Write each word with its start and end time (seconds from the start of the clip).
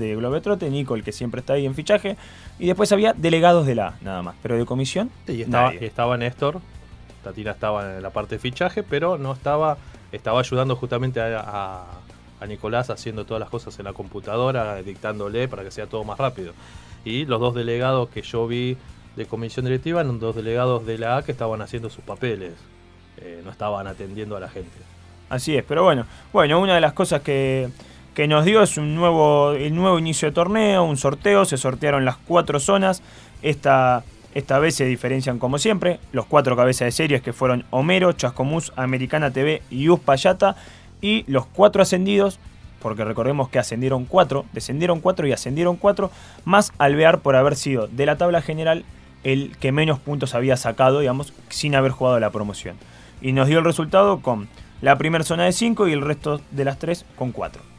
de 0.00 0.14
Globetrotter, 0.14 0.70
Nico, 0.70 0.94
el 0.94 1.02
que 1.02 1.10
siempre 1.10 1.40
está 1.40 1.54
ahí 1.54 1.66
en 1.66 1.74
fichaje, 1.74 2.16
y 2.60 2.68
después 2.68 2.92
había 2.92 3.14
delegados 3.14 3.66
de 3.66 3.74
la 3.74 3.88
A, 3.88 3.94
nada 4.00 4.22
más, 4.22 4.36
pero 4.40 4.56
de 4.56 4.64
comisión, 4.64 5.10
Y 5.26 5.42
estaba, 5.42 5.72
nadie. 5.72 5.84
estaba 5.84 6.16
Néstor, 6.16 6.60
Tatina 7.24 7.50
estaba 7.50 7.96
en 7.96 8.02
la 8.04 8.10
parte 8.10 8.36
de 8.36 8.38
fichaje, 8.38 8.84
pero 8.84 9.18
no 9.18 9.32
estaba, 9.32 9.76
estaba 10.12 10.38
ayudando 10.38 10.76
justamente 10.76 11.20
a, 11.20 11.40
a- 11.40 11.84
a 12.40 12.46
Nicolás 12.46 12.90
haciendo 12.90 13.24
todas 13.26 13.40
las 13.40 13.50
cosas 13.50 13.76
en 13.80 13.86
la 13.86 13.92
computadora, 13.92 14.80
dictándole 14.82 15.48
para 15.48 15.64
que 15.64 15.72
sea 15.72 15.88
todo 15.88 16.04
más 16.04 16.16
rápido. 16.16 16.52
Y 17.04 17.24
los 17.24 17.40
dos 17.40 17.56
delegados 17.56 18.08
que 18.10 18.22
yo 18.22 18.46
vi 18.46 18.76
de 19.16 19.26
comisión 19.26 19.64
directiva 19.64 20.02
eran 20.02 20.20
dos 20.20 20.36
delegados 20.36 20.86
de 20.86 20.96
la 20.98 21.16
A 21.16 21.22
que 21.24 21.32
estaban 21.32 21.60
haciendo 21.60 21.90
sus 21.90 22.04
papeles, 22.04 22.52
eh, 23.16 23.40
no 23.44 23.50
estaban 23.50 23.88
atendiendo 23.88 24.36
a 24.36 24.40
la 24.40 24.48
gente. 24.48 24.70
Así 25.28 25.56
es, 25.56 25.64
pero 25.64 25.82
bueno, 25.82 26.06
bueno, 26.32 26.60
una 26.60 26.76
de 26.76 26.80
las 26.80 26.92
cosas 26.92 27.20
que, 27.22 27.68
que 28.18 28.26
nos 28.26 28.44
dio 28.44 28.64
es 28.64 28.76
un 28.76 28.96
nuevo, 28.96 29.52
el 29.52 29.76
nuevo 29.76 29.96
inicio 29.96 30.26
de 30.26 30.34
torneo, 30.34 30.82
un 30.82 30.96
sorteo, 30.96 31.44
se 31.44 31.56
sortearon 31.56 32.04
las 32.04 32.16
cuatro 32.16 32.58
zonas, 32.58 33.00
esta, 33.42 34.02
esta 34.34 34.58
vez 34.58 34.74
se 34.74 34.86
diferencian 34.86 35.38
como 35.38 35.56
siempre, 35.58 36.00
los 36.10 36.26
cuatro 36.26 36.56
cabezas 36.56 36.86
de 36.86 36.90
series 36.90 37.22
que 37.22 37.32
fueron 37.32 37.64
Homero, 37.70 38.10
Chascomús, 38.10 38.72
Americana 38.74 39.30
TV 39.30 39.62
y 39.70 39.88
Uspallata, 39.88 40.56
y 41.00 41.22
los 41.30 41.46
cuatro 41.46 41.80
ascendidos, 41.80 42.40
porque 42.80 43.04
recordemos 43.04 43.50
que 43.50 43.60
ascendieron 43.60 44.04
cuatro, 44.04 44.46
descendieron 44.52 44.98
cuatro 44.98 45.28
y 45.28 45.32
ascendieron 45.32 45.76
cuatro, 45.76 46.10
más 46.44 46.72
Alvear 46.78 47.20
por 47.20 47.36
haber 47.36 47.54
sido 47.54 47.86
de 47.86 48.04
la 48.04 48.18
tabla 48.18 48.42
general 48.42 48.84
el 49.22 49.56
que 49.58 49.70
menos 49.70 50.00
puntos 50.00 50.34
había 50.34 50.56
sacado, 50.56 50.98
digamos, 50.98 51.32
sin 51.50 51.76
haber 51.76 51.92
jugado 51.92 52.18
la 52.18 52.30
promoción. 52.30 52.78
Y 53.22 53.30
nos 53.30 53.46
dio 53.46 53.60
el 53.60 53.64
resultado 53.64 54.22
con 54.22 54.48
la 54.80 54.98
primera 54.98 55.22
zona 55.22 55.44
de 55.44 55.52
5 55.52 55.86
y 55.86 55.92
el 55.92 56.00
resto 56.00 56.40
de 56.50 56.64
las 56.64 56.80
3 56.80 57.04
con 57.16 57.30
4. 57.30 57.77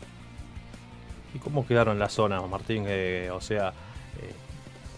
¿Y 1.34 1.40
cómo 1.40 1.66
quedaron 1.66 2.00
las 2.00 2.14
zonas, 2.14 2.42
Martín? 2.50 2.86
Eh, 2.88 3.30
o 3.32 3.42
sea, 3.42 3.70
eh, 3.70 4.34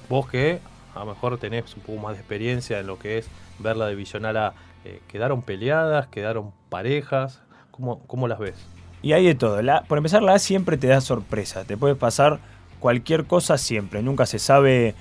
vos 0.10 0.30
que 0.30 0.60
a 0.96 1.00
lo 1.00 1.06
mejor 1.06 1.38
tenés 1.38 1.76
un 1.76 1.84
poco 1.84 2.02
más 2.02 2.14
de 2.14 2.20
experiencia 2.20 2.80
en 2.80 2.88
lo 2.88 3.00
que 3.00 3.18
es 3.18 3.28
ver 3.60 3.78
la 3.78 3.88
divisional 3.88 4.38
A, 4.38 4.54
eh, 4.86 5.02
¿quedaron 5.08 5.42
peleadas? 5.42 6.08
¿Quedaron 6.08 6.52
parejas? 6.70 7.42
¿Cómo, 7.72 8.00
cómo 8.08 8.28
las 8.28 8.40
ves? 8.40 8.56
Y 9.02 9.14
hay 9.14 9.26
de 9.26 9.36
todo. 9.36 9.60
Por 9.88 9.98
empezar, 9.98 10.22
la 10.22 10.34
A 10.34 10.40
siempre 10.40 10.78
te 10.78 10.88
da 10.88 11.02
sorpresa. 11.02 11.64
Te 11.64 11.78
puede 11.78 11.96
pasar 11.96 12.40
cualquier 12.80 13.26
cosa 13.26 13.58
siempre. 13.58 14.02
Nunca 14.02 14.26
se 14.26 14.40
sabe, 14.40 14.96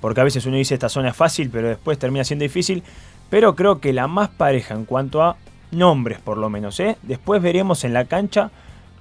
porque 0.00 0.20
a 0.20 0.24
veces 0.24 0.46
uno 0.46 0.56
dice 0.56 0.74
esta 0.74 0.88
zona 0.88 1.10
es 1.10 1.16
fácil, 1.16 1.50
pero 1.50 1.68
después 1.68 1.98
termina 1.98 2.24
siendo 2.24 2.42
difícil. 2.42 2.82
Pero 3.30 3.54
creo 3.54 3.80
que 3.80 3.92
la 3.92 4.06
más 4.06 4.28
pareja 4.28 4.74
en 4.74 4.84
cuanto 4.84 5.22
a 5.22 5.36
nombres, 5.70 6.20
por 6.20 6.38
lo 6.38 6.50
menos. 6.50 6.80
Después 7.02 7.42
veremos 7.42 7.84
en 7.84 7.92
la 7.92 8.06
cancha. 8.06 8.50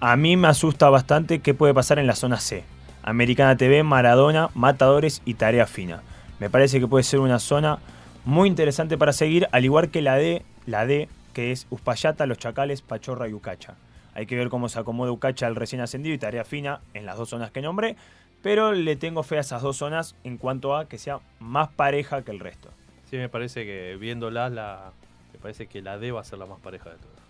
A 0.05 0.17
mí 0.17 0.35
me 0.35 0.49
asusta 0.49 0.89
bastante 0.89 1.39
qué 1.39 1.53
puede 1.53 1.73
pasar 1.73 1.97
en 1.97 2.07
la 2.07 2.15
zona 2.15 2.41
C. 2.41 2.65
Americana 3.03 3.55
TV, 3.55 3.83
Maradona, 3.83 4.49
Matadores 4.53 5.21
y 5.23 5.35
Tarea 5.35 5.65
Fina. 5.65 6.03
Me 6.41 6.49
parece 6.49 6.81
que 6.81 6.89
puede 6.89 7.05
ser 7.05 7.21
una 7.21 7.39
zona 7.39 7.79
muy 8.25 8.49
interesante 8.49 8.97
para 8.97 9.13
seguir, 9.13 9.47
al 9.53 9.63
igual 9.63 9.91
que 9.91 10.01
la 10.01 10.17
D, 10.17 10.43
la 10.65 10.85
D, 10.85 11.07
que 11.31 11.53
es 11.53 11.67
Uspallata, 11.69 12.25
Los 12.25 12.37
Chacales, 12.37 12.81
Pachorra 12.81 13.29
y 13.29 13.33
Ucacha. 13.33 13.75
Hay 14.13 14.25
que 14.25 14.35
ver 14.35 14.49
cómo 14.49 14.67
se 14.67 14.77
acomoda 14.77 15.09
Ucacha 15.09 15.47
al 15.47 15.55
recién 15.55 15.79
ascendido 15.79 16.13
y 16.13 16.17
Tarea 16.17 16.43
Fina 16.43 16.81
en 16.93 17.05
las 17.05 17.17
dos 17.17 17.29
zonas 17.29 17.51
que 17.51 17.61
nombré, 17.61 17.95
pero 18.41 18.73
le 18.73 18.97
tengo 18.97 19.23
fe 19.23 19.38
a 19.38 19.39
esas 19.39 19.61
dos 19.61 19.77
zonas 19.77 20.17
en 20.25 20.38
cuanto 20.38 20.75
a 20.75 20.89
que 20.89 20.97
sea 20.97 21.21
más 21.39 21.69
pareja 21.69 22.23
que 22.23 22.31
el 22.31 22.41
resto. 22.41 22.67
Sí, 23.09 23.15
me 23.15 23.29
parece 23.29 23.63
que 23.63 23.95
viéndolas, 23.97 24.51
la, 24.51 24.91
me 25.31 25.39
parece 25.39 25.67
que 25.67 25.81
la 25.81 25.97
D 25.97 26.11
va 26.11 26.19
a 26.19 26.25
ser 26.25 26.39
la 26.39 26.45
más 26.45 26.59
pareja 26.59 26.89
de 26.89 26.97
todas. 26.97 27.22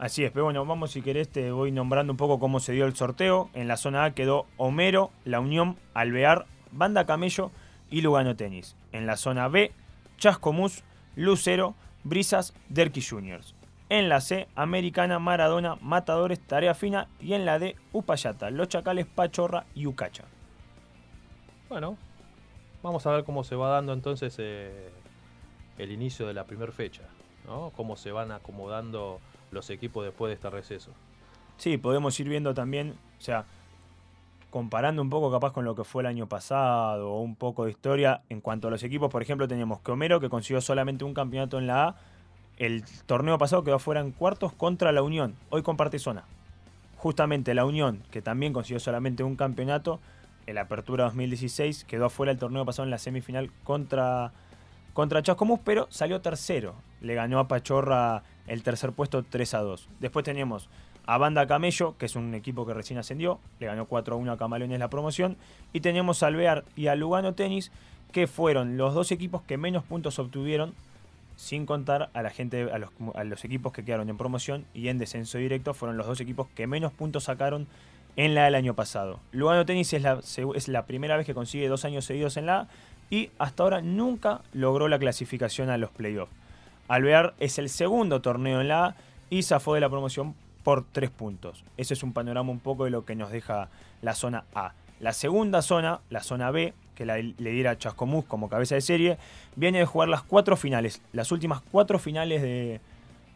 Así 0.00 0.24
es, 0.24 0.32
pero 0.32 0.44
bueno, 0.44 0.64
vamos 0.64 0.92
si 0.92 1.02
querés, 1.02 1.28
te 1.28 1.52
voy 1.52 1.72
nombrando 1.72 2.10
un 2.10 2.16
poco 2.16 2.38
cómo 2.38 2.58
se 2.58 2.72
dio 2.72 2.86
el 2.86 2.96
sorteo. 2.96 3.50
En 3.52 3.68
la 3.68 3.76
zona 3.76 4.04
A 4.04 4.14
quedó 4.14 4.46
Homero, 4.56 5.10
La 5.26 5.40
Unión, 5.40 5.76
Alvear, 5.92 6.46
Banda 6.72 7.04
Camello 7.04 7.50
y 7.90 8.00
Lugano 8.00 8.34
Tenis. 8.34 8.76
En 8.92 9.06
la 9.06 9.18
zona 9.18 9.48
B, 9.48 9.72
Chascomús, 10.16 10.84
Lucero, 11.16 11.74
Brisas, 12.02 12.54
Derky 12.70 13.02
Juniors. 13.02 13.54
En 13.90 14.08
la 14.08 14.22
C, 14.22 14.48
Americana, 14.54 15.18
Maradona, 15.18 15.76
Matadores, 15.82 16.40
Tarea 16.40 16.72
Fina. 16.72 17.06
Y 17.20 17.34
en 17.34 17.44
la 17.44 17.58
D, 17.58 17.76
Upayata, 17.92 18.48
Los 18.48 18.68
Chacales, 18.68 19.04
Pachorra 19.04 19.66
y 19.74 19.84
Ucacha. 19.84 20.24
Bueno, 21.68 21.98
vamos 22.82 23.04
a 23.04 23.10
ver 23.10 23.24
cómo 23.24 23.44
se 23.44 23.54
va 23.54 23.68
dando 23.68 23.92
entonces 23.92 24.34
eh, 24.38 24.88
el 25.76 25.92
inicio 25.92 26.26
de 26.26 26.32
la 26.32 26.44
primera 26.44 26.72
fecha, 26.72 27.02
¿no? 27.46 27.70
Cómo 27.76 27.96
se 27.96 28.12
van 28.12 28.32
acomodando 28.32 29.20
los 29.50 29.70
equipos 29.70 30.04
después 30.04 30.30
de 30.30 30.34
este 30.34 30.50
receso. 30.50 30.92
Sí, 31.56 31.76
podemos 31.76 32.18
ir 32.18 32.28
viendo 32.28 32.54
también, 32.54 32.94
o 33.18 33.22
sea, 33.22 33.44
comparando 34.50 35.02
un 35.02 35.10
poco 35.10 35.30
capaz 35.30 35.52
con 35.52 35.64
lo 35.64 35.74
que 35.74 35.84
fue 35.84 36.02
el 36.02 36.06
año 36.06 36.26
pasado 36.26 37.10
o 37.10 37.20
un 37.20 37.36
poco 37.36 37.64
de 37.64 37.70
historia 37.70 38.22
en 38.28 38.40
cuanto 38.40 38.68
a 38.68 38.70
los 38.70 38.82
equipos, 38.82 39.10
por 39.10 39.22
ejemplo, 39.22 39.46
teníamos 39.46 39.80
que 39.80 39.92
Homero 39.92 40.20
que 40.20 40.28
consiguió 40.28 40.60
solamente 40.60 41.04
un 41.04 41.14
campeonato 41.14 41.58
en 41.58 41.66
la 41.66 41.88
A, 41.88 41.96
el 42.56 42.84
torneo 43.06 43.38
pasado 43.38 43.64
quedó 43.64 43.78
fuera 43.78 44.00
en 44.00 44.10
cuartos 44.10 44.52
contra 44.52 44.92
la 44.92 45.02
Unión, 45.02 45.34
hoy 45.50 45.62
comparte 45.62 45.98
zona. 45.98 46.24
Justamente 46.96 47.54
la 47.54 47.64
Unión, 47.64 48.02
que 48.10 48.20
también 48.20 48.52
consiguió 48.52 48.80
solamente 48.80 49.22
un 49.22 49.36
campeonato, 49.36 50.00
en 50.46 50.56
la 50.56 50.62
Apertura 50.62 51.04
2016 51.04 51.84
quedó 51.84 52.06
afuera 52.06 52.32
el 52.32 52.38
torneo 52.38 52.64
pasado 52.64 52.84
en 52.84 52.90
la 52.90 52.98
semifinal 52.98 53.50
contra 53.64 54.32
contra 54.92 55.22
Chascomús, 55.22 55.60
pero 55.64 55.86
salió 55.90 56.20
tercero. 56.20 56.74
Le 57.00 57.14
ganó 57.14 57.38
a 57.38 57.48
Pachorra 57.48 58.22
el 58.46 58.62
tercer 58.62 58.92
puesto 58.92 59.22
3 59.22 59.54
a 59.54 59.58
2. 59.60 59.88
Después 60.00 60.24
teníamos 60.24 60.68
a 61.06 61.18
Banda 61.18 61.46
Camello, 61.46 61.96
que 61.98 62.06
es 62.06 62.16
un 62.16 62.34
equipo 62.34 62.66
que 62.66 62.74
recién 62.74 62.98
ascendió, 62.98 63.40
le 63.58 63.66
ganó 63.66 63.86
4 63.86 64.14
a 64.14 64.18
1 64.18 64.32
a 64.32 64.38
Camaleones 64.38 64.78
la 64.78 64.90
promoción. 64.90 65.36
Y 65.72 65.80
teníamos 65.80 66.22
a 66.22 66.28
Alvear 66.28 66.64
y 66.76 66.86
a 66.88 66.94
Lugano 66.94 67.34
Tenis, 67.34 67.72
que 68.12 68.26
fueron 68.26 68.76
los 68.76 68.94
dos 68.94 69.12
equipos 69.12 69.42
que 69.42 69.56
menos 69.56 69.84
puntos 69.84 70.18
obtuvieron, 70.18 70.74
sin 71.36 71.64
contar 71.64 72.10
a 72.12 72.22
la 72.22 72.30
gente, 72.30 72.70
a 72.70 72.78
los, 72.78 72.90
a 73.14 73.24
los 73.24 73.44
equipos 73.44 73.72
que 73.72 73.84
quedaron 73.84 74.10
en 74.10 74.18
promoción 74.18 74.66
y 74.74 74.88
en 74.88 74.98
descenso 74.98 75.38
directo, 75.38 75.74
fueron 75.74 75.96
los 75.96 76.06
dos 76.06 76.20
equipos 76.20 76.48
que 76.54 76.66
menos 76.66 76.92
puntos 76.92 77.24
sacaron 77.24 77.66
en 78.16 78.34
la 78.34 78.44
del 78.44 78.54
año 78.54 78.74
pasado. 78.74 79.20
Lugano 79.32 79.64
Tenis 79.64 79.92
es 79.92 80.02
la, 80.02 80.20
es 80.54 80.68
la 80.68 80.86
primera 80.86 81.16
vez 81.16 81.26
que 81.26 81.34
consigue 81.34 81.68
dos 81.68 81.84
años 81.84 82.04
seguidos 82.04 82.36
en 82.36 82.46
la 82.46 82.60
A 82.60 82.68
y 83.08 83.30
hasta 83.38 83.62
ahora 83.62 83.80
nunca 83.80 84.42
logró 84.52 84.88
la 84.88 84.98
clasificación 84.98 85.70
a 85.70 85.78
los 85.78 85.90
playoffs. 85.90 86.32
Alvear 86.90 87.34
es 87.38 87.60
el 87.60 87.68
segundo 87.68 88.20
torneo 88.20 88.60
en 88.60 88.66
la 88.66 88.84
A 88.84 88.94
y 89.30 89.44
zafó 89.44 89.74
de 89.74 89.80
la 89.80 89.88
promoción 89.88 90.34
por 90.64 90.84
tres 90.84 91.08
puntos. 91.08 91.62
Ese 91.76 91.94
es 91.94 92.02
un 92.02 92.12
panorama 92.12 92.50
un 92.50 92.58
poco 92.58 92.84
de 92.84 92.90
lo 92.90 93.04
que 93.04 93.14
nos 93.14 93.30
deja 93.30 93.68
la 94.02 94.16
zona 94.16 94.42
A. 94.56 94.72
La 94.98 95.12
segunda 95.12 95.62
zona, 95.62 96.00
la 96.10 96.20
zona 96.24 96.50
B, 96.50 96.74
que 96.96 97.06
la, 97.06 97.18
le 97.18 97.50
diera 97.52 97.78
Chascomús 97.78 98.24
como 98.24 98.48
cabeza 98.48 98.74
de 98.74 98.80
serie, 98.80 99.18
viene 99.54 99.78
de 99.78 99.84
jugar 99.84 100.08
las 100.08 100.24
cuatro 100.24 100.56
finales. 100.56 101.00
Las 101.12 101.30
últimas 101.30 101.60
cuatro 101.60 102.00
finales 102.00 102.42
de, 102.42 102.80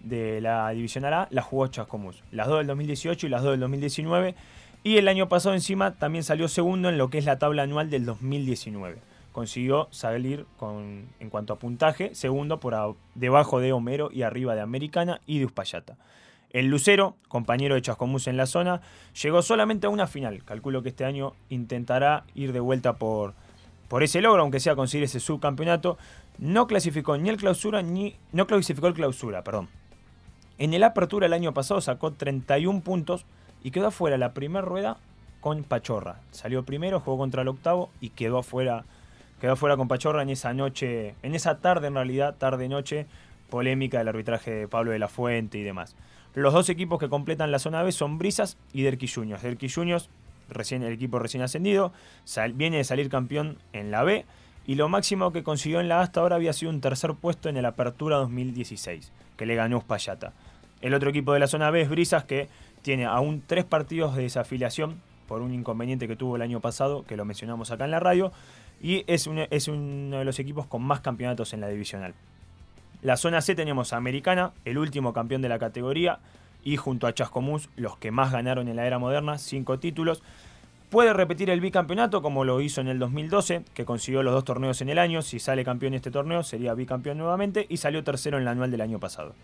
de 0.01 0.41
la 0.41 0.71
Divisional 0.71 1.15
A 1.15 1.29
las 1.31 1.45
jugó 1.45 1.69
Chascomús. 1.69 2.25
Las 2.33 2.49
dos 2.49 2.59
del 2.59 2.67
2018 2.67 3.29
y 3.29 3.31
las 3.31 3.45
dos 3.45 3.53
del 3.53 3.61
2019. 3.61 4.35
Y 4.83 4.97
el 4.97 5.07
año 5.07 5.29
pasado 5.29 5.55
encima 5.55 5.93
también 5.93 6.25
salió 6.25 6.49
segundo 6.49 6.89
en 6.89 6.99
lo 6.99 7.09
que 7.09 7.19
es 7.19 7.25
la 7.25 7.39
tabla 7.39 7.63
anual 7.63 7.89
del 7.89 8.05
2019 8.05 9.14
consiguió 9.35 9.89
salir 9.91 10.47
con, 10.59 11.09
en 11.19 11.29
cuanto 11.29 11.53
a 11.53 11.59
puntaje, 11.59 12.15
segundo 12.15 12.61
por 12.61 12.97
debajo 13.17 13.59
de 13.59 13.73
Homero 13.73 14.09
y 14.13 14.23
arriba 14.23 14.55
de 14.55 14.61
Americana 14.61 15.21
y 15.27 15.41
de 15.41 15.47
Uspallata. 15.47 15.97
El 16.51 16.69
Lucero, 16.69 17.17
compañero 17.27 17.75
de 17.75 17.83
Chascomús 17.83 18.29
en 18.29 18.37
la 18.37 18.47
zona, 18.47 18.81
llegó 19.21 19.43
solamente 19.43 19.89
a 19.89 19.91
una 19.91 20.07
final. 20.07 20.45
Calculo 20.45 20.85
que 20.85 20.91
este 20.91 21.05
año 21.05 21.33
intentará 21.49 22.23
ir 22.37 22.53
de 22.53 22.61
vuelta 22.61 22.93
por, 22.93 23.35
por 23.89 24.05
ese 24.05 24.23
logro, 24.23 24.43
aunque 24.43 24.61
sea 24.61 24.77
conseguir 24.77 25.03
ese 25.03 25.19
subcampeonato. 25.19 25.99
No 26.39 26.69
clasificó 26.69 27.19
ni 27.19 27.29
el 27.29 27.37
clausura 27.37 27.83
ni. 27.83 28.15
No 28.31 28.47
clasificó 28.47 28.87
el 28.87 28.95
clausura, 28.95 29.43
perdón. 29.43 29.69
En 30.59 30.75
el 30.75 30.85
apertura 30.85 31.27
el 31.27 31.33
año 31.33 31.53
pasado 31.53 31.81
sacó 31.81 32.13
31 32.13 32.83
puntos 32.83 33.27
y 33.65 33.73
quedó 33.73 33.89
afuera 33.89 34.17
la 34.17 34.33
primera 34.33 34.65
rueda 34.65 34.99
con 35.41 35.65
Pachorra. 35.65 36.21
Salió 36.31 36.63
primero, 36.63 37.01
jugó 37.01 37.19
contra 37.19 37.43
el 37.43 37.49
octavo 37.49 37.91
y 38.01 38.11
quedó 38.11 38.39
afuera 38.39 38.85
quedó 39.45 39.57
fuera 39.57 39.77
con 39.77 39.89
Pachorra 39.89 40.23
en 40.23 40.31
esa 40.31 40.55
noche, 40.55 41.17
en 41.23 41.35
esa 41.35 41.59
tarde 41.59 41.89
en 41.89 41.95
realidad, 41.97 42.35
tarde-noche, 42.39 43.05
polémica 43.51 43.99
del 43.99 44.09
arbitraje 44.09 44.51
de 44.51 44.69
Pablo 44.69 44.93
de 44.93 44.99
la 44.99 45.07
Fuente 45.07 45.59
y 45.59 45.63
demás. 45.63 45.97
Los 46.33 46.55
dos 46.55 46.71
equipos 46.71 46.99
que 46.99 47.11
completan 47.11 47.51
la 47.51 47.59
zona 47.59 47.83
B 47.83 47.93
son 47.93 48.17
Brisas 48.17 48.57
y 48.73 48.85
Derqui 48.85 49.07
Juniors. 49.07 49.43
Derqui 49.43 49.69
Juniors, 49.69 50.09
recién, 50.49 50.83
el 50.83 50.95
equipo 50.95 51.19
recién 51.19 51.43
ascendido, 51.43 51.93
viene 52.55 52.79
de 52.79 52.85
salir 52.85 53.11
campeón 53.11 53.59
en 53.75 53.91
la 53.91 54.03
B 54.03 54.25
y 54.67 54.77
lo 54.77 54.89
máximo 54.89 55.31
que 55.31 55.43
consiguió 55.43 55.79
en 55.81 55.89
la 55.89 55.99
A 55.99 56.05
hasta 56.05 56.21
ahora 56.21 56.37
había 56.37 56.55
sido 56.55 56.71
un 56.71 56.81
tercer 56.81 57.13
puesto 57.13 57.51
en 57.51 57.59
el 57.59 57.67
Apertura 57.67 58.17
2016, 58.17 59.13
que 59.37 59.45
le 59.45 59.57
ganó 59.57 59.77
Uspallata. 59.77 60.33
El 60.81 60.95
otro 60.95 61.11
equipo 61.11 61.35
de 61.35 61.41
la 61.41 61.49
zona 61.49 61.71
B 61.71 61.83
es 61.83 61.91
Brisas, 61.91 62.25
que 62.25 62.49
tiene 62.81 63.05
aún 63.05 63.43
tres 63.47 63.67
partidos 63.67 64.17
de 64.17 64.23
desafiliación 64.23 65.03
por 65.29 65.43
un 65.43 65.53
inconveniente 65.53 66.09
que 66.09 66.17
tuvo 66.17 66.37
el 66.37 66.43
año 66.43 66.61
pasado, 66.61 67.05
que 67.05 67.17
lo 67.17 67.27
mencionamos 67.27 67.71
acá 67.71 67.85
en 67.85 67.91
la 67.91 68.01
radio, 68.01 68.33
y 68.85 69.03
es, 69.07 69.27
un, 69.27 69.39
es 69.39 69.67
uno 69.67 70.19
de 70.19 70.27
los 70.27 70.39
equipos 70.39 70.67
con 70.67 70.83
más 70.83 71.01
campeonatos 71.01 71.55
en 71.55 71.63
la 71.63 71.69
divisional. 71.69 72.13
La 73.01 73.17
zona 73.17 73.41
C 73.41 73.55
tenemos 73.55 73.95
a 73.95 73.97
Americana, 73.97 74.53
el 74.67 74.77
último 74.77 75.15
campeón 75.15 75.41
de 75.41 75.49
la 75.49 75.59
categoría, 75.59 76.19
y 76.63 76.77
junto 76.77 77.07
a 77.07 77.15
Chascomús, 77.15 77.71
los 77.77 77.97
que 77.97 78.11
más 78.11 78.31
ganaron 78.31 78.69
en 78.69 78.77
la 78.77 78.87
era 78.87 78.99
moderna, 78.99 79.39
cinco 79.39 79.79
títulos. 79.79 80.23
Puede 80.91 81.15
repetir 81.15 81.49
el 81.49 81.63
bicampeonato 81.63 82.21
como 82.21 82.45
lo 82.45 82.61
hizo 82.61 82.83
en 82.83 82.89
el 82.89 82.99
2012, 82.99 83.65
que 83.73 83.87
consiguió 83.87 84.23
los 84.23 84.35
dos 84.35 84.45
torneos 84.45 84.83
en 84.83 84.91
el 84.91 84.99
año. 84.99 85.23
Si 85.23 85.41
sale 85.41 85.65
campeón 85.65 85.95
en 85.95 85.97
este 85.97 86.11
torneo, 86.11 86.43
sería 86.43 86.75
bicampeón 86.75 87.17
nuevamente 87.17 87.65
y 87.71 87.79
salió 87.79 88.05
tercero 88.05 88.37
en 88.37 88.45
la 88.45 88.51
anual 88.51 88.71
del 88.71 88.83
año 88.83 89.01
pasado. 89.01 89.35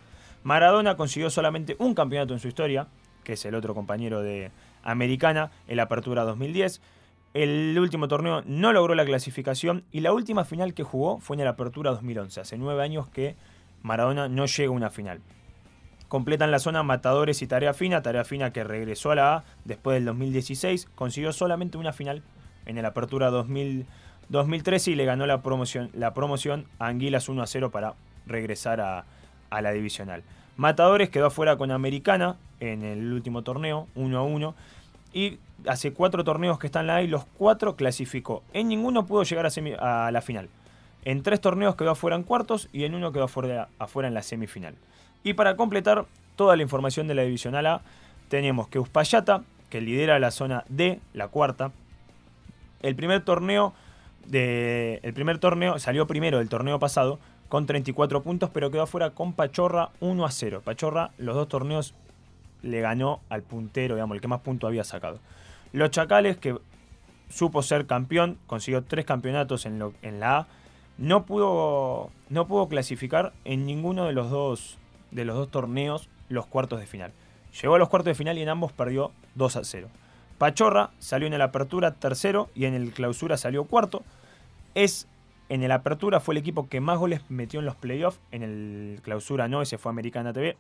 Maradona 0.45 0.99
consiguió 0.99 1.31
solamente 1.31 1.77
un 1.79 1.95
campeonato 1.95 2.35
en 2.35 2.41
su 2.41 2.49
historia, 2.49 2.89
que 3.25 3.33
es 3.33 3.45
el 3.47 3.55
otro 3.55 3.75
compañero 3.75 4.21
de 4.21 4.51
Americana, 4.83 5.51
el 5.67 5.81
Apertura 5.81 6.25
2010. 6.25 6.83
El 7.33 7.79
último 7.79 8.09
torneo 8.09 8.43
no 8.45 8.73
logró 8.73 8.97
la 8.97 9.05
clasificación 9.05 9.85
y 9.93 10.01
la 10.01 10.13
última 10.13 10.45
final 10.45 10.75
que 10.75 10.83
jugó 10.83 11.21
fue 11.21 11.37
en 11.37 11.45
la 11.45 11.51
Apertura 11.51 11.93
2011. 11.93 12.41
Hace 12.41 12.59
nueve 12.59 12.83
años 12.83 13.07
que 13.09 13.37
Maradona 13.83 14.29
no 14.29 14.47
llega 14.47 14.69
a 14.69 14.73
una 14.73 14.91
final. 14.91 15.21
Completan 16.09 16.51
la 16.51 16.59
zona 16.59 16.83
Matadores 16.83 17.41
y 17.41 17.47
Tarea 17.47 17.73
Fina, 17.73 18.03
Tarea 18.03 18.25
Fina 18.25 18.53
que 18.53 18.65
regresó 18.65 19.13
a 19.13 19.15
la 19.15 19.37
A 19.37 19.45
después 19.65 19.95
del 19.95 20.07
2016, 20.07 20.89
consiguió 20.97 21.33
solamente 21.33 21.79
una 21.79 21.93
final 21.93 22.25
en 22.67 22.79
el 22.79 22.85
Apertura 22.85 23.31
2013 23.31 24.91
y 24.91 24.95
le 24.97 25.05
ganó 25.05 25.25
la 25.27 25.41
promoción, 25.41 25.91
la 25.95 26.13
promoción 26.15 26.67
a 26.81 26.89
Anguilas 26.89 27.29
1 27.29 27.41
a 27.43 27.47
0 27.47 27.71
para 27.71 27.95
regresar 28.27 28.81
a, 28.81 29.05
a 29.51 29.63
la 29.63 29.71
divisional. 29.71 30.25
Matadores 30.57 31.11
quedó 31.11 31.27
afuera 31.27 31.57
con 31.57 31.71
Americana 31.71 32.35
en 32.59 32.83
el 32.83 33.13
último 33.13 33.43
torneo, 33.43 33.87
1 33.95 34.19
a 34.19 34.23
1. 34.23 34.55
Y 35.13 35.39
hace 35.67 35.93
cuatro 35.93 36.25
torneos 36.25 36.59
que 36.59 36.67
están 36.67 36.91
ahí, 36.91 37.07
los 37.07 37.25
cuatro 37.25 37.77
clasificó. 37.77 38.43
En 38.53 38.69
ninguno 38.69 39.07
pudo 39.07 39.23
llegar 39.23 39.47
a, 39.47 40.07
a 40.07 40.11
la 40.11 40.21
final. 40.21 40.49
En 41.05 41.23
tres 41.23 41.41
torneos 41.41 41.77
quedó 41.77 41.91
afuera 41.91 42.17
en 42.17 42.23
cuartos 42.23 42.69
y 42.73 42.85
en 42.85 42.95
uno 42.95 43.13
quedó 43.13 43.25
afuera, 43.25 43.69
afuera 43.79 44.09
en 44.09 44.15
la 44.15 44.23
semifinal. 44.23 44.75
Y 45.23 45.35
para 45.35 45.57
completar 45.57 46.07
toda 46.37 46.57
la 46.57 46.63
información 46.63 47.07
de 47.09 47.15
la 47.15 47.23
divisional 47.23 47.67
A, 47.67 47.83
tenemos 48.29 48.69
que 48.69 48.79
Uspallata, 48.79 49.43
que 49.69 49.81
lidera 49.81 50.19
la 50.19 50.31
zona 50.31 50.65
D, 50.69 51.01
la 51.15 51.29
cuarta. 51.29 51.73
El 52.83 52.95
primer 52.97 53.25
torneo 53.25 53.75
de, 54.27 55.01
el 55.03 55.13
primer 55.13 55.39
torneo 55.39 55.79
salió 55.79 56.07
primero 56.07 56.39
del 56.39 56.49
torneo 56.49 56.79
pasado 56.79 57.19
con 57.49 57.67
34 57.67 58.23
puntos, 58.23 58.51
pero 58.51 58.71
quedó 58.71 58.83
afuera 58.83 59.11
con 59.11 59.33
Pachorra 59.33 59.91
1 60.01 60.25
a 60.25 60.31
0. 60.31 60.63
Pachorra 60.65 61.11
los 61.19 61.35
dos 61.35 61.49
torneos 61.49 61.95
le 62.63 62.81
ganó 62.81 63.21
al 63.29 63.43
puntero, 63.43 63.95
digamos, 63.97 64.15
el 64.15 64.21
que 64.21 64.29
más 64.29 64.41
puntos 64.41 64.69
había 64.69 64.85
sacado. 64.85 65.19
Los 65.73 65.91
Chacales, 65.91 66.37
que 66.37 66.59
supo 67.29 67.63
ser 67.63 67.87
campeón, 67.87 68.39
consiguió 68.47 68.83
tres 68.83 69.05
campeonatos 69.05 69.67
en, 69.67 69.79
la 69.79 70.39
A, 70.39 70.47
no 70.99 71.25
pudo, 71.25 72.11
no 72.29 72.47
pudo 72.47 72.69
clasificar 72.69 73.33
en 73.45 73.67
ninguno 73.67 74.07
de 74.07 74.13
los, 74.13 74.31
dos, 74.31 74.79
de 75.11 75.25
los 75.25 75.37
dos 75.37 75.51
torneos 75.51 76.09
los 76.29 76.47
cuartos 76.47 76.81
de 76.81 76.87
final. 76.87 77.13
Llegó 77.61 77.75
a 77.75 77.79
los 77.79 77.89
cuartos 77.89 78.11
de 78.11 78.15
final 78.15 78.39
y 78.39 78.43
en 78.43 78.49
ambos 78.49 78.73
perdió 78.73 79.13
2 79.35 79.57
a 79.57 79.65
0. 79.65 79.89
Pachorra 80.39 80.91
salió 80.99 81.27
en 81.27 81.37
la 81.37 81.45
apertura 81.45 81.93
tercero 81.95 82.49
y 82.55 82.65
en 82.65 82.75
el 82.75 82.93
clausura 82.93 83.37
salió 83.37 83.65
cuarto. 83.65 84.03
Es 84.75 85.07
en 85.51 85.65
el 85.65 85.73
apertura 85.73 86.21
fue 86.21 86.35
el 86.35 86.39
equipo 86.39 86.69
que 86.69 86.81
más 86.81 86.99
goles 86.99 87.23
metió 87.29 87.59
en 87.59 87.67
los 87.67 87.75
playoffs. 87.75 88.21
En 88.31 88.43
el 88.45 89.01
clausura 89.03 89.49
no, 89.49 89.63
ese 89.63 89.79
fue 89.79 89.91
Americana 89.91 90.33
TV. 90.33 90.57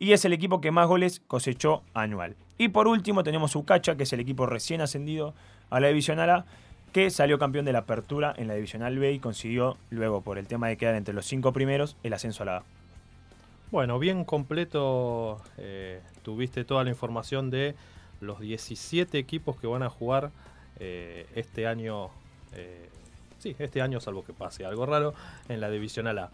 Y 0.00 0.14
es 0.14 0.24
el 0.24 0.32
equipo 0.32 0.62
que 0.62 0.70
más 0.70 0.88
goles 0.88 1.20
cosechó 1.28 1.82
anual. 1.92 2.34
Y 2.56 2.68
por 2.68 2.88
último 2.88 3.22
tenemos 3.22 3.54
Ucacha, 3.54 3.96
que 3.96 4.04
es 4.04 4.12
el 4.14 4.20
equipo 4.20 4.46
recién 4.46 4.80
ascendido 4.80 5.34
a 5.68 5.78
la 5.78 5.88
Divisional 5.88 6.30
A, 6.30 6.46
que 6.94 7.10
salió 7.10 7.38
campeón 7.38 7.66
de 7.66 7.74
la 7.74 7.80
apertura 7.80 8.32
en 8.38 8.48
la 8.48 8.54
Divisional 8.54 8.98
B 8.98 9.12
y 9.12 9.18
consiguió 9.18 9.76
luego, 9.90 10.22
por 10.22 10.38
el 10.38 10.46
tema 10.46 10.68
de 10.68 10.78
quedar 10.78 10.94
entre 10.94 11.12
los 11.12 11.26
cinco 11.26 11.52
primeros, 11.52 11.98
el 12.02 12.14
ascenso 12.14 12.44
a 12.44 12.46
la 12.46 12.56
A. 12.56 12.62
Bueno, 13.70 13.98
bien 13.98 14.24
completo. 14.24 15.42
Eh, 15.58 16.00
tuviste 16.22 16.64
toda 16.64 16.82
la 16.82 16.88
información 16.88 17.50
de 17.50 17.74
los 18.22 18.40
17 18.40 19.18
equipos 19.18 19.60
que 19.60 19.66
van 19.66 19.82
a 19.82 19.90
jugar 19.90 20.30
eh, 20.78 21.26
este 21.34 21.66
año. 21.66 22.08
Eh, 22.54 22.88
sí, 23.38 23.54
este 23.58 23.82
año, 23.82 24.00
salvo 24.00 24.24
que 24.24 24.32
pase 24.32 24.64
algo 24.64 24.86
raro, 24.86 25.12
en 25.50 25.60
la 25.60 25.68
Divisional 25.68 26.18
A. 26.18 26.30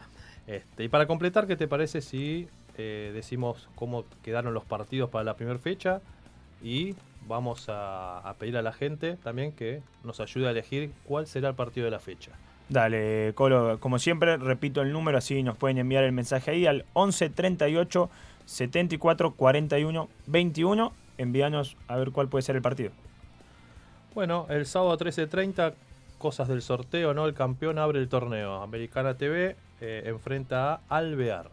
Este, 0.46 0.84
y 0.84 0.88
para 0.88 1.08
completar, 1.08 1.48
¿qué 1.48 1.56
te 1.56 1.66
parece 1.66 2.00
si 2.00 2.48
eh, 2.76 3.10
decimos 3.14 3.68
cómo 3.74 4.04
quedaron 4.22 4.54
los 4.54 4.64
partidos 4.64 5.10
para 5.10 5.24
la 5.24 5.34
primera 5.34 5.58
fecha? 5.58 6.00
Y 6.62 6.94
vamos 7.26 7.68
a, 7.68 8.18
a, 8.18 8.34
pedir 8.34 8.56
a 8.56 8.62
la 8.62 8.72
gente 8.72 9.16
también 9.22 9.52
que 9.52 9.82
nos 10.04 10.20
ayude 10.20 10.48
a 10.48 10.50
elegir 10.50 10.92
cuál 11.04 11.26
será 11.26 11.48
el 11.48 11.54
partido 11.54 11.84
de 11.84 11.90
la 11.90 11.98
fecha. 11.98 12.32
Dale, 12.68 13.32
Colo, 13.34 13.78
como 13.78 13.98
siempre, 13.98 14.36
repito 14.38 14.82
el 14.82 14.92
número, 14.92 15.18
así 15.18 15.42
nos 15.42 15.56
pueden 15.56 15.78
enviar 15.78 16.02
el 16.02 16.12
mensaje 16.12 16.50
ahí 16.50 16.66
al 16.66 16.84
11 16.94 17.30
38 17.30 18.10
74 18.44 19.34
41 19.34 20.08
21. 20.26 20.92
Envíanos 21.18 21.76
a 21.88 21.96
ver 21.96 22.10
cuál 22.10 22.28
puede 22.28 22.42
ser 22.42 22.56
el 22.56 22.62
partido. 22.62 22.90
Bueno, 24.14 24.46
el 24.48 24.66
sábado 24.66 24.96
13.30 24.98 25.74
cosas 26.18 26.48
del 26.48 26.62
sorteo, 26.62 27.14
¿no? 27.14 27.26
El 27.26 27.34
campeón 27.34 27.78
abre 27.78 28.00
el 28.00 28.08
torneo. 28.08 28.62
Americana 28.62 29.14
TV 29.14 29.56
eh, 29.80 30.02
enfrenta 30.06 30.74
a 30.74 30.80
Alvear. 30.88 31.50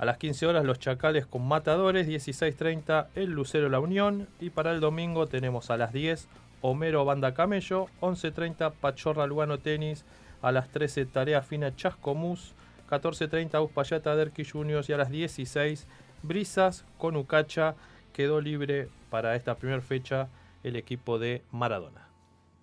A 0.00 0.06
las 0.06 0.16
15 0.16 0.46
horas 0.46 0.64
los 0.64 0.78
Chacales 0.78 1.26
con 1.26 1.46
Matadores, 1.46 2.08
16.30 2.08 3.08
el 3.16 3.32
Lucero 3.32 3.68
La 3.68 3.80
Unión. 3.80 4.28
Y 4.40 4.48
para 4.48 4.72
el 4.72 4.80
domingo 4.80 5.26
tenemos 5.26 5.70
a 5.70 5.76
las 5.76 5.92
10 5.92 6.26
Homero 6.62 7.04
Banda 7.04 7.34
Camello, 7.34 7.84
11.30 8.00 8.72
Pachorra 8.80 9.26
Lugano 9.26 9.58
Tenis, 9.58 10.06
a 10.40 10.52
las 10.52 10.70
13 10.70 11.04
Tarea 11.04 11.42
Fina 11.42 11.76
Chascomús, 11.76 12.54
14.30 12.88 13.62
Uspallata 13.62 14.16
Derqui 14.16 14.46
Juniors 14.46 14.88
y 14.88 14.94
a 14.94 14.96
las 14.96 15.10
16 15.10 15.86
Brisas 16.22 16.86
con 16.96 17.14
Ucacha. 17.18 17.74
Quedó 18.14 18.40
libre 18.40 18.88
para 19.10 19.36
esta 19.36 19.56
primera 19.56 19.82
fecha 19.82 20.28
el 20.64 20.76
equipo 20.76 21.18
de 21.18 21.42
Maradona. 21.50 22.08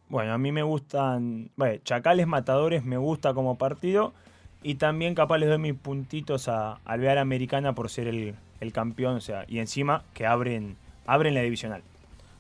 Bueno, 0.10 0.34
a 0.34 0.40
mí 0.40 0.52
me 0.52 0.64
gustan. 0.64 1.52
Chacales 1.84 2.26
Matadores 2.26 2.84
me 2.84 2.98
gusta 2.98 3.36
como 3.36 3.60
partido. 3.60 4.16
Y 4.64 4.76
también 4.76 5.16
capaz 5.16 5.38
les 5.38 5.50
doy 5.50 5.60
mis 5.60 5.74
puntitos 5.74 6.48
a 6.48 6.80
Alvear 6.86 7.18
Americana 7.18 7.74
por 7.74 7.90
ser 7.90 8.08
el, 8.08 8.36
el, 8.60 8.74
campeón. 8.74 9.16
O 9.16 9.22
sea, 9.22 9.46
y 9.48 9.60
encima 9.60 10.04
que 10.14 10.26
abren, 10.26 10.78
abren 11.06 11.34
la 11.34 11.42
divisional. 11.42 11.84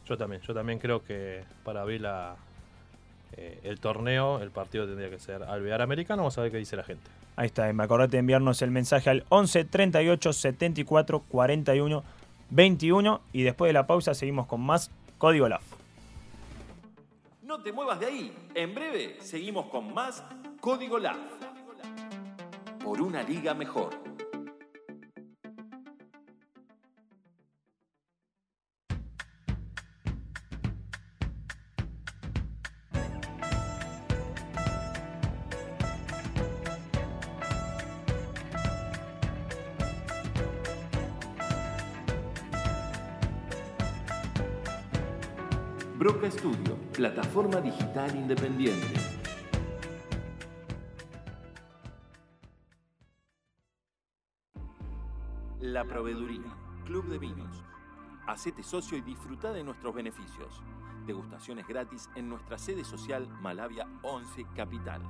Yo 0.08 0.18
también, 0.18 0.42
yo 0.42 0.54
también 0.54 0.80
creo 0.80 1.04
que 1.04 1.44
para 1.64 1.81
abrir 1.81 2.02
la, 2.02 2.36
eh, 3.34 3.60
el 3.64 3.80
torneo, 3.80 4.40
el 4.42 4.52
partido 4.52 4.86
tendría 4.88 5.10
que 5.10 5.19
ser 5.19 5.44
Alvear 5.44 5.81
Americana. 5.81 6.22
Vamos 6.22 6.38
a 6.38 6.42
ver 6.42 6.52
qué 6.52 6.58
dice 6.58 6.75
la 6.75 6.84
gente. 6.84 7.04
Ahí 7.36 7.48
está, 7.48 7.72
me 7.72 7.84
acordate 7.84 8.14
de 8.14 8.20
enviarnos 8.20 8.62
el 8.63 8.72
mensaje 8.72 9.12
al 9.12 9.25
11 9.30 9.66
38 9.66 10.34
74 10.34 11.20
41 11.28 12.04
21. 12.50 13.22
Y 13.31 13.44
después 13.44 13.70
de 13.70 13.74
la 13.74 13.86
pausa 13.86 14.16
seguimos 14.16 14.48
con 14.48 14.62
más 14.62 14.90
Código 15.18 15.48
LAF. 15.48 15.62
No 17.44 17.62
te 17.62 17.72
muevas 17.72 18.00
de 18.00 18.08
ahí. 18.08 18.36
En 18.56 18.74
breve 18.74 19.18
seguimos 19.22 19.68
con 19.68 19.94
más 19.94 20.24
Código 20.60 20.98
LAF. 20.98 21.18
Por 22.88 23.01
una 23.01 23.22
liga 23.22 23.53
mejor. 23.53 23.89
Broca 45.98 46.32
Studio, 46.32 46.77
plataforma 46.94 47.60
digital 47.60 48.15
independiente. 48.15 49.16
Proveeduría, 55.88 56.53
Club 56.86 57.08
de 57.08 57.17
Vinos. 57.17 57.63
Hacete 58.27 58.62
socio 58.62 58.96
y 58.98 59.01
disfruta 59.01 59.53
de 59.53 59.63
nuestros 59.63 59.96
beneficios. 59.96 60.62
Degustaciones 61.06 61.65
gratis 61.65 62.10
en 62.15 62.27
nuestra 62.27 62.58
sede 62.58 62.84
social 62.84 63.29
Malavia 63.41 63.88
11 64.03 64.48
Capital. 64.53 65.01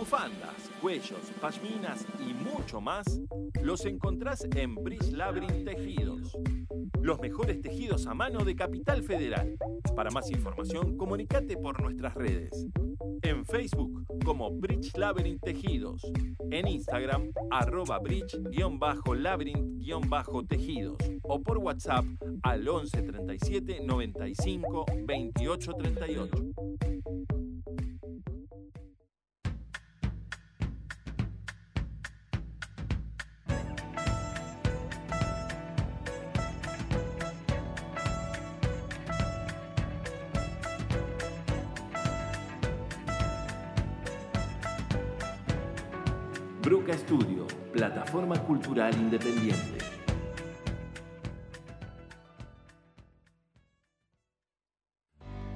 Bufandas, 0.00 0.72
cuellos, 0.80 1.20
pashminas 1.42 2.06
y 2.18 2.32
mucho 2.32 2.80
más 2.80 3.20
los 3.62 3.84
encontrás 3.84 4.42
en 4.56 4.74
Bridge 4.76 5.12
Labyrinth 5.12 5.66
Tejidos. 5.66 6.38
Los 7.02 7.20
mejores 7.20 7.60
tejidos 7.60 8.06
a 8.06 8.14
mano 8.14 8.42
de 8.42 8.56
Capital 8.56 9.02
Federal. 9.02 9.58
Para 9.94 10.10
más 10.10 10.30
información, 10.30 10.96
comunicate 10.96 11.58
por 11.58 11.82
nuestras 11.82 12.14
redes. 12.14 12.66
En 13.20 13.44
Facebook 13.44 14.06
como 14.24 14.50
Bridge 14.52 14.96
Labyrinth 14.96 15.42
Tejidos. 15.42 16.10
En 16.50 16.66
Instagram 16.66 17.30
arroba 17.50 18.00
bridge-labyrinth-tejidos. 18.00 20.96
O 21.24 21.42
por 21.42 21.58
WhatsApp 21.58 22.06
al 22.42 22.66
11 22.66 23.02
37 23.02 23.82
95 23.84 24.86
28 25.06 25.72
38. 25.74 26.30
Cultural 48.40 48.92
independiente. 48.94 49.78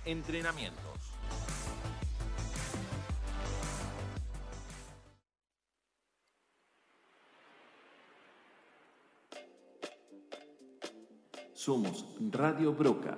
Somos 11.65 12.05
Radio 12.33 12.73
Broca. 12.73 13.17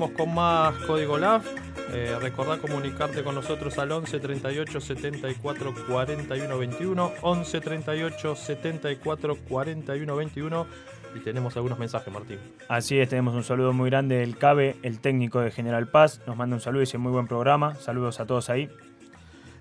Seguimos 0.00 0.16
con 0.16 0.34
más 0.34 0.74
Código 0.86 1.18
LAF. 1.18 1.46
Eh, 1.92 2.16
recordá 2.20 2.56
comunicarte 2.56 3.22
con 3.22 3.34
nosotros 3.34 3.76
al 3.78 3.92
11 3.92 4.18
38 4.18 4.80
74 4.80 5.74
41 5.86 6.58
21. 6.58 7.12
11 7.20 7.60
38 7.60 8.36
74 8.36 9.36
41 9.36 10.16
21. 10.16 10.66
Y 11.14 11.18
tenemos 11.20 11.54
algunos 11.56 11.78
mensajes, 11.78 12.12
Martín. 12.12 12.38
Así 12.68 12.98
es, 12.98 13.10
tenemos 13.10 13.34
un 13.34 13.44
saludo 13.44 13.74
muy 13.74 13.90
grande 13.90 14.16
del 14.16 14.38
CABE, 14.38 14.76
el 14.82 15.00
técnico 15.00 15.40
de 15.40 15.50
General 15.50 15.86
Paz. 15.88 16.22
Nos 16.26 16.36
manda 16.36 16.56
un 16.56 16.60
saludo 16.60 16.80
y 16.80 16.86
dice 16.86 16.96
muy 16.96 17.12
buen 17.12 17.26
programa. 17.26 17.74
Saludos 17.74 18.20
a 18.20 18.26
todos 18.26 18.48
ahí. 18.48 18.70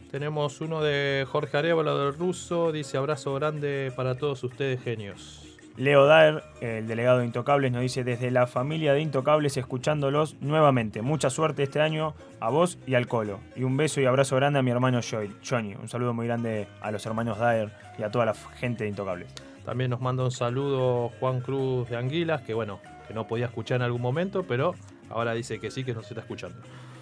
Tenemos 0.10 0.62
uno 0.62 0.81
de 0.81 1.25
Jorge 1.29 1.58
Arevalo 1.58 1.98
del 1.98 2.17
Ruso. 2.17 2.72
Dice 2.72 2.98
abrazo 2.98 3.34
grande 3.34 3.91
para 3.93 4.15
todos 4.15 4.41
ustedes, 4.43 4.81
genios. 4.81 5.49
Leo 5.80 6.08
Daer, 6.08 6.44
el 6.60 6.88
delegado 6.88 7.20
de 7.20 7.26
Intocables, 7.26 7.72
nos 7.72 7.82
dice 7.82 8.04
desde 8.04 8.32
la 8.32 8.48
familia 8.48 8.92
de 8.92 9.00
Intocables 9.00 9.56
escuchándolos 9.56 10.36
nuevamente. 10.42 11.02
Mucha 11.02 11.30
suerte 11.30 11.64
este 11.64 11.80
año 11.80 12.16
a 12.42 12.50
vos 12.50 12.78
y 12.86 12.96
al 12.96 13.08
Colo. 13.08 13.40
Y 13.56 13.64
un 13.64 13.78
beso 13.78 14.02
y 14.02 14.06
abrazo 14.06 14.36
grande 14.36 14.60
a 14.60 14.62
mi 14.62 14.72
hermano 14.72 15.00
Johnny. 15.02 15.76
Un 15.76 15.88
saludo 15.88 16.14
muy 16.14 16.28
grande 16.28 16.68
a 16.82 16.92
los 16.92 17.06
hermanos 17.06 17.40
Daer 17.40 17.72
y 17.98 18.04
a 18.04 18.12
toda 18.12 18.26
la 18.26 18.34
gente 18.34 18.84
de 18.84 18.90
Intocables. 18.90 19.34
También 19.64 19.90
nos 19.90 20.02
manda 20.02 20.22
un 20.26 20.32
saludo 20.32 21.14
Juan 21.22 21.40
Cruz 21.40 21.88
de 21.90 21.96
Anguilas, 21.96 22.42
que 22.42 22.54
bueno, 22.54 22.82
que 23.08 23.14
no 23.14 23.26
podía 23.26 23.46
escuchar 23.46 23.78
en 23.78 23.84
algún 23.84 24.02
momento, 24.02 24.44
pero 24.46 24.76
ahora 25.10 25.34
dice 25.34 25.62
que 25.62 25.72
sí, 25.72 25.86
que 25.86 25.94
nos 25.94 26.10
está 26.10 26.20
escuchando. 26.20 26.58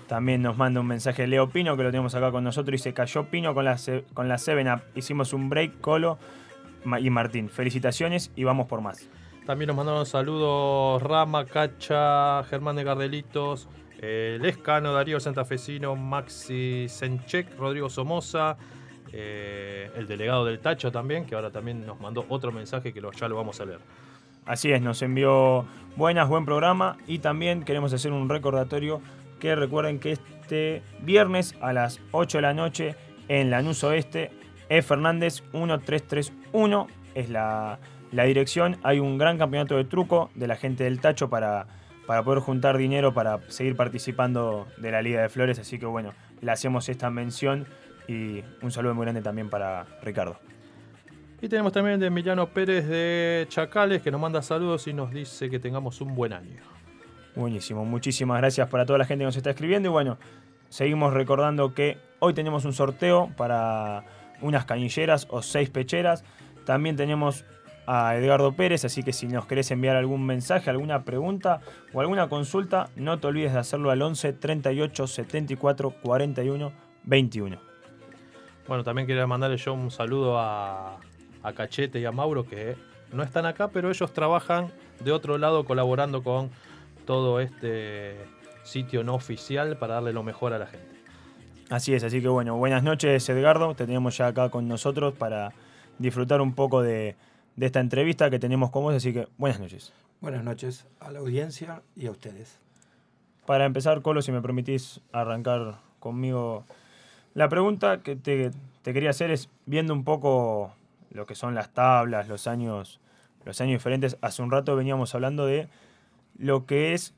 También 0.05 0.43
nos 0.43 0.55
manda 0.55 0.81
un 0.81 0.87
mensaje 0.87 1.25
Leo 1.25 1.49
Pino, 1.49 1.75
que 1.77 1.81
lo 1.81 1.89
tenemos 1.89 2.13
acá 2.13 2.29
con 2.29 2.43
nosotros, 2.43 2.79
y 2.79 2.83
se 2.83 2.93
cayó 2.93 3.25
Pino 3.25 3.55
con 3.55 3.65
la, 3.65 3.75
con 4.13 4.27
la 4.27 4.35
7-Up. 4.35 4.83
Hicimos 4.93 5.33
un 5.33 5.49
break, 5.49 5.81
Colo 5.81 6.19
y 6.99 7.09
Martín. 7.09 7.49
Felicitaciones 7.49 8.31
y 8.35 8.43
vamos 8.43 8.67
por 8.67 8.81
más. 8.81 9.09
También 9.45 9.67
nos 9.67 9.77
mandaron 9.77 10.05
saludos 10.05 11.01
Rama, 11.01 11.45
Cacha, 11.45 12.43
Germán 12.43 12.75
de 12.75 12.83
Gardelitos, 12.83 13.69
eh, 13.99 14.37
Lescano, 14.41 14.93
Darío 14.93 15.19
Santafesino, 15.19 15.95
Maxi 15.95 16.87
Senchek, 16.89 17.57
Rodrigo 17.57 17.89
Somoza, 17.89 18.57
eh, 19.13 19.89
el 19.95 20.05
delegado 20.07 20.43
del 20.45 20.59
Tacho 20.59 20.91
también, 20.91 21.25
que 21.25 21.35
ahora 21.35 21.49
también 21.51 21.85
nos 21.85 21.99
mandó 21.99 22.25
otro 22.29 22.51
mensaje 22.51 22.93
que 22.93 22.99
lo- 23.01 23.11
ya 23.13 23.27
lo 23.29 23.35
vamos 23.35 23.59
a 23.61 23.65
leer. 23.65 23.79
Así 24.45 24.71
es, 24.71 24.81
nos 24.81 25.01
envió 25.01 25.65
buenas, 25.95 26.27
buen 26.29 26.45
programa 26.45 26.97
y 27.07 27.19
también 27.19 27.63
queremos 27.63 27.91
hacer 27.93 28.11
un 28.11 28.29
recordatorio 28.29 29.01
que 29.39 29.55
recuerden 29.55 29.99
que 29.99 30.13
este 30.13 30.81
viernes 31.01 31.55
a 31.61 31.73
las 31.73 31.99
8 32.11 32.37
de 32.39 32.41
la 32.41 32.53
noche 32.53 32.95
en 33.29 33.49
Lanús 33.49 33.83
Oeste, 33.83 34.31
E. 34.69 34.81
Fernández 34.81 35.41
1331 35.53 36.87
es 37.15 37.29
la, 37.29 37.79
la 38.11 38.23
dirección. 38.23 38.77
Hay 38.83 38.99
un 38.99 39.17
gran 39.17 39.37
campeonato 39.37 39.75
de 39.75 39.85
truco 39.85 40.29
de 40.35 40.47
la 40.47 40.55
gente 40.55 40.83
del 40.83 40.99
Tacho 40.99 41.29
para, 41.29 41.67
para 42.07 42.23
poder 42.23 42.39
juntar 42.39 42.77
dinero 42.77 43.13
para 43.13 43.39
seguir 43.49 43.75
participando 43.75 44.67
de 44.77 44.91
la 44.91 45.01
Liga 45.01 45.21
de 45.21 45.29
Flores, 45.29 45.59
así 45.59 45.77
que 45.77 45.85
bueno, 45.85 46.13
le 46.41 46.51
hacemos 46.51 46.89
esta 46.89 47.09
mención 47.09 47.67
Y 48.07 48.43
un 48.61 48.71
saludo 48.71 48.95
muy 48.95 49.03
grande 49.03 49.21
también 49.21 49.49
para 49.49 49.85
Ricardo. 50.01 50.39
Y 51.41 51.49
tenemos 51.49 51.71
también 51.73 51.99
de 51.99 52.07
Emiliano 52.07 52.47
Pérez 52.47 52.87
de 52.87 53.45
Chacales 53.49 54.01
que 54.01 54.09
nos 54.09 54.19
manda 54.19 54.41
saludos 54.41 54.87
y 54.87 54.93
nos 54.93 55.11
dice 55.11 55.49
que 55.49 55.59
tengamos 55.59 56.01
un 56.01 56.15
buen 56.15 56.33
año. 56.33 56.61
Buenísimo, 57.35 57.85
muchísimas 57.85 58.39
gracias 58.39 58.67
para 58.69 58.85
toda 58.85 58.97
la 58.97 59.05
gente 59.05 59.21
que 59.21 59.25
nos 59.25 59.37
está 59.37 59.51
escribiendo 59.51 59.89
y 59.89 59.91
bueno, 59.91 60.17
seguimos 60.69 61.13
recordando 61.13 61.75
que 61.75 61.97
hoy 62.19 62.33
tenemos 62.33 62.65
un 62.65 62.73
sorteo 62.73 63.29
para 63.37 64.03
unas 64.41 64.65
canilleras 64.65 65.27
o 65.29 65.41
seis 65.41 65.69
pecheras. 65.69 66.23
También 66.65 66.95
tenemos 66.95 67.45
a 67.87 68.15
Edgardo 68.17 68.51
Pérez, 68.51 68.83
así 68.83 69.01
que 69.01 69.13
si 69.13 69.27
nos 69.27 69.45
querés 69.45 69.71
enviar 69.71 69.95
algún 69.95 70.25
mensaje, 70.25 70.69
alguna 70.69 71.03
pregunta 71.03 71.61
o 71.93 72.01
alguna 72.01 72.27
consulta, 72.27 72.89
no 72.97 73.17
te 73.19 73.27
olvides 73.27 73.53
de 73.53 73.59
hacerlo 73.59 73.91
al 73.91 74.01
11 74.01 74.33
38 74.33 75.07
74 75.07 75.91
41 75.91 76.73
21. 77.03 77.57
Bueno, 78.67 78.83
también 78.83 79.07
quería 79.07 79.25
mandarle 79.25 79.55
yo 79.55 79.73
un 79.73 79.89
saludo 79.89 80.37
a, 80.37 80.97
a 81.41 81.53
Cachete 81.53 82.01
y 82.01 82.05
a 82.05 82.11
Mauro 82.11 82.45
que 82.45 82.75
no 83.13 83.23
están 83.23 83.45
acá, 83.45 83.69
pero 83.69 83.89
ellos 83.89 84.11
trabajan 84.11 84.71
de 84.99 85.13
otro 85.13 85.37
lado 85.37 85.63
colaborando 85.63 86.21
con 86.21 86.51
todo 87.05 87.39
este 87.39 88.17
sitio 88.63 89.05
no 89.05 89.15
oficial 89.15 89.77
para 89.77 89.95
darle 89.95 90.11
lo 90.11 90.23
mejor 90.23 90.51
a 90.51 90.59
la 90.59 90.67
gente. 90.67 90.96
Así 91.69 91.93
es, 91.93 92.03
así 92.03 92.21
que 92.21 92.29
bueno, 92.29 92.55
buenas 92.55 92.81
noches 92.81 93.27
Edgardo, 93.27 93.75
te 93.75 93.85
tenemos 93.85 94.17
ya 94.17 94.27
acá 94.27 94.49
con 94.49 94.69
nosotros 94.69 95.13
para 95.13 95.51
disfrutar 95.99 96.39
un 96.39 96.53
poco 96.53 96.81
de, 96.81 97.17
de 97.57 97.65
esta 97.65 97.81
entrevista 97.81 98.29
que 98.29 98.39
tenemos 98.39 98.71
con 98.71 98.83
vos, 98.83 98.95
así 98.95 99.11
que 99.11 99.27
buenas 99.37 99.59
noches. 99.59 99.91
Buenas 100.21 100.45
noches 100.45 100.87
a 101.01 101.11
la 101.11 101.19
audiencia 101.19 101.81
y 101.95 102.07
a 102.07 102.11
ustedes. 102.11 102.59
Para 103.45 103.65
empezar, 103.65 104.01
Colo, 104.01 104.21
si 104.21 104.31
me 104.31 104.41
permitís 104.41 105.01
arrancar 105.11 105.79
conmigo, 105.99 106.63
la 107.33 107.49
pregunta 107.49 108.01
que 108.01 108.15
te, 108.15 108.51
te 108.81 108.93
quería 108.93 109.09
hacer 109.09 109.29
es, 109.31 109.49
viendo 109.65 109.93
un 109.93 110.05
poco 110.05 110.73
lo 111.11 111.25
que 111.25 111.35
son 111.35 111.53
las 111.53 111.73
tablas, 111.73 112.29
los 112.29 112.47
años, 112.47 113.01
los 113.43 113.59
años 113.59 113.73
diferentes. 113.73 114.17
Hace 114.21 114.41
un 114.41 114.51
rato 114.51 114.75
veníamos 114.75 115.13
hablando 115.15 115.45
de 115.45 115.67
lo 116.37 116.65
que 116.65 116.93
es, 116.93 117.13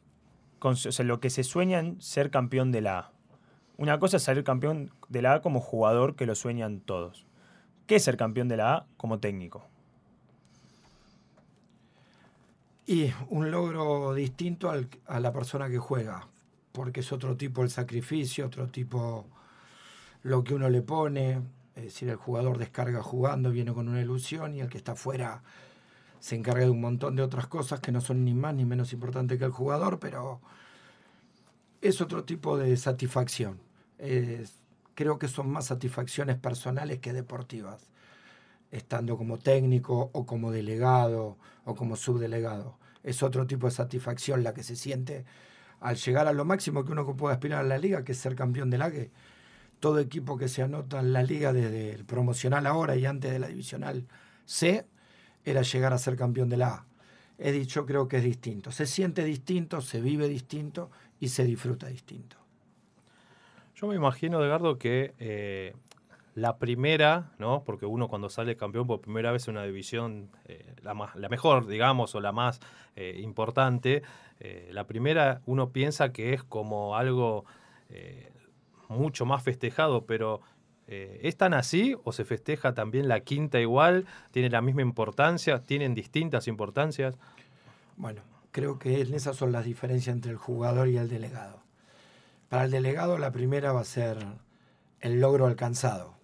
o 0.60 0.76
sea, 0.76 1.06
lo 1.06 1.20
que 1.20 1.30
se 1.30 1.44
sueña 1.44 1.80
en 1.80 2.02
ser 2.02 2.32
campeón 2.32 2.72
de 2.72 2.82
la 2.82 3.00
A. 3.00 3.12
Una 3.80 3.98
cosa 3.98 4.18
es 4.18 4.24
ser 4.24 4.44
campeón 4.44 4.92
de 5.08 5.22
la 5.22 5.36
A 5.36 5.42
como 5.42 5.62
jugador, 5.62 6.18
que 6.18 6.26
lo 6.26 6.36
sueñan 6.36 6.82
todos. 6.82 7.26
¿Qué 7.88 7.96
es 7.96 8.04
ser 8.04 8.18
campeón 8.18 8.50
de 8.50 8.58
la 8.58 8.76
A 8.76 8.86
como 8.98 9.22
técnico? 9.22 9.64
Y 12.86 13.14
un 13.30 13.52
logro 13.52 14.14
distinto 14.14 14.70
a 14.70 15.20
la 15.22 15.32
persona 15.32 15.70
que 15.70 15.78
juega, 15.78 16.28
porque 16.74 17.00
es 17.00 17.14
otro 17.14 17.38
tipo 17.38 17.64
el 17.64 17.70
sacrificio, 17.70 18.48
otro 18.48 18.68
tipo 18.68 19.26
lo 20.24 20.44
que 20.44 20.56
uno 20.56 20.70
le 20.70 20.82
pone, 20.82 21.42
es 21.78 21.84
decir, 21.84 22.10
el 22.10 22.18
jugador 22.18 22.58
descarga 22.58 23.02
jugando, 23.02 23.50
viene 23.50 23.72
con 23.72 23.88
una 23.88 24.02
ilusión 24.02 24.56
y 24.56 24.60
el 24.60 24.68
que 24.68 24.78
está 24.78 24.92
afuera 24.92 25.42
se 26.20 26.36
encarga 26.36 26.66
de 26.66 26.70
un 26.70 26.82
montón 26.82 27.16
de 27.16 27.24
otras 27.24 27.48
cosas 27.48 27.80
que 27.80 27.94
no 27.94 28.02
son 28.02 28.26
ni 28.26 28.34
más 28.34 28.54
ni 28.56 28.66
menos 28.66 28.92
importantes 28.92 29.40
que 29.40 29.46
el 29.46 29.52
jugador, 29.52 30.00
pero 30.00 30.42
es 31.82 32.02
otro 32.02 32.26
tipo 32.26 32.58
de 32.58 32.76
satisfacción. 32.76 33.69
Creo 34.96 35.20
que 35.20 35.28
son 35.28 35.50
más 35.50 35.66
satisfacciones 35.66 36.38
personales 36.38 37.00
que 37.00 37.14
deportivas, 37.14 37.90
estando 38.72 39.18
como 39.18 39.38
técnico 39.38 40.10
o 40.14 40.26
como 40.26 40.52
delegado 40.52 41.38
o 41.66 41.76
como 41.76 41.96
subdelegado. 41.96 42.78
Es 43.04 43.24
otro 43.24 43.48
tipo 43.48 43.68
de 43.68 43.72
satisfacción 43.72 44.44
la 44.44 44.54
que 44.54 44.64
se 44.64 44.76
siente 44.76 45.26
al 45.80 45.96
llegar 45.96 46.28
a 46.28 46.34
lo 46.34 46.46
máximo 46.46 46.84
que 46.84 46.92
uno 46.92 47.06
puede 47.16 47.34
aspirar 47.34 47.62
a 47.62 47.68
la 47.68 47.78
liga, 47.78 48.04
que 48.04 48.12
es 48.12 48.18
ser 48.18 48.36
campeón 48.36 48.70
del 48.70 48.82
AGE 48.82 49.12
todo 49.80 50.00
equipo 50.00 50.38
que 50.38 50.48
se 50.48 50.62
anota 50.62 51.00
en 51.00 51.14
la 51.14 51.24
liga 51.24 51.54
desde 51.54 51.92
el 51.92 52.06
promocional 52.06 52.68
ahora 52.68 52.96
y 52.96 53.06
antes 53.06 53.32
de 53.32 53.40
la 53.40 53.48
divisional 53.48 54.06
C 54.46 54.86
era 55.46 55.62
llegar 55.62 55.94
a 55.94 55.98
ser 55.98 56.16
campeón 56.16 56.50
de 56.50 56.58
la 56.58 56.68
A. 56.68 56.86
He 57.38 57.54
dicho, 57.54 57.86
creo 57.86 58.08
que 58.08 58.18
es 58.18 58.24
distinto. 58.24 58.72
Se 58.72 58.86
siente 58.86 59.24
distinto, 59.24 59.80
se 59.82 60.02
vive 60.02 60.28
distinto 60.28 60.92
y 61.20 61.30
se 61.30 61.46
disfruta 61.46 61.88
distinto. 61.88 62.36
Yo 63.80 63.88
me 63.88 63.96
imagino, 63.96 64.44
Edgardo, 64.44 64.78
que 64.78 65.14
eh, 65.20 65.74
la 66.36 66.58
primera, 66.58 67.32
¿no? 67.40 67.64
Porque 67.64 67.86
uno 67.86 68.10
cuando 68.10 68.30
sale 68.30 68.58
campeón 68.58 68.88
por 68.88 69.00
primera 69.00 69.32
vez 69.32 69.48
en 69.48 69.54
una 69.56 69.64
división, 69.64 70.30
eh, 70.50 70.76
la, 70.82 70.94
más, 70.94 71.16
la 71.16 71.30
mejor, 71.30 71.66
digamos, 71.66 72.14
o 72.14 72.20
la 72.20 72.34
más 72.34 72.60
eh, 72.98 73.20
importante, 73.22 74.04
la 74.72 74.86
primera 74.88 75.42
uno 75.46 75.72
piensa 75.72 76.14
que 76.14 76.34
es 76.34 76.44
como 76.44 76.96
algo 76.96 77.44
mucho 78.88 79.26
más 79.26 79.44
festejado, 79.44 80.06
pero 80.06 80.40
¿es 80.88 81.36
tan 81.36 81.54
así 81.54 81.98
o 82.06 82.14
se 82.14 82.24
festeja 82.24 82.74
también 82.74 83.10
la 83.10 83.20
quinta 83.20 83.60
igual? 83.60 84.06
¿Tiene 84.32 84.50
la 84.50 84.62
misma 84.62 84.82
importancia? 84.82 85.66
¿Tienen 85.66 85.94
distintas 85.94 86.48
importancias? 86.48 87.18
Bueno, 87.98 88.22
creo 88.52 88.80
que 88.80 89.02
esas 89.02 89.36
son 89.36 89.52
las 89.52 89.66
diferencias 89.66 90.16
entre 90.16 90.32
el 90.32 90.38
jugador 90.38 90.88
y 90.88 90.96
el 90.96 91.10
delegado. 91.10 91.69
Para 92.50 92.66
el 92.66 92.72
delegado 92.72 93.20
la 93.20 93.32
primera 93.32 93.72
va 93.74 93.82
a 93.82 93.86
ser 93.86 94.18
el 95.02 95.22
logro 95.22 95.46
alcanzado. 95.46 96.16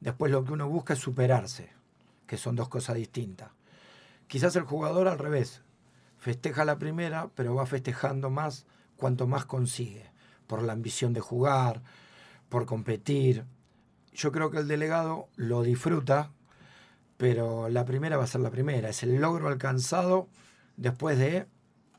Después 0.00 0.32
lo 0.32 0.44
que 0.44 0.52
uno 0.52 0.68
busca 0.68 0.94
es 0.94 0.98
superarse, 0.98 1.72
que 2.26 2.36
son 2.36 2.56
dos 2.56 2.68
cosas 2.68 2.96
distintas. 2.96 3.50
Quizás 4.26 4.56
el 4.56 4.64
jugador 4.64 5.06
al 5.06 5.18
revés, 5.18 5.62
festeja 6.18 6.64
la 6.64 6.78
primera, 6.78 7.30
pero 7.36 7.54
va 7.54 7.66
festejando 7.66 8.30
más 8.30 8.66
cuanto 8.96 9.28
más 9.28 9.44
consigue, 9.44 10.10
por 10.48 10.62
la 10.62 10.72
ambición 10.72 11.12
de 11.12 11.20
jugar, 11.20 11.82
por 12.48 12.66
competir. 12.66 13.44
Yo 14.12 14.32
creo 14.32 14.50
que 14.50 14.58
el 14.58 14.68
delegado 14.68 15.28
lo 15.36 15.62
disfruta, 15.62 16.32
pero 17.16 17.68
la 17.68 17.84
primera 17.84 18.16
va 18.16 18.24
a 18.24 18.26
ser 18.26 18.40
la 18.40 18.50
primera. 18.50 18.88
Es 18.88 19.04
el 19.04 19.20
logro 19.20 19.46
alcanzado 19.46 20.28
después 20.76 21.16
de 21.16 21.46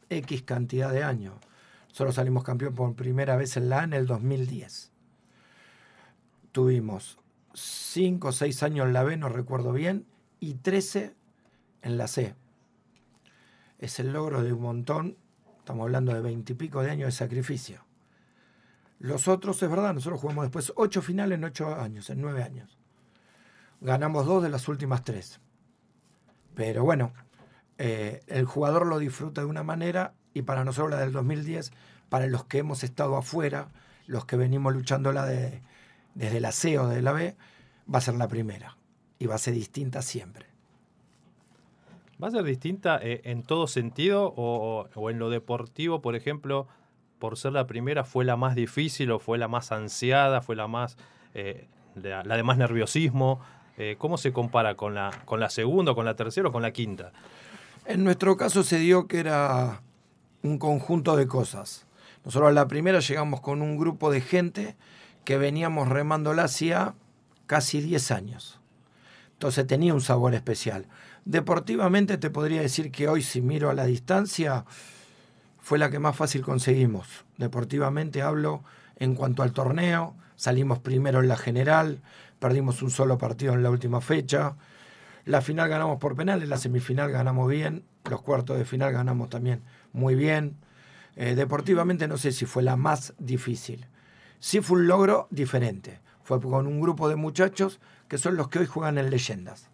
X 0.10 0.44
cantidad 0.44 0.92
de 0.92 1.04
años. 1.04 1.36
Solo 1.92 2.12
salimos 2.12 2.44
campeón 2.44 2.74
por 2.74 2.96
primera 2.96 3.36
vez 3.36 3.58
en 3.58 3.70
la 3.70 3.82
A 3.82 3.84
en 3.84 3.94
el 3.94 4.08
2010. 4.08 4.92
Tuvimos 6.52 7.20
5 7.54 8.30
o 8.30 8.32
6 8.32 8.64
años 8.64 8.88
en 8.88 8.94
la 8.94 9.04
B, 9.04 9.18
no 9.18 9.30
recuerdo 9.30 9.74
bien, 9.74 10.06
y 10.40 10.56
13 10.56 11.16
en 11.82 11.98
la 11.98 12.08
C. 12.08 12.36
Es 13.80 14.00
el 14.00 14.14
logro 14.14 14.44
de 14.44 14.54
un 14.54 14.62
montón, 14.62 15.18
estamos 15.60 15.84
hablando 15.84 16.14
de 16.14 16.22
20 16.22 16.54
y 16.54 16.56
pico 16.56 16.82
de 16.82 16.92
años 16.92 17.08
de 17.08 17.12
sacrificio. 17.12 17.86
Los 19.00 19.28
otros, 19.28 19.62
es 19.62 19.70
verdad, 19.70 19.94
nosotros 19.94 20.22
jugamos 20.22 20.46
después 20.46 20.72
ocho 20.76 21.02
finales 21.02 21.38
en 21.38 21.44
ocho 21.44 21.76
años, 21.76 22.10
en 22.10 22.22
nueve 22.22 22.44
años. 22.44 22.78
Ganamos 23.82 24.28
dos 24.28 24.44
de 24.44 24.50
las 24.50 24.68
últimas 24.68 25.04
tres. 25.04 25.42
Pero 26.54 26.84
bueno, 26.84 27.12
eh, 27.80 28.22
el 28.28 28.46
jugador 28.46 28.86
lo 28.86 29.00
disfruta 29.00 29.42
de 29.42 29.48
una 29.48 29.64
manera 29.64 30.14
y 30.34 30.44
para 30.44 30.64
nosotros 30.64 30.92
la 30.92 31.00
del 31.00 31.12
2010, 31.12 31.72
para 32.10 32.28
los 32.28 32.46
que 32.46 32.60
hemos 32.60 32.84
estado 32.84 33.18
afuera, 33.18 33.70
los 34.08 34.26
que 34.26 34.36
venimos 34.36 34.74
luchando 34.74 35.12
la 35.12 35.26
de, 35.26 35.62
desde 36.16 36.40
la 36.40 36.52
C 36.52 36.78
o 36.80 36.88
de 36.88 37.02
la 37.02 37.12
B, 37.12 37.36
va 37.94 38.00
a 38.00 38.02
ser 38.02 38.16
la 38.16 38.28
primera 38.28 38.78
y 39.20 39.28
va 39.28 39.36
a 39.36 39.40
ser 39.40 39.54
distinta 39.54 40.02
siempre. 40.02 40.48
¿Va 42.22 42.28
a 42.28 42.32
ser 42.32 42.44
distinta 42.44 43.00
eh, 43.02 43.22
en 43.24 43.44
todo 43.44 43.68
sentido 43.68 44.34
o, 44.36 44.88
o, 44.94 45.10
en 45.10 45.18
lo 45.20 45.30
deportivo, 45.30 46.02
por 46.02 46.16
ejemplo? 46.16 46.68
por 47.22 47.38
ser 47.38 47.54
la 47.54 47.68
primera, 47.68 48.04
fue 48.04 48.26
la 48.26 48.36
más 48.36 48.56
difícil 48.56 49.12
o 49.12 49.20
fue 49.20 49.38
la 49.38 49.48
más 49.48 49.72
ansiada, 49.72 50.42
fue 50.42 50.56
la 50.56 50.68
más 50.68 50.98
eh, 51.36 51.68
la, 51.96 52.24
de 52.24 52.44
más 52.44 52.58
nerviosismo. 52.58 53.40
Eh, 53.78 53.96
¿Cómo 53.98 54.18
se 54.18 54.34
compara 54.34 54.76
con 54.76 54.96
la, 54.96 55.12
con 55.26 55.40
la 55.40 55.50
segunda, 55.50 55.94
con 55.94 56.04
la 56.04 56.16
tercera 56.16 56.50
o 56.50 56.52
con 56.52 56.64
la 56.64 56.72
quinta? 56.72 57.14
En 57.86 58.04
nuestro 58.04 58.36
caso 58.36 58.64
se 58.64 58.80
dio 58.80 59.08
que 59.08 59.20
era 59.20 59.82
un 60.44 60.58
conjunto 60.58 61.16
de 61.16 61.28
cosas. 61.28 61.86
Nosotros 62.26 62.50
a 62.50 62.54
la 62.54 62.68
primera 62.68 63.00
llegamos 63.00 63.42
con 63.42 63.62
un 63.62 63.78
grupo 63.78 64.12
de 64.12 64.22
gente 64.22 64.76
que 65.26 65.38
veníamos 65.38 65.88
remándola 65.88 66.44
hacía 66.44 66.96
casi 67.48 67.82
10 67.82 68.12
años. 68.12 68.60
Entonces 69.34 69.66
tenía 69.68 69.94
un 69.94 70.02
sabor 70.02 70.34
especial. 70.36 70.88
Deportivamente 71.26 72.18
te 72.18 72.30
podría 72.30 72.62
decir 72.62 72.92
que 72.92 73.08
hoy 73.08 73.22
si 73.22 73.42
miro 73.42 73.70
a 73.70 73.74
la 73.74 73.86
distancia, 73.86 74.66
fue 75.60 75.78
la 75.78 75.90
que 75.90 76.00
más 76.00 76.16
fácil 76.16 76.42
conseguimos. 76.42 77.26
Deportivamente 77.38 78.22
hablo 78.22 78.64
en 78.98 79.16
cuanto 79.16 79.44
al 79.44 79.54
torneo, 79.54 80.16
salimos 80.36 80.80
primero 80.80 81.20
en 81.22 81.28
la 81.28 81.38
general, 81.38 82.02
perdimos 82.40 82.82
un 82.82 82.92
solo 82.92 83.18
partido 83.18 83.54
en 83.54 83.64
la 83.64 83.70
última 83.70 84.02
fecha. 84.02 84.56
La 85.26 85.42
final 85.42 85.70
ganamos 85.70 86.00
por 86.00 86.16
penales, 86.16 86.50
la 86.50 86.58
semifinal 86.58 87.12
ganamos 87.12 87.50
bien, 87.50 87.84
los 88.10 88.22
cuartos 88.22 88.58
de 88.58 88.66
final 88.66 88.92
ganamos 88.92 89.30
también 89.30 89.62
muy 89.94 90.16
bien. 90.16 90.56
Eh, 91.16 91.36
deportivamente 91.36 92.08
no 92.08 92.18
sé 92.18 92.32
si 92.32 92.46
fue 92.46 92.64
la 92.64 92.76
más 92.76 93.14
difícil. 93.20 93.88
Sí 94.40 94.62
fue 94.62 94.80
un 94.80 94.88
logro 94.88 95.28
diferente. 95.30 96.00
Fue 96.24 96.40
con 96.40 96.68
un 96.68 96.80
grupo 96.80 97.10
de 97.10 97.16
muchachos 97.16 97.80
que 98.08 98.18
son 98.18 98.36
los 98.36 98.48
que 98.48 98.60
hoy 98.60 98.66
juegan 98.66 98.98
en 98.98 99.10
leyendas. 99.10 99.70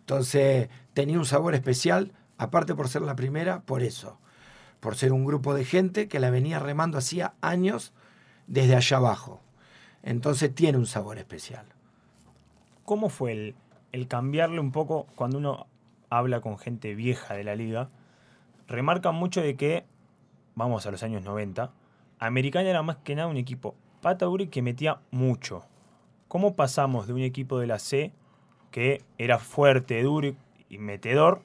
Entonces 0.00 0.68
tenía 0.94 1.18
un 1.18 1.26
sabor 1.26 1.54
especial, 1.54 2.12
aparte 2.36 2.74
por 2.74 2.88
ser 2.88 3.02
la 3.02 3.16
primera, 3.16 3.60
por 3.60 3.82
eso 3.82 4.18
por 4.80 4.96
ser 4.96 5.12
un 5.12 5.24
grupo 5.24 5.54
de 5.54 5.64
gente 5.64 6.08
que 6.08 6.20
la 6.20 6.30
venía 6.30 6.58
remando 6.58 6.98
hacía 6.98 7.34
años 7.40 7.92
desde 8.46 8.76
allá 8.76 8.98
abajo. 8.98 9.40
Entonces 10.02 10.54
tiene 10.54 10.78
un 10.78 10.86
sabor 10.86 11.18
especial. 11.18 11.66
¿Cómo 12.84 13.08
fue 13.08 13.32
el, 13.32 13.54
el 13.92 14.08
cambiarle 14.08 14.60
un 14.60 14.72
poco 14.72 15.06
cuando 15.16 15.38
uno 15.38 15.66
habla 16.10 16.40
con 16.40 16.58
gente 16.58 16.94
vieja 16.94 17.34
de 17.34 17.44
la 17.44 17.56
liga? 17.56 17.90
Remarcan 18.68 19.14
mucho 19.14 19.40
de 19.40 19.56
que, 19.56 19.86
vamos 20.54 20.86
a 20.86 20.90
los 20.90 21.02
años 21.02 21.24
90, 21.24 21.72
Americana 22.18 22.68
era 22.68 22.82
más 22.82 22.98
que 22.98 23.14
nada 23.14 23.28
un 23.28 23.38
equipo 23.38 23.74
pata 24.02 24.26
dura 24.26 24.44
y 24.44 24.48
que 24.48 24.62
metía 24.62 25.00
mucho. 25.10 25.64
¿Cómo 26.28 26.54
pasamos 26.54 27.06
de 27.06 27.14
un 27.14 27.22
equipo 27.22 27.58
de 27.58 27.66
la 27.66 27.78
C 27.78 28.12
que 28.70 29.02
era 29.16 29.38
fuerte, 29.38 30.02
duro 30.02 30.34
y 30.68 30.78
metedor 30.78 31.42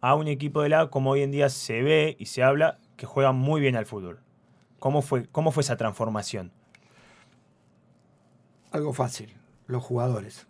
a 0.00 0.14
un 0.16 0.26
equipo 0.26 0.62
de 0.62 0.68
la 0.68 0.80
A 0.80 0.90
como 0.90 1.10
hoy 1.10 1.22
en 1.22 1.30
día 1.30 1.48
se 1.48 1.82
ve 1.82 2.16
y 2.18 2.26
se 2.26 2.42
habla 2.42 2.78
que 2.96 3.06
juega 3.06 3.32
muy 3.32 3.60
bien 3.60 3.76
al 3.76 3.86
fútbol? 3.86 4.20
¿Cómo 4.80 5.00
fue, 5.00 5.26
cómo 5.28 5.52
fue 5.52 5.62
esa 5.62 5.76
transformación? 5.76 6.52
Algo 8.72 8.92
fácil, 8.92 9.32
los 9.66 9.82
jugadores. 9.82 10.48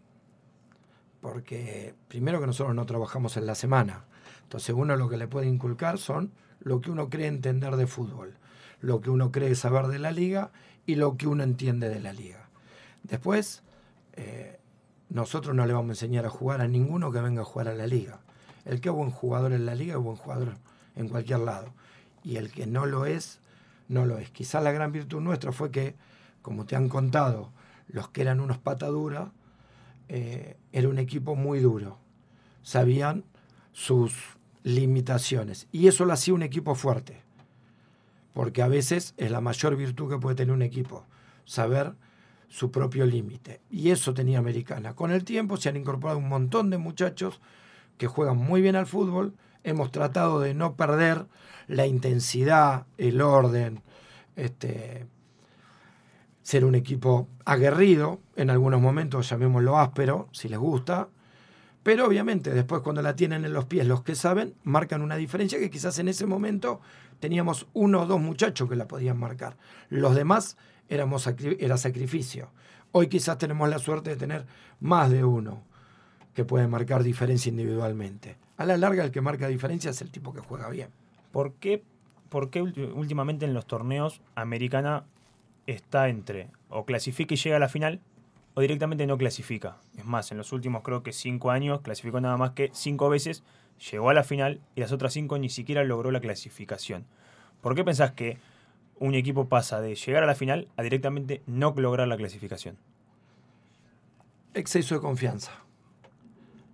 Porque 1.20 1.94
primero 2.08 2.40
que 2.40 2.46
nosotros 2.46 2.74
no 2.74 2.86
trabajamos 2.86 3.36
en 3.36 3.46
la 3.46 3.54
semana. 3.54 4.06
Entonces 4.44 4.74
uno 4.74 4.96
lo 4.96 5.08
que 5.08 5.16
le 5.16 5.26
puede 5.26 5.48
inculcar 5.48 5.98
son 5.98 6.32
lo 6.60 6.80
que 6.80 6.90
uno 6.90 7.10
cree 7.10 7.26
entender 7.26 7.76
de 7.76 7.86
fútbol, 7.86 8.36
lo 8.80 9.00
que 9.00 9.10
uno 9.10 9.32
cree 9.32 9.54
saber 9.54 9.88
de 9.88 9.98
la 9.98 10.12
liga 10.12 10.50
y 10.86 10.94
lo 10.94 11.16
que 11.16 11.26
uno 11.26 11.42
entiende 11.42 11.88
de 11.88 12.00
la 12.00 12.12
liga. 12.12 12.48
Después, 13.02 13.62
eh, 14.14 14.58
nosotros 15.10 15.54
no 15.54 15.66
le 15.66 15.72
vamos 15.72 15.90
a 15.90 15.92
enseñar 15.92 16.26
a 16.26 16.30
jugar 16.30 16.60
a 16.60 16.68
ninguno 16.68 17.12
que 17.12 17.20
venga 17.20 17.42
a 17.42 17.44
jugar 17.44 17.68
a 17.68 17.74
la 17.74 17.86
liga. 17.86 18.20
El 18.64 18.80
que 18.80 18.88
es 18.88 18.94
buen 18.94 19.10
jugador 19.10 19.52
en 19.52 19.66
la 19.66 19.74
liga 19.74 19.94
es 19.94 20.00
buen 20.00 20.16
jugador 20.16 20.54
en 20.96 21.08
cualquier 21.08 21.40
lado. 21.40 21.72
Y 22.22 22.36
el 22.36 22.50
que 22.50 22.66
no 22.66 22.86
lo 22.86 23.04
es, 23.04 23.40
no 23.88 24.06
lo 24.06 24.18
es. 24.18 24.30
Quizás 24.30 24.62
la 24.62 24.72
gran 24.72 24.92
virtud 24.92 25.20
nuestra 25.20 25.52
fue 25.52 25.70
que, 25.70 25.96
como 26.40 26.64
te 26.64 26.76
han 26.76 26.88
contado, 26.88 27.52
los 27.88 28.08
que 28.08 28.22
eran 28.22 28.40
unos 28.40 28.58
pataduras, 28.58 29.28
eh, 30.08 30.56
era 30.72 30.88
un 30.88 30.98
equipo 30.98 31.36
muy 31.36 31.60
duro. 31.60 31.98
Sabían 32.62 33.24
sus 33.74 34.14
limitaciones. 34.62 35.68
Y 35.70 35.88
eso 35.88 36.06
lo 36.06 36.14
hacía 36.14 36.32
un 36.32 36.42
equipo 36.42 36.74
fuerte. 36.74 37.20
Porque 38.32 38.62
a 38.62 38.68
veces 38.68 39.12
es 39.18 39.30
la 39.30 39.42
mayor 39.42 39.76
virtud 39.76 40.08
que 40.08 40.18
puede 40.18 40.36
tener 40.36 40.54
un 40.54 40.62
equipo. 40.62 41.04
Saber 41.44 41.94
su 42.48 42.70
propio 42.70 43.04
límite. 43.04 43.60
Y 43.68 43.90
eso 43.90 44.14
tenía 44.14 44.38
Americana. 44.38 44.94
Con 44.94 45.10
el 45.10 45.24
tiempo 45.24 45.58
se 45.58 45.68
han 45.68 45.76
incorporado 45.76 46.18
un 46.18 46.28
montón 46.28 46.70
de 46.70 46.78
muchachos 46.78 47.40
que 47.98 48.06
juegan 48.06 48.38
muy 48.38 48.62
bien 48.62 48.76
al 48.76 48.86
fútbol. 48.86 49.34
Hemos 49.64 49.90
tratado 49.90 50.40
de 50.40 50.54
no 50.54 50.76
perder 50.76 51.26
la 51.66 51.86
intensidad, 51.86 52.86
el 52.96 53.20
orden, 53.20 53.82
este, 54.36 55.06
ser 56.42 56.64
un 56.64 56.74
equipo 56.74 57.28
aguerrido, 57.44 58.20
en 58.36 58.50
algunos 58.50 58.80
momentos 58.80 59.28
llamémoslo 59.30 59.78
áspero, 59.78 60.28
si 60.32 60.48
les 60.48 60.58
gusta, 60.58 61.08
pero 61.84 62.06
obviamente 62.06 62.50
después 62.50 62.80
cuando 62.80 63.02
la 63.02 63.14
tienen 63.14 63.44
en 63.44 63.52
los 63.52 63.66
pies 63.66 63.86
los 63.86 64.02
que 64.02 64.16
saben, 64.16 64.54
marcan 64.64 65.02
una 65.02 65.16
diferencia 65.16 65.58
que 65.58 65.70
quizás 65.70 65.98
en 65.98 66.08
ese 66.08 66.26
momento 66.26 66.80
teníamos 67.20 67.68
uno 67.74 68.00
o 68.02 68.06
dos 68.06 68.20
muchachos 68.20 68.68
que 68.68 68.74
la 68.74 68.88
podían 68.88 69.18
marcar. 69.18 69.56
Los 69.90 70.16
demás 70.16 70.56
éramos, 70.88 71.28
era 71.58 71.76
sacrificio. 71.76 72.48
Hoy 72.90 73.08
quizás 73.08 73.36
tenemos 73.36 73.68
la 73.68 73.78
suerte 73.78 74.10
de 74.10 74.16
tener 74.16 74.46
más 74.80 75.10
de 75.10 75.24
uno 75.24 75.62
que 76.32 76.46
puede 76.46 76.66
marcar 76.66 77.02
diferencia 77.02 77.50
individualmente. 77.50 78.36
A 78.56 78.64
la 78.64 78.78
larga 78.78 79.04
el 79.04 79.10
que 79.10 79.20
marca 79.20 79.46
diferencia 79.46 79.90
es 79.90 80.00
el 80.00 80.10
tipo 80.10 80.32
que 80.32 80.40
juega 80.40 80.70
bien. 80.70 80.88
¿Por 81.32 81.52
qué, 81.52 81.82
por 82.30 82.48
qué 82.48 82.62
últimamente 82.62 83.44
en 83.44 83.52
los 83.52 83.66
torneos 83.66 84.22
Americana 84.34 85.04
está 85.66 86.08
entre 86.08 86.48
o 86.70 86.86
clasifica 86.86 87.34
y 87.34 87.36
llega 87.36 87.56
a 87.56 87.60
la 87.60 87.68
final 87.68 88.00
o 88.54 88.60
directamente 88.60 89.06
no 89.06 89.18
clasifica? 89.18 89.76
Es 89.96 90.04
más, 90.04 90.30
en 90.30 90.38
los 90.38 90.52
últimos 90.52 90.82
creo 90.82 91.02
que 91.02 91.12
cinco 91.12 91.50
años 91.50 91.80
clasificó 91.82 92.20
nada 92.20 92.36
más 92.36 92.52
que 92.52 92.70
cinco 92.72 93.08
veces, 93.08 93.42
llegó 93.90 94.10
a 94.10 94.14
la 94.14 94.24
final 94.24 94.60
y 94.74 94.80
las 94.80 94.92
otras 94.92 95.12
cinco 95.12 95.38
ni 95.38 95.50
siquiera 95.50 95.84
logró 95.84 96.10
la 96.10 96.20
clasificación. 96.20 97.04
¿Por 97.60 97.74
qué 97.74 97.84
pensás 97.84 98.12
que 98.12 98.38
un 98.98 99.14
equipo 99.14 99.48
pasa 99.48 99.80
de 99.80 99.94
llegar 99.94 100.22
a 100.22 100.26
la 100.26 100.34
final 100.34 100.68
a 100.76 100.82
directamente 100.82 101.42
no 101.46 101.74
lograr 101.76 102.06
la 102.06 102.16
clasificación? 102.16 102.76
Exceso 104.54 104.94
de 104.94 105.00
confianza. 105.00 105.52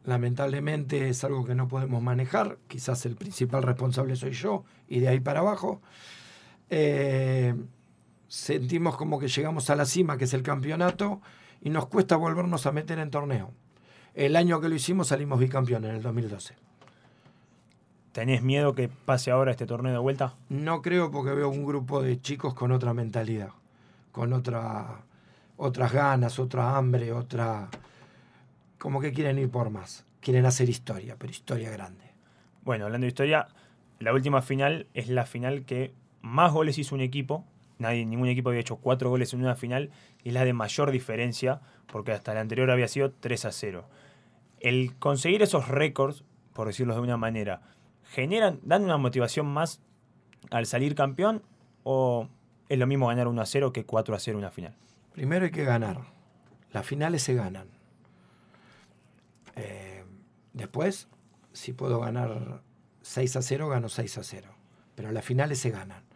Lamentablemente 0.04 1.08
es 1.08 1.24
algo 1.24 1.44
que 1.44 1.54
no 1.54 1.68
podemos 1.68 2.02
manejar, 2.02 2.58
quizás 2.68 3.04
el 3.06 3.16
principal 3.16 3.62
responsable 3.62 4.16
soy 4.16 4.32
yo 4.32 4.64
y 4.88 5.00
de 5.00 5.08
ahí 5.08 5.20
para 5.20 5.40
abajo. 5.40 5.80
Eh, 6.70 7.54
sentimos 8.28 8.96
como 8.96 9.18
que 9.18 9.28
llegamos 9.28 9.70
a 9.70 9.76
la 9.76 9.84
cima, 9.84 10.16
que 10.16 10.24
es 10.24 10.34
el 10.34 10.42
campeonato, 10.42 11.20
y 11.60 11.70
nos 11.70 11.86
cuesta 11.86 12.16
volvernos 12.16 12.66
a 12.66 12.72
meter 12.72 12.98
en 12.98 13.10
torneo. 13.10 13.52
El 14.14 14.36
año 14.36 14.60
que 14.60 14.68
lo 14.68 14.74
hicimos 14.74 15.08
salimos 15.08 15.38
bicampeones 15.38 15.90
en 15.90 15.96
el 15.96 16.02
2012. 16.02 16.54
¿Tenés 18.12 18.42
miedo 18.42 18.74
que 18.74 18.88
pase 18.88 19.30
ahora 19.30 19.52
este 19.52 19.66
torneo 19.66 19.92
de 19.92 19.98
vuelta? 19.98 20.34
No 20.48 20.82
creo 20.82 21.10
porque 21.10 21.32
veo 21.32 21.48
un 21.48 21.64
grupo 21.64 22.02
de 22.02 22.20
chicos 22.20 22.54
con 22.54 22.72
otra 22.72 22.92
mentalidad, 22.92 23.50
con 24.10 24.32
otra, 24.32 25.02
otras 25.56 25.92
ganas, 25.92 26.38
otra 26.40 26.76
hambre, 26.76 27.12
otra... 27.12 27.68
como 28.78 29.00
que 29.00 29.12
quieren 29.12 29.38
ir 29.38 29.48
por 29.48 29.70
más. 29.70 30.06
Quieren 30.20 30.44
hacer 30.44 30.68
historia, 30.68 31.14
pero 31.18 31.30
historia 31.30 31.70
grande. 31.70 32.10
Bueno, 32.64 32.86
hablando 32.86 33.04
de 33.04 33.08
historia, 33.08 33.48
la 34.00 34.12
última 34.12 34.42
final 34.42 34.88
es 34.92 35.08
la 35.08 35.24
final 35.24 35.64
que 35.64 35.94
más 36.20 36.52
goles 36.52 36.78
hizo 36.78 36.96
un 36.96 37.00
equipo. 37.00 37.44
Nadie, 37.80 38.04
ningún 38.04 38.28
equipo 38.28 38.50
había 38.50 38.60
hecho 38.60 38.76
cuatro 38.76 39.08
goles 39.08 39.32
en 39.32 39.40
una 39.40 39.56
final 39.56 39.90
y 40.22 40.28
es 40.28 40.34
la 40.34 40.44
de 40.44 40.52
mayor 40.52 40.90
diferencia 40.90 41.62
porque 41.86 42.12
hasta 42.12 42.34
la 42.34 42.40
anterior 42.40 42.70
había 42.70 42.86
sido 42.88 43.10
3 43.10 43.46
a 43.46 43.52
0. 43.52 43.88
El 44.60 44.94
conseguir 44.98 45.40
esos 45.40 45.68
récords, 45.68 46.22
por 46.52 46.66
decirlo 46.66 46.94
de 46.94 47.00
una 47.00 47.16
manera, 47.16 47.62
generan, 48.04 48.60
dan 48.62 48.84
una 48.84 48.98
motivación 48.98 49.46
más 49.46 49.80
al 50.50 50.66
salir 50.66 50.94
campeón 50.94 51.42
o 51.82 52.28
es 52.68 52.78
lo 52.78 52.86
mismo 52.86 53.06
ganar 53.06 53.28
1 53.28 53.40
a 53.40 53.46
0 53.46 53.72
que 53.72 53.86
4 53.86 54.14
a 54.14 54.18
0 54.18 54.36
una 54.36 54.50
final? 54.50 54.76
Primero 55.14 55.46
hay 55.46 55.50
que 55.50 55.64
ganar. 55.64 56.02
Las 56.72 56.84
finales 56.84 57.22
se 57.22 57.34
ganan. 57.34 57.68
Eh, 59.56 60.04
después, 60.52 61.08
si 61.54 61.72
puedo 61.72 61.98
ganar 61.98 62.60
6 63.00 63.36
a 63.36 63.42
0, 63.42 63.68
gano 63.70 63.88
6 63.88 64.18
a 64.18 64.22
0. 64.22 64.48
Pero 64.94 65.12
las 65.12 65.24
finales 65.24 65.58
se 65.58 65.70
ganan. 65.70 66.09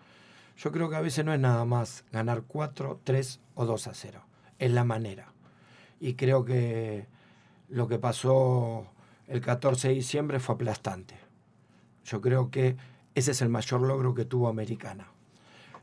Yo 0.57 0.71
creo 0.73 0.89
que 0.89 0.97
a 0.97 1.01
veces 1.01 1.25
no 1.25 1.35
es 1.35 1.41
nada 1.41 1.65
más 1.65 2.05
ganar 2.13 2.43
4, 2.47 3.01
3 3.05 3.41
o 3.55 3.67
2 3.67 3.87
a 3.89 3.95
0. 3.95 4.23
Es 4.59 4.71
la 4.71 4.85
manera. 4.85 5.33
Y 6.01 6.15
creo 6.15 6.45
que 6.45 7.07
lo 7.69 7.89
que 7.89 7.99
pasó 7.99 8.87
el 9.27 9.41
14 9.41 9.89
de 9.89 9.95
diciembre 9.95 10.41
fue 10.41 10.55
aplastante. 10.55 11.17
Yo 12.05 12.21
creo 12.21 12.51
que 12.51 12.77
ese 13.15 13.33
es 13.33 13.43
el 13.43 13.49
mayor 13.49 13.81
logro 13.83 14.15
que 14.15 14.25
tuvo 14.25 14.49
Americana. 14.49 15.09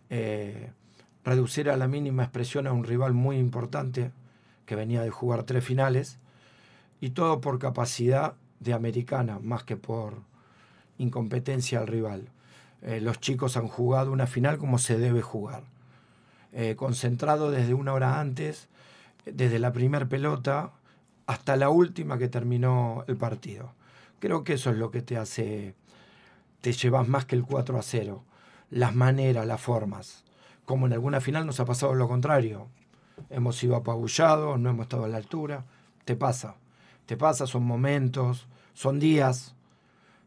Eh, 0.09 0.71
reducir 1.23 1.69
a 1.69 1.77
la 1.77 1.87
mínima 1.87 2.23
expresión 2.23 2.67
a 2.67 2.73
un 2.73 2.83
rival 2.83 3.13
muy 3.13 3.37
importante 3.37 4.11
que 4.65 4.75
venía 4.75 5.01
de 5.01 5.09
jugar 5.09 5.43
tres 5.43 5.63
finales 5.63 6.17
y 6.99 7.11
todo 7.11 7.41
por 7.41 7.59
capacidad 7.59 8.35
de 8.59 8.73
Americana 8.73 9.39
más 9.39 9.63
que 9.63 9.75
por 9.75 10.21
incompetencia 10.97 11.79
al 11.79 11.87
rival. 11.87 12.29
Eh, 12.81 13.01
los 13.01 13.19
chicos 13.19 13.57
han 13.57 13.67
jugado 13.67 14.11
una 14.11 14.27
final 14.27 14.57
como 14.57 14.77
se 14.77 14.97
debe 14.97 15.21
jugar, 15.21 15.63
eh, 16.51 16.75
concentrado 16.75 17.51
desde 17.51 17.73
una 17.73 17.93
hora 17.93 18.19
antes, 18.19 18.69
desde 19.25 19.59
la 19.59 19.71
primera 19.71 20.07
pelota 20.07 20.71
hasta 21.27 21.55
la 21.55 21.69
última 21.69 22.17
que 22.17 22.27
terminó 22.27 23.05
el 23.07 23.17
partido. 23.17 23.73
Creo 24.19 24.43
que 24.43 24.53
eso 24.53 24.71
es 24.71 24.77
lo 24.77 24.91
que 24.91 25.01
te 25.01 25.17
hace 25.17 25.75
te 26.61 26.73
llevas 26.73 27.07
más 27.07 27.25
que 27.25 27.35
el 27.35 27.43
4 27.43 27.77
a 27.77 27.81
0. 27.81 28.23
Las 28.69 28.95
maneras, 28.95 29.45
las 29.45 29.59
formas. 29.59 30.23
Como 30.65 30.85
en 30.85 30.93
alguna 30.93 31.19
final 31.19 31.45
nos 31.45 31.59
ha 31.59 31.65
pasado 31.65 31.95
lo 31.95 32.07
contrario. 32.07 32.67
Hemos 33.29 33.57
sido 33.57 33.75
apabullados, 33.75 34.59
no 34.59 34.69
hemos 34.69 34.83
estado 34.83 35.05
a 35.05 35.07
la 35.09 35.17
altura. 35.17 35.65
Te 36.05 36.15
pasa. 36.15 36.55
Te 37.07 37.17
pasa, 37.17 37.47
son 37.47 37.63
momentos, 37.63 38.47
son 38.73 38.99
días. 38.99 39.55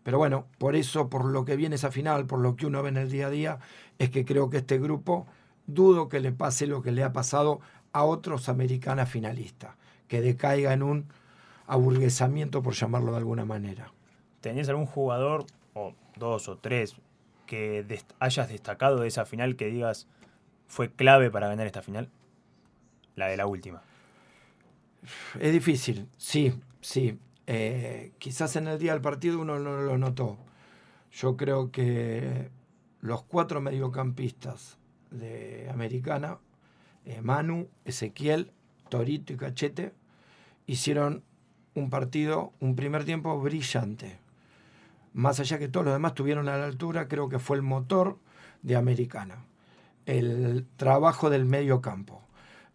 Pero 0.04 0.18
bueno, 0.18 0.46
por 0.58 0.76
eso, 0.76 1.08
por 1.10 1.24
lo 1.24 1.44
que 1.44 1.56
viene 1.56 1.74
esa 1.74 1.90
final, 1.90 2.26
por 2.26 2.38
lo 2.38 2.54
que 2.54 2.66
uno 2.66 2.82
ve 2.82 2.90
en 2.90 2.98
el 2.98 3.10
día 3.10 3.26
a 3.26 3.30
día, 3.30 3.58
es 3.98 4.10
que 4.10 4.24
creo 4.24 4.50
que 4.50 4.58
este 4.58 4.78
grupo, 4.78 5.26
dudo 5.66 6.08
que 6.08 6.20
le 6.20 6.30
pase 6.30 6.66
lo 6.66 6.82
que 6.82 6.92
le 6.92 7.02
ha 7.02 7.12
pasado 7.12 7.60
a 7.92 8.04
otros 8.04 8.48
americanas 8.48 9.08
finalistas, 9.08 9.74
que 10.06 10.20
decaiga 10.20 10.74
en 10.74 10.82
un 10.82 11.06
aburguesamiento, 11.66 12.62
por 12.62 12.74
llamarlo 12.74 13.12
de 13.12 13.18
alguna 13.18 13.46
manera. 13.46 13.92
¿Tenés 14.42 14.68
algún 14.68 14.86
jugador 14.86 15.46
o 15.72 15.94
dos 16.16 16.48
o 16.48 16.58
tres 16.58 16.96
que 17.46 17.86
hayas 18.18 18.48
destacado 18.50 19.00
de 19.00 19.08
esa 19.08 19.24
final 19.24 19.56
que 19.56 19.66
digas 19.66 20.06
fue 20.66 20.90
clave 20.90 21.30
para 21.30 21.48
ganar 21.48 21.66
esta 21.66 21.80
final? 21.80 22.10
La 23.16 23.28
de 23.28 23.38
la 23.38 23.46
última. 23.46 23.82
Es 25.40 25.52
difícil, 25.52 26.08
sí, 26.18 26.52
sí. 26.80 27.18
Eh, 27.46 28.12
quizás 28.18 28.56
en 28.56 28.68
el 28.68 28.78
día 28.78 28.92
del 28.92 29.02
partido 29.02 29.40
uno 29.40 29.58
no 29.58 29.76
lo 29.82 29.98
notó. 29.98 30.38
Yo 31.12 31.36
creo 31.36 31.70
que 31.70 32.50
los 33.00 33.22
cuatro 33.22 33.60
mediocampistas 33.60 34.78
de 35.10 35.68
Americana 35.70 36.38
eh, 37.04 37.20
Manu, 37.20 37.68
Ezequiel, 37.84 38.50
Torito 38.88 39.32
y 39.32 39.36
Cachete, 39.36 39.92
hicieron 40.66 41.22
un 41.74 41.90
partido, 41.90 42.52
un 42.60 42.76
primer 42.76 43.04
tiempo 43.04 43.38
brillante. 43.40 44.18
Más 45.12 45.38
allá 45.38 45.58
que 45.58 45.68
todos 45.68 45.84
los 45.86 45.94
demás 45.94 46.14
tuvieron 46.14 46.48
a 46.48 46.56
la 46.56 46.64
altura, 46.64 47.08
creo 47.08 47.28
que 47.28 47.38
fue 47.38 47.56
el 47.56 47.62
motor 47.62 48.18
de 48.62 48.76
Americana. 48.76 49.44
El 50.06 50.66
trabajo 50.76 51.30
del 51.30 51.44
medio 51.44 51.80
campo 51.80 52.22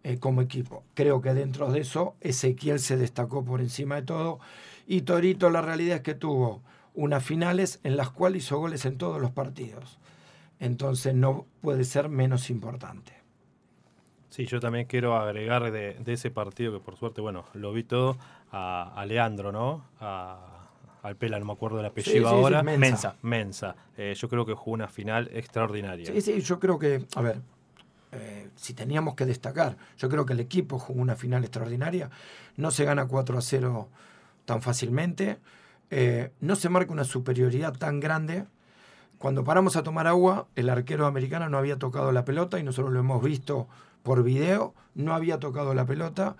eh, 0.04 0.18
como 0.18 0.42
equipo. 0.42 0.84
Creo 0.94 1.22
que 1.22 1.34
dentro 1.34 1.72
de 1.72 1.82
eso 1.82 2.16
Ezequiel 2.22 2.80
se 2.80 2.98
destacó 2.98 3.44
por 3.44 3.62
encima 3.62 3.96
de 3.96 4.04
todo. 4.04 4.40
Y 4.88 5.02
Torito 5.02 5.50
la 5.50 5.62
realidad 5.62 5.98
es 5.98 6.04
que 6.04 6.16
tuvo 6.16 6.62
unas 6.94 7.24
finales 7.24 7.80
en 7.84 7.98
las 7.98 8.10
cuales 8.10 8.46
hizo 8.46 8.58
goles 8.60 8.86
en 8.86 8.98
todos 8.98 9.22
los 9.22 9.32
partidos. 9.32 10.00
Entonces 10.60 11.16
no 11.16 11.46
puede 11.62 11.84
ser 11.84 12.10
menos 12.10 12.50
importante. 12.50 13.14
Sí, 14.30 14.46
yo 14.46 14.60
también 14.60 14.86
quiero 14.86 15.16
agregar 15.16 15.72
de, 15.72 15.98
ese 16.06 16.32
partido 16.32 16.72
que 16.72 16.80
por 16.80 16.96
suerte, 16.96 17.20
bueno, 17.20 17.46
lo 17.54 17.74
vi 17.74 17.84
todo 17.84 18.18
a, 18.52 19.04
Leandro, 19.08 19.52
¿no? 19.52 19.84
al 20.00 21.16
Pela, 21.16 21.40
no 21.40 21.46
me 21.46 21.54
acuerdo 21.54 21.78
del 21.78 21.88
apellido 21.88 22.28
ahora. 22.28 22.62
Mensa. 22.62 23.16
Mensa. 23.22 23.76
Eh, 23.98 24.14
yo 24.16 24.30
creo 24.30 24.46
que 24.46 24.54
jugó 24.54 24.76
una 24.76 24.88
final 24.88 25.30
extraordinaria. 25.34 26.12
Sí, 26.12 26.22
sí, 26.22 26.42
yo 26.42 26.60
creo 26.60 26.78
que, 26.78 27.06
a 27.16 27.22
ver, 27.22 27.42
eh, 28.12 28.50
si 28.56 28.74
teníamos 28.74 29.16
que 29.16 29.26
destacar, 29.26 29.78
yo 29.98 30.10
creo 30.10 30.26
que 30.26 30.34
el 30.34 30.40
equipo 30.40 30.80
jugó 30.80 31.02
una 31.02 31.16
final 31.16 31.44
extraordinaria. 31.44 32.10
No 32.58 32.72
se 32.72 32.86
gana 32.86 33.08
4 33.08 33.38
a 33.38 33.42
0 33.42 33.90
tan 34.46 34.62
fácilmente. 34.62 35.40
Eh, 35.92 36.32
no 36.40 36.56
se 36.56 36.70
marca 36.70 36.92
una 36.92 37.04
superioridad 37.04 37.74
tan 37.74 38.00
grande. 38.00 38.46
Cuando 39.18 39.44
paramos 39.44 39.76
a 39.76 39.84
tomar 39.84 40.08
agua, 40.08 40.48
el 40.56 40.70
arquero 40.70 41.06
americano 41.06 41.50
no 41.50 41.58
había 41.58 41.78
tocado 41.78 42.12
la 42.12 42.26
pelota 42.26 42.60
y 42.60 42.64
nosotros 42.64 42.94
lo 42.94 43.00
hemos 43.00 43.22
visto 43.22 43.68
por 44.02 44.24
video, 44.24 44.74
no 44.96 45.14
había 45.14 45.40
tocado 45.40 45.74
la 45.74 45.86
pelota. 45.86 46.36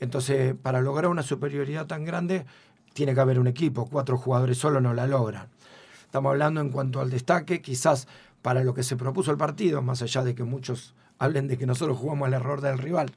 Entonces, 0.00 0.54
para 0.60 0.80
lograr 0.80 1.10
una 1.10 1.22
superioridad 1.22 1.86
tan 1.86 2.04
grande, 2.04 2.44
tiene 2.92 3.14
que 3.14 3.20
haber 3.20 3.38
un 3.38 3.46
equipo. 3.46 3.86
Cuatro 3.86 4.18
jugadores 4.18 4.58
solo 4.58 4.80
no 4.80 4.92
la 4.92 5.06
logran. 5.06 5.48
Estamos 6.04 6.30
hablando 6.30 6.60
en 6.60 6.70
cuanto 6.70 7.00
al 7.00 7.10
destaque, 7.10 7.62
quizás 7.62 8.08
para 8.42 8.64
lo 8.64 8.74
que 8.74 8.82
se 8.82 8.96
propuso 8.96 9.30
el 9.30 9.36
partido, 9.36 9.82
más 9.82 10.02
allá 10.02 10.22
de 10.22 10.34
que 10.34 10.44
muchos 10.44 10.94
hablen 11.18 11.48
de 11.48 11.58
que 11.58 11.66
nosotros 11.66 11.98
jugamos 11.98 12.26
al 12.26 12.34
error 12.34 12.60
del 12.60 12.78
rival 12.78 13.12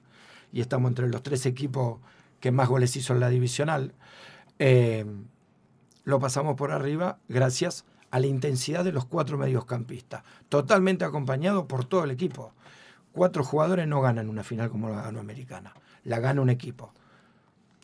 y 0.52 0.62
estamos 0.62 0.90
entre 0.90 1.08
los 1.10 1.24
tres 1.24 1.46
equipos 1.46 2.00
que 2.40 2.52
más 2.52 2.68
goles 2.68 2.96
hizo 2.96 3.14
en 3.14 3.20
la 3.20 3.30
divisional. 3.30 3.94
Eh, 4.58 5.06
lo 6.04 6.20
pasamos 6.20 6.56
por 6.56 6.72
arriba 6.72 7.20
gracias 7.28 7.86
a 8.12 8.20
la 8.20 8.28
intensidad 8.28 8.84
de 8.84 8.92
los 8.92 9.06
cuatro 9.06 9.38
mediocampistas, 9.38 10.24
totalmente 10.50 11.06
acompañado 11.06 11.68
por 11.68 11.86
todo 11.86 12.04
el 12.04 12.12
equipo. 12.12 12.54
Cuatro 13.12 13.44
jugadores 13.44 13.88
no 13.88 14.02
ganan 14.02 14.30
una 14.30 14.44
final 14.44 14.70
como 14.70 14.90
la 14.90 15.02
ganó 15.04 15.20
Americana, 15.20 15.74
la 16.04 16.20
gana 16.20 16.42
un 16.42 16.50
equipo. 16.50 16.94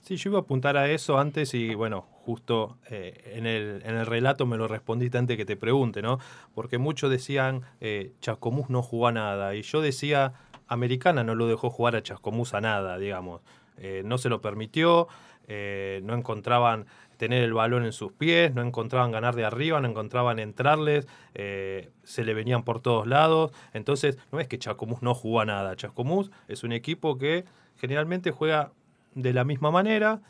Sí, 0.06 0.18
yo 0.18 0.30
iba 0.30 0.38
a 0.38 0.42
apuntar 0.44 0.78
a 0.78 0.88
eso 0.88 1.18
antes 1.18 1.56
y 1.56 1.74
bueno, 1.74 2.02
justo 2.12 2.78
eh, 2.92 3.34
en, 3.34 3.48
el, 3.48 3.82
en, 3.84 3.96
el, 3.96 4.06
relato 4.06 4.46
me 4.46 4.56
lo 4.56 4.68
respondiste 4.68 5.18
antes 5.18 5.36
que 5.36 5.46
te 5.46 5.56
pregunte, 5.56 6.04
¿no? 6.04 6.20
Porque 6.54 6.78
muchos 6.78 7.10
decían, 7.10 7.64
eh, 7.82 8.14
Chascomús 8.22 8.70
no 8.70 8.84
jugó 8.84 9.08
a 9.08 9.12
nada 9.12 9.56
y 9.56 9.64
yo 9.64 9.82
decía, 9.82 10.34
Americana 10.68 11.24
no 11.24 11.34
lo 11.34 11.48
dejó 11.48 11.72
jugar 11.72 11.96
a 11.96 12.04
Chascomús 12.04 12.54
a 12.54 12.62
nada, 12.62 13.00
digamos. 13.00 13.42
Eh, 13.78 14.04
no 14.06 14.20
se 14.20 14.30
lo 14.30 14.42
permitió, 14.42 15.08
eh, 15.48 16.02
no 16.04 16.14
encontraban 16.14 16.86
tener 17.18 17.42
el 17.42 17.54
balón 17.56 17.84
en 17.84 17.92
sus 17.92 18.12
pies, 18.12 18.54
no 18.54 18.62
encontraban 18.62 19.12
ganar 19.12 19.36
de 19.36 19.44
arriba, 19.44 19.82
no 19.82 19.90
encontraban 19.90 20.38
entrarles, 20.38 21.08
se 21.34 22.24
le 22.24 22.34
venían 22.36 22.62
por 22.62 22.80
todos 22.80 23.08
lados. 23.08 23.54
Entonces, 23.74 24.20
no 24.32 24.40
es 24.40 24.48
que 24.48 24.60
Chascomús 24.60 25.02
no 25.02 25.16
jugó 25.16 25.40
a 25.40 25.46
nada. 25.46 25.76
Chascomús 25.76 26.30
es 26.48 26.64
un 26.64 26.74
equipo 26.74 27.18
que 27.18 27.46
generalmente 27.78 28.30
juega 28.30 28.72
de 29.16 29.34
la 29.34 29.44
misma 29.44 29.72
manera 29.72 30.22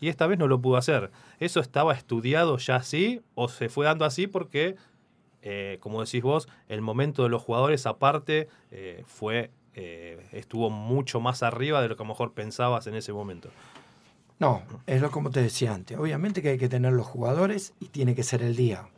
y 0.00 0.08
esta 0.08 0.28
vez 0.28 0.38
no 0.38 0.46
lo 0.46 0.60
pudo 0.60 0.76
hacer. 0.76 1.10
¿Eso 1.40 1.58
estaba 1.58 1.92
estudiado 1.94 2.56
ya 2.58 2.76
así 2.76 3.20
o 3.34 3.48
se 3.48 3.68
fue 3.68 3.84
dando 3.84 4.04
así 4.04 4.28
porque, 4.28 4.76
eh, 5.42 5.78
como 5.80 6.04
decís 6.04 6.22
vos, 6.22 6.48
el 6.68 6.80
momento 6.80 7.24
de 7.24 7.28
los 7.28 7.42
jugadores 7.42 7.86
aparte 7.86 8.48
fue 9.06 9.50
estuvo 10.32 10.70
mucho 10.70 11.20
más 11.20 11.44
arriba 11.44 11.80
de 11.80 11.88
lo 11.88 11.96
que 11.96 12.02
a 12.02 12.06
lo 12.06 12.12
mejor 12.12 12.32
pensabas 12.32 12.88
en 12.88 12.96
ese 12.96 13.12
momento? 13.12 13.48
No, 14.38 14.62
es 14.86 15.00
lo 15.00 15.10
como 15.10 15.30
te 15.30 15.42
decía 15.42 15.74
antes. 15.74 15.98
Obviamente 15.98 16.42
que 16.42 16.50
hay 16.50 16.58
que 16.58 16.68
tener 16.68 16.92
los 16.92 17.06
jugadores 17.06 17.74
y 17.80 17.86
tiene 17.86 18.14
que 18.14 18.22
ser 18.22 18.42
el 18.42 18.54
día. 18.54 18.88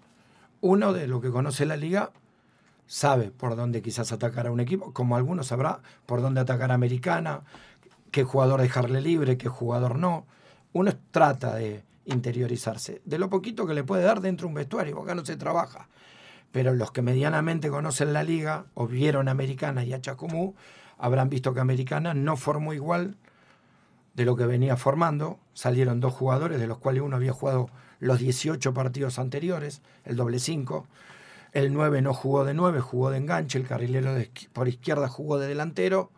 Uno 0.61 0.93
de 0.93 1.07
lo 1.07 1.21
que 1.21 1.31
conoce 1.31 1.65
la 1.65 1.77
liga 1.77 2.13
sabe 2.87 3.31
por 3.31 3.57
dónde 3.57 3.81
quizás 3.81 4.13
atacar 4.13 4.49
a 4.49 4.51
un 4.51 4.61
equipo, 4.61 4.93
como 4.93 5.17
algunos 5.17 5.47
sabrá 5.47 5.81
por 6.05 6.21
dónde 6.21 6.41
atacar 6.41 6.73
a 6.73 6.75
Americana, 6.75 7.43
qué 8.11 8.25
jugador 8.25 8.61
dejarle 8.61 9.01
libre, 9.01 9.39
qué 9.39 9.49
jugador 9.49 9.99
no. 9.99 10.27
Uno 10.73 10.93
trata 11.11 11.55
de 11.55 11.83
interiorizarse 12.05 13.03
de 13.05 13.19
lo 13.19 13.31
poquito 13.31 13.67
que 13.67 13.75
le 13.75 13.85
puede 13.85 14.03
dar 14.03 14.21
dentro 14.21 14.47
de 14.47 14.49
un 14.49 14.55
vestuario, 14.55 15.01
acá 15.01 15.15
no 15.15 15.25
se 15.25 15.37
trabaja. 15.37 15.89
Pero 16.53 16.75
los 16.75 16.91
que 16.91 17.03
medianamente 17.03 17.71
conocen 17.71 18.13
la 18.13 18.25
liga 18.25 18.67
o 18.75 18.87
vieron 18.87 19.29
a 19.29 19.31
Americana 19.31 19.85
y 19.85 19.93
a 19.93 20.01
habrán 20.99 21.29
visto 21.31 21.55
que 21.55 21.61
Americana 21.61 22.15
no 22.15 22.37
formó 22.37 22.73
igual 22.75 23.17
de 24.15 24.25
lo 24.25 24.37
que 24.37 24.47
venía 24.47 24.77
formando. 24.77 25.39
Salieron 25.55 26.01
dos 26.01 26.13
jugadores, 26.13 26.61
de 26.61 26.67
los 26.67 26.79
cuales 26.79 27.03
uno 27.03 27.17
había 27.17 27.33
jugado 27.33 27.71
los 28.01 28.19
18 28.19 28.75
partidos 28.75 29.19
anteriores, 29.19 29.83
el 30.05 30.17
doble 30.17 30.39
5. 30.39 30.87
El 31.53 31.73
9 31.73 32.03
no 32.03 32.15
jugó 32.15 32.45
de 32.45 32.55
9, 32.55 32.81
jugó 32.81 33.11
de 33.11 33.19
enganche. 33.19 33.59
El 33.59 33.67
carrilero 33.67 34.15
por 34.53 34.69
izquierda 34.69 35.09
jugó 35.09 35.39
de 35.39 35.49
delantero. 35.49 36.11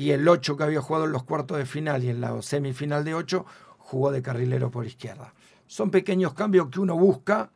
Y 0.00 0.12
el 0.12 0.26
8 0.26 0.56
que 0.56 0.62
había 0.64 0.80
jugado 0.80 1.04
en 1.04 1.12
los 1.12 1.24
cuartos 1.24 1.58
de 1.58 1.66
final 1.66 2.02
y 2.02 2.08
en 2.08 2.22
la 2.22 2.40
semifinal 2.40 3.04
de 3.04 3.12
8 3.12 3.44
jugó 3.76 4.10
de 4.10 4.22
carrilero 4.22 4.70
por 4.70 4.86
izquierda. 4.86 5.34
Son 5.66 5.90
pequeños 5.90 6.32
cambios 6.32 6.70
que 6.70 6.80
uno 6.80 6.96
busca 6.96 7.50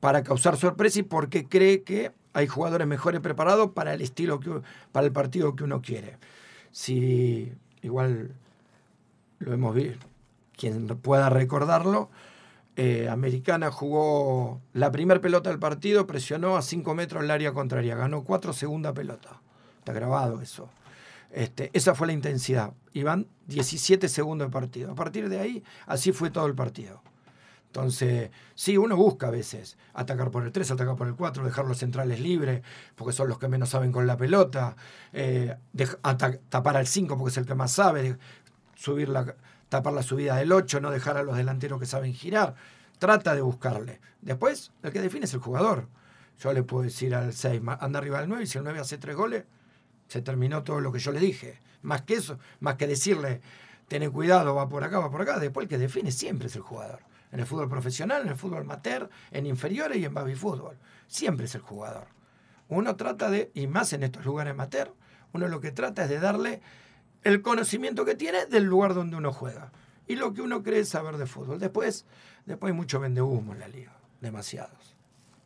para 0.00 0.24
causar 0.24 0.56
sorpresa 0.56 0.98
y 0.98 1.04
porque 1.04 1.46
cree 1.46 1.84
que 1.84 2.10
hay 2.32 2.48
jugadores 2.48 2.88
mejores 2.88 3.20
preparados 3.20 3.70
para 3.70 3.94
el 3.94 4.00
estilo 4.00 4.40
que, 4.40 4.62
para 4.90 5.06
el 5.06 5.12
partido 5.12 5.54
que 5.54 5.62
uno 5.62 5.80
quiere. 5.80 6.18
Si 6.72 7.52
igual 7.82 8.32
lo 9.38 9.52
hemos 9.52 9.76
visto, 9.76 10.04
quien 10.56 10.88
pueda 10.88 11.30
recordarlo, 11.30 12.10
eh, 12.74 13.08
Americana 13.08 13.70
jugó 13.70 14.60
la 14.72 14.90
primera 14.90 15.20
pelota 15.20 15.50
del 15.50 15.60
partido, 15.60 16.04
presionó 16.04 16.56
a 16.56 16.62
5 16.62 16.96
metros 16.96 17.22
el 17.22 17.30
área 17.30 17.52
contraria, 17.52 17.94
ganó 17.94 18.24
4 18.24 18.52
segunda 18.52 18.92
pelota. 18.92 19.40
Está 19.78 19.92
grabado 19.92 20.40
eso. 20.40 20.68
Este, 21.32 21.70
esa 21.72 21.94
fue 21.94 22.06
la 22.06 22.12
intensidad. 22.12 22.74
Iban 22.92 23.26
17 23.46 24.08
segundos 24.08 24.48
de 24.48 24.52
partido. 24.52 24.92
A 24.92 24.94
partir 24.94 25.28
de 25.28 25.40
ahí, 25.40 25.64
así 25.86 26.12
fue 26.12 26.30
todo 26.30 26.46
el 26.46 26.54
partido. 26.54 27.02
Entonces, 27.72 28.30
sí, 28.54 28.76
uno 28.76 28.96
busca 28.96 29.28
a 29.28 29.30
veces 29.30 29.78
atacar 29.94 30.30
por 30.30 30.44
el 30.44 30.52
3, 30.52 30.72
atacar 30.72 30.94
por 30.94 31.08
el 31.08 31.14
4, 31.14 31.42
dejar 31.42 31.64
los 31.64 31.78
centrales 31.78 32.20
libres, 32.20 32.60
porque 32.96 33.14
son 33.14 33.28
los 33.28 33.38
que 33.38 33.48
menos 33.48 33.70
saben 33.70 33.92
con 33.92 34.06
la 34.06 34.18
pelota, 34.18 34.76
eh, 35.14 35.56
tapar 36.50 36.76
al 36.76 36.86
5 36.86 37.16
porque 37.16 37.30
es 37.30 37.36
el 37.38 37.46
que 37.46 37.54
más 37.54 37.72
sabe, 37.72 38.18
subir 38.74 39.08
la, 39.08 39.36
tapar 39.70 39.94
la 39.94 40.02
subida 40.02 40.36
del 40.36 40.52
8, 40.52 40.82
no 40.82 40.90
dejar 40.90 41.16
a 41.16 41.22
los 41.22 41.34
delanteros 41.34 41.80
que 41.80 41.86
saben 41.86 42.12
girar. 42.12 42.54
Trata 42.98 43.34
de 43.34 43.40
buscarle. 43.40 44.02
Después, 44.20 44.70
el 44.82 44.92
que 44.92 45.00
define 45.00 45.24
es 45.24 45.32
el 45.32 45.40
jugador. 45.40 45.88
Yo 46.40 46.52
le 46.52 46.62
puedo 46.62 46.84
decir 46.84 47.14
al 47.14 47.32
6, 47.32 47.62
anda 47.80 48.00
arriba 48.00 48.20
del 48.20 48.28
9 48.28 48.44
y 48.44 48.46
si 48.46 48.58
el 48.58 48.64
9 48.64 48.80
hace 48.80 48.98
3 48.98 49.16
goles, 49.16 49.44
se 50.12 50.20
terminó 50.20 50.62
todo 50.62 50.80
lo 50.80 50.92
que 50.92 50.98
yo 50.98 51.10
le 51.10 51.20
dije. 51.20 51.58
Más 51.80 52.02
que 52.02 52.14
eso, 52.14 52.38
más 52.60 52.76
que 52.76 52.86
decirle, 52.86 53.40
ten 53.88 54.10
cuidado, 54.10 54.54
va 54.54 54.68
por 54.68 54.84
acá, 54.84 54.98
va 54.98 55.10
por 55.10 55.22
acá, 55.22 55.38
después 55.38 55.64
el 55.64 55.68
que 55.70 55.78
define 55.78 56.12
siempre 56.12 56.48
es 56.48 56.56
el 56.56 56.62
jugador 56.62 57.00
en 57.32 57.40
el 57.40 57.46
fútbol 57.46 57.68
profesional, 57.68 58.22
en 58.22 58.28
el 58.28 58.36
fútbol 58.36 58.60
amateur, 58.60 59.08
en 59.30 59.46
inferiores 59.46 59.96
y 59.96 60.04
en 60.04 60.12
baby 60.12 60.34
fútbol. 60.34 60.76
Siempre 61.06 61.46
es 61.46 61.54
el 61.54 61.62
jugador. 61.62 62.08
Uno 62.68 62.94
trata 62.96 63.30
de, 63.30 63.50
y 63.54 63.66
más 63.66 63.94
en 63.94 64.02
estos 64.02 64.26
lugares 64.26 64.52
amateur, 64.52 64.92
uno 65.32 65.48
lo 65.48 65.60
que 65.60 65.72
trata 65.72 66.04
es 66.04 66.10
de 66.10 66.20
darle 66.20 66.60
el 67.24 67.40
conocimiento 67.40 68.04
que 68.04 68.14
tiene 68.14 68.44
del 68.44 68.64
lugar 68.64 68.92
donde 68.92 69.16
uno 69.16 69.32
juega. 69.32 69.72
Y 70.06 70.16
lo 70.16 70.34
que 70.34 70.42
uno 70.42 70.62
cree 70.62 70.84
saber 70.84 71.16
de 71.16 71.24
fútbol. 71.24 71.58
Después, 71.58 72.04
después 72.44 72.70
hay 72.70 72.76
mucho 72.76 73.00
vende 73.00 73.22
humo 73.22 73.54
en 73.54 73.60
la 73.60 73.68
liga. 73.68 73.96
Demasiados. 74.20 74.94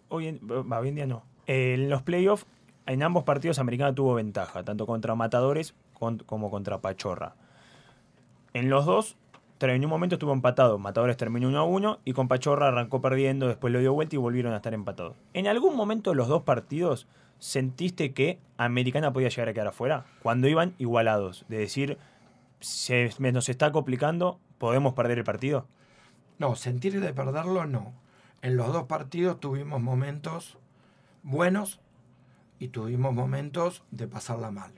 Hoy 0.09 0.27
en, 0.27 0.41
hoy 0.51 0.89
en 0.89 0.95
día 0.97 1.07
no. 1.07 1.25
En 1.47 1.89
los 1.89 2.03
playoffs, 2.03 2.47
en 2.87 3.03
ambos 3.03 3.25
partidos 3.25 3.59
Americana 3.59 3.95
tuvo 3.95 4.15
ventaja, 4.15 4.65
tanto 4.65 4.87
contra 4.87 5.15
Matadores 5.15 5.75
como 5.95 6.51
contra 6.51 6.81
Pachorra. 6.81 7.35
En 8.53 8.71
los 8.71 8.87
dos 8.87 9.17
en 9.61 9.85
un 9.85 9.91
momento 9.91 10.17
estuvo 10.17 10.33
empatado. 10.33 10.79
Matadores 10.79 11.17
terminó 11.17 11.49
1 11.49 11.59
a 11.59 11.65
1 11.65 12.01
y 12.05 12.13
con 12.13 12.29
Pachorra 12.29 12.69
arrancó 12.69 13.01
perdiendo, 13.01 13.49
después 13.49 13.73
lo 13.73 13.81
dio 13.81 13.95
vuelta 13.95 14.15
y 14.15 14.19
volvieron 14.19 14.53
a 14.53 14.57
estar 14.57 14.75
empatados. 14.75 15.17
¿En 15.33 15.47
algún 15.47 15.77
momento 15.77 16.11
de 16.11 16.17
los 16.17 16.29
dos 16.29 16.43
partidos 16.43 17.07
sentiste 17.39 18.13
que 18.13 18.39
Americana 18.59 19.13
podía 19.13 19.29
llegar 19.29 19.49
a 19.49 19.53
quedar 19.55 19.69
afuera? 19.69 20.05
Cuando 20.23 20.49
iban 20.49 20.75
igualados, 20.79 21.47
de 21.49 21.59
decir, 21.59 21.99
se, 22.61 23.11
nos 23.19 23.49
está 23.49 23.73
complicando, 23.73 24.39
¿podemos 24.59 24.93
perder 24.95 25.19
el 25.19 25.25
partido? 25.25 25.67
No, 26.39 26.55
sentir 26.55 27.01
de 27.01 27.15
perderlo 27.15 27.67
no. 27.67 27.95
En 28.43 28.57
los 28.57 28.73
dos 28.73 28.85
partidos 28.85 29.41
tuvimos 29.41 29.81
momentos 29.81 30.59
buenos 31.23 31.81
y 32.59 32.69
tuvimos 32.69 33.15
momentos 33.15 33.83
de 33.91 34.09
pasarla 34.09 34.51
mal. 34.51 34.73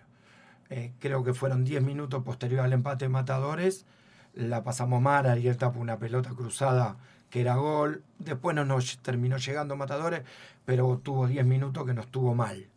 eh, 0.71 0.93
creo 0.99 1.25
que 1.25 1.35
fueron 1.35 1.65
10 1.65 1.83
minutos 1.83 2.23
posterior 2.25 2.61
al 2.61 2.73
empate 2.73 3.07
de 3.07 3.09
Matadores, 3.09 3.87
la 4.35 4.63
pasamos 4.63 5.01
mal, 5.01 5.27
él 5.27 5.57
tapó 5.57 5.81
una 5.81 5.99
pelota 5.99 6.31
cruzada 6.31 6.97
que 7.31 7.41
era 7.41 7.57
gol, 7.57 8.05
después 8.19 8.55
no 8.55 8.65
nos 8.65 8.99
terminó 8.99 9.37
llegando 9.39 9.77
Matadores, 9.77 10.23
pero 10.65 10.99
tuvo 10.99 11.27
10 11.27 11.45
minutos 11.47 11.85
que 11.87 11.95
nos 11.95 12.09
tuvo 12.09 12.35
mal. 12.35 12.69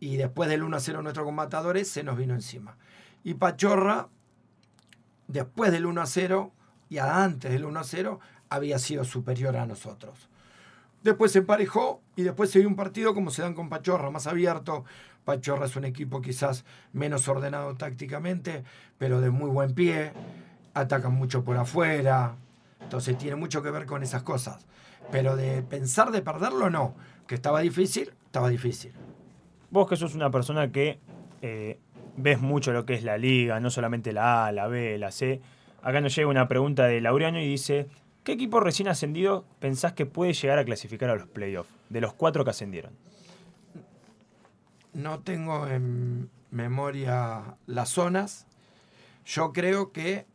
Y 0.00 0.16
después 0.16 0.48
del 0.48 0.62
1 0.62 0.76
a 0.76 0.80
0 0.80 1.02
nuestro 1.02 1.24
con 1.24 1.34
Matadores 1.34 1.88
se 1.88 2.02
nos 2.02 2.16
vino 2.16 2.34
encima. 2.34 2.76
Y 3.24 3.34
Pachorra, 3.34 4.08
después 5.28 5.70
del 5.72 5.86
1 5.86 6.00
a 6.00 6.06
0 6.06 6.52
y 6.88 6.98
antes 6.98 7.52
del 7.52 7.64
1 7.64 7.80
a 7.80 7.84
0, 7.84 8.20
había 8.48 8.78
sido 8.78 9.04
superior 9.04 9.56
a 9.56 9.66
nosotros. 9.66 10.28
Después 11.02 11.32
se 11.32 11.40
emparejó 11.40 12.00
y 12.16 12.22
después 12.22 12.50
se 12.50 12.60
dio 12.60 12.68
un 12.68 12.76
partido 12.76 13.14
como 13.14 13.30
se 13.30 13.42
dan 13.42 13.54
con 13.54 13.68
Pachorra, 13.68 14.10
más 14.10 14.26
abierto. 14.26 14.84
Pachorra 15.24 15.66
es 15.66 15.76
un 15.76 15.84
equipo 15.84 16.20
quizás 16.20 16.64
menos 16.92 17.26
ordenado 17.28 17.74
tácticamente, 17.76 18.64
pero 18.98 19.20
de 19.20 19.30
muy 19.30 19.50
buen 19.50 19.74
pie. 19.74 20.12
Atacan 20.74 21.14
mucho 21.14 21.44
por 21.44 21.56
afuera. 21.56 22.36
Entonces 22.80 23.18
tiene 23.18 23.36
mucho 23.36 23.62
que 23.62 23.70
ver 23.70 23.86
con 23.86 24.02
esas 24.02 24.22
cosas. 24.22 24.66
Pero 25.10 25.36
de 25.36 25.62
pensar 25.62 26.12
de 26.12 26.22
perderlo, 26.22 26.70
no. 26.70 26.94
Que 27.26 27.34
estaba 27.34 27.60
difícil, 27.60 28.12
estaba 28.26 28.48
difícil. 28.48 28.92
Vos 29.70 29.88
que 29.88 29.96
sos 29.96 30.14
una 30.14 30.30
persona 30.30 30.70
que 30.70 30.98
eh, 31.40 31.78
ves 32.16 32.40
mucho 32.40 32.72
lo 32.72 32.84
que 32.86 32.94
es 32.94 33.02
la 33.02 33.18
liga, 33.18 33.58
no 33.60 33.70
solamente 33.70 34.12
la 34.12 34.46
A, 34.46 34.52
la 34.52 34.66
B, 34.68 34.98
la 34.98 35.10
C. 35.10 35.40
Acá 35.82 36.00
nos 36.00 36.14
llega 36.14 36.28
una 36.28 36.46
pregunta 36.46 36.84
de 36.86 37.00
Laureano 37.00 37.40
y 37.40 37.48
dice, 37.48 37.88
¿qué 38.24 38.32
equipo 38.32 38.60
recién 38.60 38.88
ascendido 38.88 39.44
pensás 39.58 39.92
que 39.92 40.06
puede 40.06 40.32
llegar 40.32 40.58
a 40.58 40.64
clasificar 40.64 41.10
a 41.10 41.16
los 41.16 41.26
playoffs? 41.26 41.70
De 41.88 42.00
los 42.00 42.14
cuatro 42.14 42.44
que 42.44 42.50
ascendieron. 42.50 42.92
No 44.92 45.20
tengo 45.20 45.66
en 45.68 46.30
memoria 46.50 47.56
las 47.66 47.88
zonas. 47.88 48.46
Yo 49.24 49.52
creo 49.52 49.92
que 49.92 50.26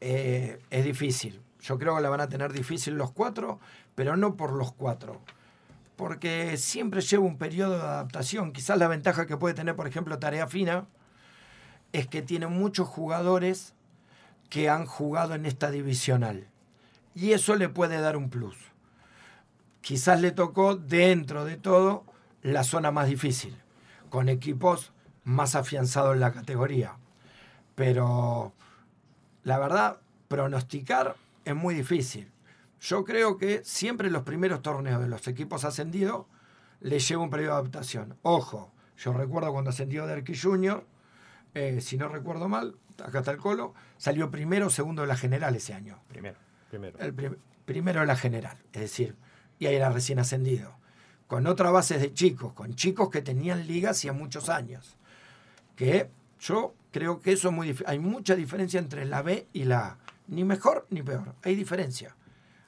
eh, 0.00 0.60
es 0.70 0.84
difícil. 0.84 1.42
Yo 1.60 1.78
creo 1.78 1.96
que 1.96 2.02
la 2.02 2.10
van 2.10 2.20
a 2.20 2.28
tener 2.28 2.52
difícil 2.52 2.94
los 2.94 3.10
cuatro, 3.10 3.58
pero 3.94 4.16
no 4.16 4.36
por 4.36 4.52
los 4.52 4.72
cuatro. 4.72 5.20
Porque 5.96 6.56
siempre 6.56 7.00
lleva 7.00 7.24
un 7.24 7.38
periodo 7.38 7.78
de 7.78 7.82
adaptación. 7.82 8.52
Quizás 8.52 8.78
la 8.78 8.86
ventaja 8.86 9.26
que 9.26 9.36
puede 9.36 9.54
tener, 9.54 9.74
por 9.74 9.88
ejemplo, 9.88 10.18
Tarea 10.18 10.46
Fina, 10.46 10.86
es 11.92 12.06
que 12.06 12.22
tiene 12.22 12.46
muchos 12.46 12.86
jugadores 12.86 13.74
que 14.50 14.68
han 14.68 14.86
jugado 14.86 15.34
en 15.34 15.46
esta 15.46 15.70
divisional. 15.70 16.48
Y 17.16 17.32
eso 17.32 17.56
le 17.56 17.70
puede 17.70 17.98
dar 17.98 18.18
un 18.18 18.28
plus. 18.28 18.58
Quizás 19.80 20.20
le 20.20 20.32
tocó 20.32 20.76
dentro 20.76 21.46
de 21.46 21.56
todo 21.56 22.04
la 22.42 22.62
zona 22.62 22.90
más 22.90 23.08
difícil, 23.08 23.56
con 24.10 24.28
equipos 24.28 24.92
más 25.24 25.54
afianzados 25.54 26.12
en 26.12 26.20
la 26.20 26.32
categoría. 26.32 26.98
Pero 27.74 28.52
la 29.44 29.58
verdad, 29.58 29.96
pronosticar 30.28 31.16
es 31.46 31.56
muy 31.56 31.74
difícil. 31.74 32.30
Yo 32.82 33.02
creo 33.04 33.38
que 33.38 33.64
siempre 33.64 34.10
los 34.10 34.24
primeros 34.24 34.60
torneos 34.60 35.00
de 35.00 35.08
los 35.08 35.26
equipos 35.26 35.64
ascendidos 35.64 36.26
les 36.80 37.08
lleva 37.08 37.22
un 37.22 37.30
periodo 37.30 37.54
de 37.54 37.60
adaptación. 37.60 38.18
Ojo, 38.20 38.72
yo 38.98 39.14
recuerdo 39.14 39.52
cuando 39.52 39.70
ascendió 39.70 40.06
Derky 40.06 40.36
Junior, 40.36 40.86
eh, 41.54 41.80
si 41.80 41.96
no 41.96 42.08
recuerdo 42.08 42.46
mal, 42.46 42.76
acá 43.02 43.20
está 43.20 43.30
el 43.30 43.38
colo, 43.38 43.72
salió 43.96 44.30
primero 44.30 44.66
o 44.66 44.70
segundo 44.70 45.00
de 45.00 45.08
la 45.08 45.16
general 45.16 45.56
ese 45.56 45.72
año. 45.72 45.98
Primero. 46.08 46.45
Primero. 46.70 46.98
El 46.98 47.38
primero 47.64 48.04
la 48.04 48.16
general, 48.16 48.56
es 48.72 48.80
decir, 48.80 49.16
y 49.58 49.66
ahí 49.66 49.74
era 49.74 49.90
recién 49.90 50.18
ascendido. 50.18 50.76
Con 51.26 51.46
otra 51.46 51.70
base 51.70 51.98
de 51.98 52.14
chicos, 52.14 52.52
con 52.52 52.74
chicos 52.74 53.10
que 53.10 53.22
tenían 53.22 53.66
liga 53.66 53.90
hacía 53.90 54.12
muchos 54.12 54.48
años. 54.48 54.96
Que 55.74 56.08
yo 56.40 56.74
creo 56.92 57.20
que 57.20 57.32
eso 57.32 57.48
es 57.48 57.54
muy 57.54 57.76
Hay 57.86 57.98
mucha 57.98 58.36
diferencia 58.36 58.78
entre 58.78 59.04
la 59.04 59.22
B 59.22 59.48
y 59.52 59.64
la 59.64 59.86
A. 59.86 59.98
Ni 60.28 60.44
mejor 60.44 60.86
ni 60.90 61.02
peor. 61.02 61.34
Hay 61.42 61.56
diferencia. 61.56 62.14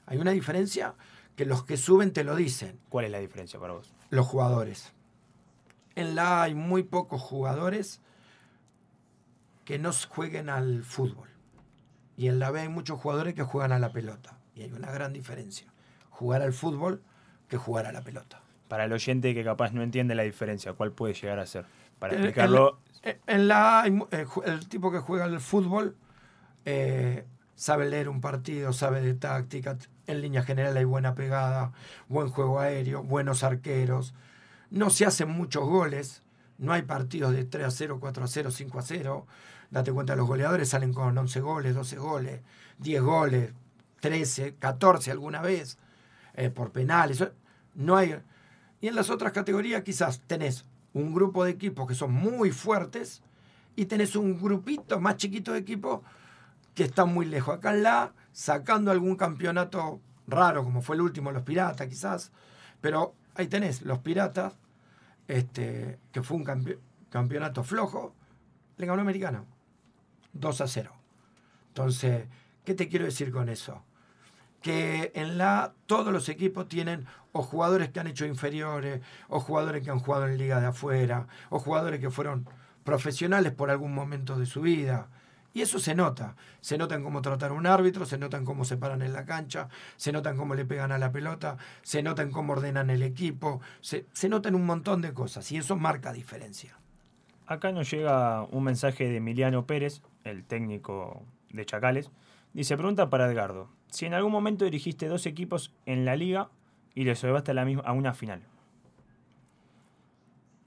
Hay 0.05 0.17
una 0.17 0.31
diferencia 0.31 0.95
que 1.35 1.45
los 1.45 1.63
que 1.63 1.77
suben 1.77 2.11
te 2.11 2.23
lo 2.23 2.35
dicen. 2.35 2.79
¿Cuál 2.89 3.05
es 3.05 3.11
la 3.11 3.19
diferencia 3.19 3.59
para 3.59 3.73
vos? 3.73 3.93
Los 4.09 4.27
jugadores. 4.27 4.91
En 5.95 6.15
la 6.15 6.39
A 6.39 6.43
hay 6.43 6.55
muy 6.55 6.83
pocos 6.83 7.21
jugadores 7.21 8.01
que 9.63 9.79
no 9.79 9.91
jueguen 10.09 10.49
al 10.49 10.83
fútbol. 10.83 11.29
Y 12.19 12.27
en 12.27 12.37
la 12.37 12.51
B 12.51 12.59
hay 12.59 12.67
muchos 12.67 12.99
jugadores 12.99 13.33
que 13.33 13.43
juegan 13.43 13.71
a 13.71 13.79
la 13.79 13.93
pelota. 13.93 14.35
Y 14.53 14.63
hay 14.63 14.73
una 14.73 14.91
gran 14.91 15.13
diferencia. 15.13 15.67
Jugar 16.09 16.41
al 16.41 16.51
fútbol 16.51 17.01
que 17.47 17.55
jugar 17.55 17.85
a 17.85 17.93
la 17.93 18.01
pelota. 18.01 18.41
Para 18.67 18.83
el 18.83 18.91
oyente 18.91 19.33
que 19.33 19.41
capaz 19.41 19.71
no 19.71 19.83
entiende 19.83 20.15
la 20.15 20.23
diferencia, 20.23 20.73
¿cuál 20.73 20.91
puede 20.91 21.13
llegar 21.13 21.39
a 21.39 21.45
ser? 21.45 21.63
Para 21.97 22.15
explicarlo. 22.15 22.79
En, 23.25 23.47
la 23.47 23.83
A, 23.83 23.87
eh, 23.87 24.27
el 24.45 24.67
tipo 24.67 24.91
que 24.91 24.99
juega 24.99 25.23
al 25.23 25.39
fútbol 25.39 25.95
eh, 26.65 27.25
sabe 27.55 27.89
leer 27.89 28.09
un 28.09 28.19
partido, 28.19 28.73
sabe 28.73 28.99
de 28.99 29.13
táctica. 29.13 29.77
En 30.05 30.19
línea 30.19 30.43
general 30.43 30.75
hay 30.75 30.83
buena 30.83 31.15
pegada, 31.15 31.71
buen 32.09 32.27
juego 32.27 32.59
aéreo, 32.59 33.01
buenos 33.01 33.45
arqueros. 33.45 34.13
No 34.71 34.89
se 34.89 35.05
hacen 35.05 35.29
muchos 35.29 35.63
goles. 35.63 36.21
No 36.59 36.73
hay 36.73 36.83
partidos 36.83 37.33
de 37.33 37.45
3 37.45 37.65
a 37.65 37.71
0, 37.71 37.97
4 37.99 38.23
a 38.23 38.27
0, 38.27 38.51
5 38.51 38.79
a 38.79 38.81
0 38.81 39.27
date 39.71 39.91
cuenta, 39.91 40.15
los 40.15 40.27
goleadores 40.27 40.69
salen 40.69 40.93
con 40.93 41.17
11 41.17 41.39
goles, 41.41 41.75
12 41.75 41.97
goles, 41.97 42.41
10 42.79 43.01
goles, 43.01 43.53
13, 43.99 44.55
14 44.55 45.11
alguna 45.11 45.41
vez, 45.41 45.77
eh, 46.33 46.49
por 46.49 46.71
penales. 46.71 47.23
No 47.75 47.95
hay. 47.95 48.19
Y 48.81 48.87
en 48.87 48.95
las 48.95 49.09
otras 49.09 49.31
categorías 49.31 49.83
quizás 49.83 50.21
tenés 50.21 50.65
un 50.93 51.13
grupo 51.13 51.43
de 51.43 51.51
equipos 51.51 51.87
que 51.87 51.95
son 51.95 52.11
muy 52.11 52.51
fuertes 52.51 53.21
y 53.75 53.85
tenés 53.85 54.15
un 54.15 54.41
grupito 54.41 54.99
más 54.99 55.17
chiquito 55.17 55.53
de 55.53 55.59
equipos 55.59 56.01
que 56.73 56.83
están 56.85 57.13
muy 57.13 57.25
lejos. 57.25 57.55
Acá 57.55 57.73
en 57.73 57.83
la, 57.83 58.13
sacando 58.31 58.91
algún 58.91 59.15
campeonato 59.15 59.99
raro, 60.27 60.63
como 60.63 60.81
fue 60.81 60.95
el 60.95 61.01
último, 61.01 61.31
los 61.31 61.43
Piratas 61.43 61.87
quizás, 61.87 62.31
pero 62.81 63.13
ahí 63.35 63.47
tenés 63.47 63.81
los 63.81 63.99
Piratas, 63.99 64.53
este, 65.29 65.99
que 66.11 66.23
fue 66.23 66.37
un 66.37 66.75
campeonato 67.09 67.63
flojo, 67.63 68.13
le 68.77 68.85
ganó 68.85 69.01
americano. 69.01 69.45
2 70.33 70.61
a 70.61 70.67
0. 70.67 70.91
Entonces, 71.69 72.27
¿qué 72.65 72.73
te 72.73 72.89
quiero 72.89 73.05
decir 73.05 73.31
con 73.31 73.47
eso? 73.47 73.83
Que 74.61 75.11
en 75.15 75.37
la 75.37 75.73
todos 75.85 76.11
los 76.11 76.27
equipos 76.29 76.67
tienen 76.67 77.05
o 77.31 77.43
jugadores 77.43 77.89
que 77.89 77.99
han 77.99 78.07
hecho 78.07 78.25
inferiores, 78.25 79.01
o 79.27 79.39
jugadores 79.39 79.83
que 79.83 79.91
han 79.91 79.99
jugado 79.99 80.27
en 80.27 80.37
liga 80.37 80.59
de 80.59 80.67
afuera, 80.67 81.27
o 81.49 81.59
jugadores 81.59 81.99
que 81.99 82.09
fueron 82.09 82.47
profesionales 82.83 83.53
por 83.53 83.69
algún 83.69 83.93
momento 83.93 84.37
de 84.37 84.47
su 84.47 84.61
vida. 84.61 85.09
Y 85.53 85.61
eso 85.61 85.79
se 85.79 85.95
nota. 85.95 86.35
Se 86.61 86.77
nota 86.77 86.95
en 86.95 87.03
cómo 87.03 87.21
tratar 87.21 87.51
a 87.51 87.53
un 87.53 87.65
árbitro, 87.65 88.05
se 88.05 88.17
nota 88.17 88.37
en 88.37 88.45
cómo 88.45 88.65
se 88.65 88.77
paran 88.77 89.01
en 89.01 89.13
la 89.13 89.25
cancha, 89.25 89.69
se 89.95 90.11
nota 90.11 90.29
en 90.29 90.37
cómo 90.37 90.55
le 90.55 90.65
pegan 90.65 90.91
a 90.91 90.97
la 90.97 91.11
pelota, 91.11 91.57
se 91.81 92.03
nota 92.03 92.21
en 92.21 92.31
cómo 92.31 92.53
ordenan 92.53 92.89
el 92.89 93.03
equipo, 93.03 93.61
se, 93.81 94.05
se 94.13 94.29
nota 94.29 94.49
en 94.49 94.55
un 94.55 94.65
montón 94.65 95.01
de 95.01 95.13
cosas 95.13 95.51
y 95.51 95.57
eso 95.57 95.75
marca 95.75 96.13
diferencia. 96.13 96.77
Acá 97.47 97.71
nos 97.71 97.89
llega 97.89 98.43
un 98.43 98.63
mensaje 98.63 99.09
de 99.09 99.17
Emiliano 99.17 99.65
Pérez, 99.65 100.03
el 100.23 100.43
técnico 100.43 101.23
de 101.49 101.65
Chacales. 101.65 102.11
Dice, 102.53 102.77
pregunta 102.77 103.09
para 103.09 103.25
Edgardo, 103.25 103.69
si 103.89 104.05
en 104.05 104.13
algún 104.13 104.31
momento 104.31 104.65
dirigiste 104.65 105.07
dos 105.07 105.25
equipos 105.25 105.73
en 105.85 106.05
la 106.05 106.15
liga 106.15 106.49
y 106.93 107.05
les 107.05 107.21
llevaste 107.21 107.51
a, 107.51 107.53
la 107.55 107.65
misma, 107.65 107.83
a 107.83 107.93
una 107.93 108.13
final. 108.13 108.43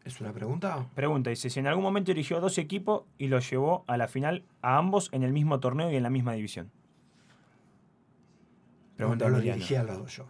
¿Es 0.05 0.21
una 0.21 0.33
pregunta? 0.33 0.87
Pregunta, 0.95 1.31
dice, 1.31 1.49
si 1.49 1.61
en 1.61 1.69
algún 1.69 1.85
momento 1.85 2.11
dirigió 2.11 2.41
dos 2.41 2.59
equipos 2.59 3.05
y 3.19 3.29
los 3.29 3.49
llevó 3.49 3.85
a 3.87 3.97
la 3.97 4.09
final 4.09 4.45
a 4.61 4.77
ambos 4.77 5.09
en 5.12 5.23
el 5.23 5.33
mismo 5.33 5.61
torneo 5.61 5.91
y 5.91 5.97
en 5.97 6.03
la 6.03 6.11
misma 6.11 6.33
división. 6.33 6.71
Pregunta 8.97 9.27
no, 9.27 9.31
no 9.31 9.37
los 9.37 9.45
dirigía 9.45 9.81
a 9.81 9.85
los 9.85 9.99
dos 9.99 10.17
yo. 10.17 10.27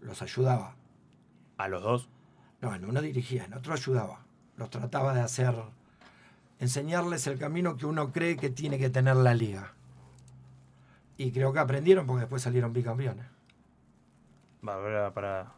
Los 0.00 0.22
ayudaba. 0.22 0.74
¿A 1.58 1.68
los 1.68 1.82
dos? 1.82 2.08
No, 2.60 2.74
en 2.74 2.84
uno 2.84 3.02
dirigía, 3.02 3.44
en 3.44 3.54
otro 3.54 3.74
ayudaba. 3.74 4.24
Los 4.56 4.70
trataba 4.70 5.12
de 5.14 5.20
hacer 5.20 5.54
enseñarles 6.58 7.26
el 7.26 7.38
camino 7.38 7.76
que 7.76 7.86
uno 7.86 8.12
cree 8.12 8.36
que 8.36 8.48
tiene 8.48 8.78
que 8.78 8.88
tener 8.88 9.16
la 9.16 9.34
liga. 9.34 9.72
Y 11.18 11.32
creo 11.32 11.52
que 11.52 11.58
aprendieron 11.58 12.06
porque 12.06 12.20
después 12.20 12.42
salieron 12.42 12.72
bicampeones. 12.72 13.26
Va, 14.66 15.12
para 15.12 15.52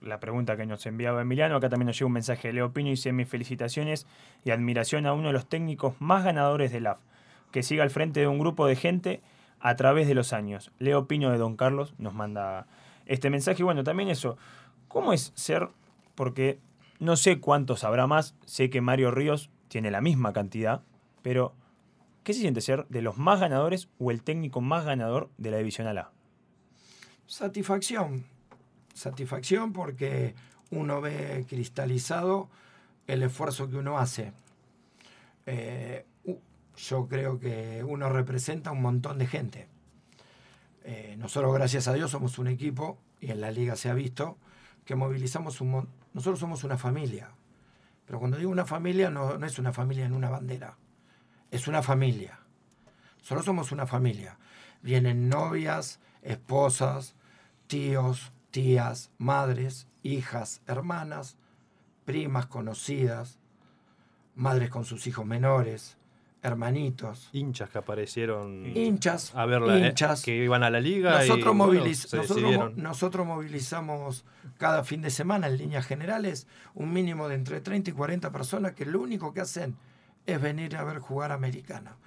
la 0.00 0.20
pregunta 0.20 0.56
que 0.56 0.66
nos 0.66 0.86
enviaba 0.86 1.22
Emiliano, 1.22 1.56
acá 1.56 1.68
también 1.68 1.86
nos 1.86 1.98
llega 1.98 2.06
un 2.06 2.12
mensaje 2.12 2.48
de 2.48 2.54
Leo 2.54 2.72
Pino 2.72 2.88
y 2.88 2.92
dice 2.92 3.12
mis 3.12 3.28
felicitaciones 3.28 4.06
y 4.44 4.50
admiración 4.50 5.06
a 5.06 5.12
uno 5.12 5.28
de 5.28 5.32
los 5.34 5.48
técnicos 5.48 5.94
más 6.00 6.24
ganadores 6.24 6.72
del 6.72 6.86
AF, 6.86 7.00
que 7.50 7.62
siga 7.62 7.82
al 7.82 7.90
frente 7.90 8.20
de 8.20 8.28
un 8.28 8.38
grupo 8.38 8.66
de 8.66 8.76
gente 8.76 9.20
a 9.60 9.76
través 9.76 10.08
de 10.08 10.14
los 10.14 10.32
años. 10.32 10.72
Leo 10.78 11.06
Pino 11.06 11.30
de 11.30 11.38
Don 11.38 11.56
Carlos 11.56 11.94
nos 11.98 12.14
manda 12.14 12.66
este 13.06 13.30
mensaje. 13.30 13.62
Y 13.62 13.64
bueno, 13.64 13.84
también 13.84 14.08
eso, 14.08 14.36
¿cómo 14.88 15.12
es 15.12 15.32
ser? 15.34 15.68
Porque 16.14 16.58
no 16.98 17.16
sé 17.16 17.40
cuántos 17.40 17.84
habrá 17.84 18.06
más, 18.06 18.34
sé 18.44 18.70
que 18.70 18.80
Mario 18.80 19.10
Ríos 19.10 19.50
tiene 19.68 19.90
la 19.90 20.00
misma 20.00 20.32
cantidad, 20.32 20.82
pero 21.22 21.54
¿qué 22.24 22.32
se 22.32 22.40
siente 22.40 22.60
ser 22.60 22.86
de 22.88 23.02
los 23.02 23.18
más 23.18 23.40
ganadores 23.40 23.88
o 23.98 24.10
el 24.10 24.22
técnico 24.22 24.60
más 24.60 24.84
ganador 24.84 25.30
de 25.36 25.50
la 25.50 25.58
División 25.58 25.86
A? 25.86 26.10
Satisfacción. 27.26 28.35
Satisfacción 28.96 29.74
porque 29.74 30.34
uno 30.70 31.02
ve 31.02 31.44
cristalizado 31.46 32.48
el 33.06 33.22
esfuerzo 33.22 33.68
que 33.68 33.76
uno 33.76 33.98
hace. 33.98 34.32
eh, 35.44 36.06
yo 36.76 37.08
creo 37.08 37.38
que 37.38 37.82
uno 37.84 38.08
representa 38.10 38.70
un 38.70 38.82
montón 38.82 39.18
de 39.18 39.26
gente. 39.26 39.68
Eh, 40.84 41.16
nosotros, 41.18 41.54
gracias 41.54 41.88
a 41.88 41.92
Dios, 41.92 42.10
somos 42.10 42.38
un 42.38 42.48
equipo, 42.48 42.98
y 43.20 43.30
en 43.30 43.40
la 43.40 43.50
liga 43.50 43.76
se 43.76 43.88
ha 43.88 43.94
visto, 43.94 44.36
que 44.84 44.94
movilizamos 44.94 45.60
un 45.60 45.88
Nosotros 46.12 46.38
somos 46.38 46.64
una 46.64 46.78
familia. 46.78 47.30
Pero 48.06 48.18
cuando 48.18 48.36
digo 48.36 48.50
una 48.50 48.66
familia, 48.66 49.10
no, 49.10 49.38
no 49.38 49.46
es 49.46 49.58
una 49.58 49.72
familia 49.72 50.04
en 50.04 50.12
una 50.12 50.30
bandera. 50.30 50.76
Es 51.50 51.66
una 51.66 51.82
familia. 51.82 52.40
Solo 53.22 53.42
somos 53.42 53.72
una 53.72 53.86
familia. 53.86 54.38
Vienen 54.82 55.28
novias, 55.28 55.98
esposas, 56.22 57.14
tíos, 57.66 58.32
tías, 58.56 59.10
madres, 59.18 59.86
hijas, 60.02 60.62
hermanas, 60.66 61.36
primas 62.06 62.46
conocidas, 62.46 63.38
madres 64.34 64.70
con 64.70 64.86
sus 64.86 65.06
hijos 65.06 65.26
menores, 65.26 65.98
hermanitos. 66.42 67.28
Hinchas 67.34 67.68
que 67.68 67.76
aparecieron. 67.76 68.64
Hinchas. 68.74 69.34
A 69.34 69.44
ver, 69.44 69.62
eh, 69.64 69.88
hinchas. 69.88 70.22
que 70.22 70.42
iban 70.42 70.62
a 70.62 70.70
la 70.70 70.80
liga. 70.80 71.18
Nosotros, 71.18 72.76
nosotros, 72.76 73.26
movilizamos 73.26 74.24
cada 74.56 74.84
fin 74.84 75.02
de 75.02 75.10
semana 75.10 75.48
en 75.48 75.58
líneas 75.58 75.84
generales 75.84 76.46
un 76.74 76.94
mínimo 76.94 77.28
de 77.28 77.34
entre 77.34 77.60
30 77.60 77.90
y 77.90 77.92
40 77.92 78.32
personas 78.32 78.72
que 78.72 78.86
lo 78.86 79.02
único 79.02 79.34
que 79.34 79.42
hacen 79.42 79.76
es 80.24 80.40
venir 80.40 80.78
a 80.78 80.84
ver 80.84 81.00
jugar 81.00 81.30
americana. 81.30 81.98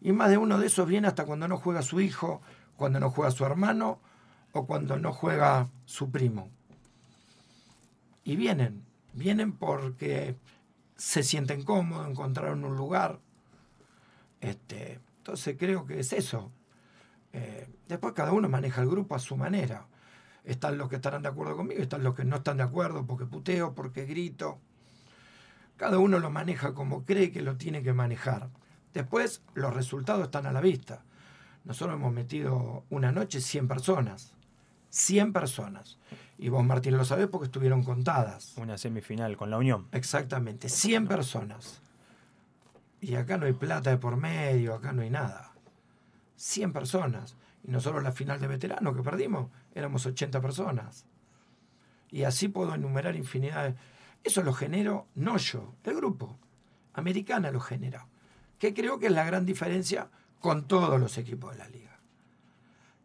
Y 0.00 0.12
más 0.12 0.30
de 0.30 0.38
uno 0.38 0.60
de 0.60 0.68
esos 0.68 0.86
viene 0.86 1.08
hasta 1.08 1.24
cuando 1.24 1.48
no 1.48 1.56
juega 1.56 1.82
su 1.82 2.00
hijo, 2.00 2.40
cuando 2.76 3.00
no 3.00 3.10
juega 3.10 3.32
su 3.32 3.44
hermano 3.44 3.98
o 4.52 4.66
cuando 4.66 4.98
no 4.98 5.12
juega 5.12 5.68
su 5.84 6.10
primo. 6.10 6.50
Y 8.24 8.36
vienen, 8.36 8.84
vienen 9.14 9.52
porque 9.52 10.36
se 10.96 11.22
sienten 11.22 11.62
cómodos, 11.62 12.08
encontraron 12.08 12.64
un 12.64 12.76
lugar. 12.76 13.20
Este, 14.40 15.00
entonces 15.18 15.56
creo 15.58 15.86
que 15.86 16.00
es 16.00 16.12
eso. 16.12 16.50
Eh, 17.32 17.68
después 17.88 18.14
cada 18.14 18.32
uno 18.32 18.48
maneja 18.48 18.82
el 18.82 18.88
grupo 18.88 19.14
a 19.14 19.18
su 19.18 19.36
manera. 19.36 19.86
Están 20.44 20.78
los 20.78 20.88
que 20.88 20.96
estarán 20.96 21.22
de 21.22 21.28
acuerdo 21.28 21.56
conmigo, 21.56 21.82
están 21.82 22.02
los 22.02 22.14
que 22.14 22.24
no 22.24 22.36
están 22.36 22.56
de 22.56 22.62
acuerdo 22.62 23.06
porque 23.06 23.26
puteo, 23.26 23.74
porque 23.74 24.06
grito. 24.06 24.58
Cada 25.76 25.98
uno 25.98 26.18
lo 26.18 26.30
maneja 26.30 26.74
como 26.74 27.04
cree 27.04 27.30
que 27.30 27.42
lo 27.42 27.56
tiene 27.56 27.82
que 27.82 27.92
manejar. 27.92 28.50
Después 28.94 29.42
los 29.54 29.74
resultados 29.74 30.24
están 30.24 30.46
a 30.46 30.52
la 30.52 30.60
vista. 30.60 31.04
Nosotros 31.64 31.96
hemos 31.96 32.12
metido 32.12 32.84
una 32.90 33.12
noche 33.12 33.40
100 33.40 33.68
personas. 33.68 34.32
100 34.90 35.32
personas. 35.32 35.98
Y 36.38 36.50
vos, 36.50 36.64
Martín, 36.64 36.96
lo 36.96 37.04
sabés 37.04 37.26
porque 37.26 37.46
estuvieron 37.46 37.82
contadas. 37.82 38.54
Una 38.56 38.78
semifinal 38.78 39.36
con 39.36 39.50
la 39.50 39.58
Unión. 39.58 39.88
Exactamente, 39.92 40.68
100 40.68 41.08
personas. 41.08 41.82
Y 43.00 43.14
acá 43.16 43.36
no 43.38 43.46
hay 43.46 43.52
plata 43.52 43.90
de 43.90 43.98
por 43.98 44.16
medio, 44.16 44.74
acá 44.74 44.92
no 44.92 45.02
hay 45.02 45.10
nada. 45.10 45.52
100 46.36 46.72
personas. 46.72 47.36
Y 47.64 47.70
nosotros 47.70 48.02
la 48.02 48.12
final 48.12 48.40
de 48.40 48.46
veterano 48.46 48.94
que 48.94 49.02
perdimos 49.02 49.50
éramos 49.74 50.06
80 50.06 50.40
personas. 50.40 51.06
Y 52.10 52.22
así 52.22 52.48
puedo 52.48 52.74
enumerar 52.74 53.16
infinidad 53.16 53.64
de... 53.64 53.74
Eso 54.24 54.42
lo 54.42 54.52
genero 54.52 55.06
no 55.14 55.36
yo, 55.36 55.74
el 55.84 55.94
grupo. 55.94 56.38
Americana 56.94 57.50
lo 57.50 57.60
genera. 57.60 58.06
Que 58.58 58.74
creo 58.74 58.98
que 58.98 59.06
es 59.06 59.12
la 59.12 59.24
gran 59.24 59.46
diferencia 59.46 60.08
con 60.40 60.66
todos 60.66 61.00
los 61.00 61.18
equipos 61.18 61.52
de 61.52 61.58
la 61.58 61.68
liga. 61.68 61.98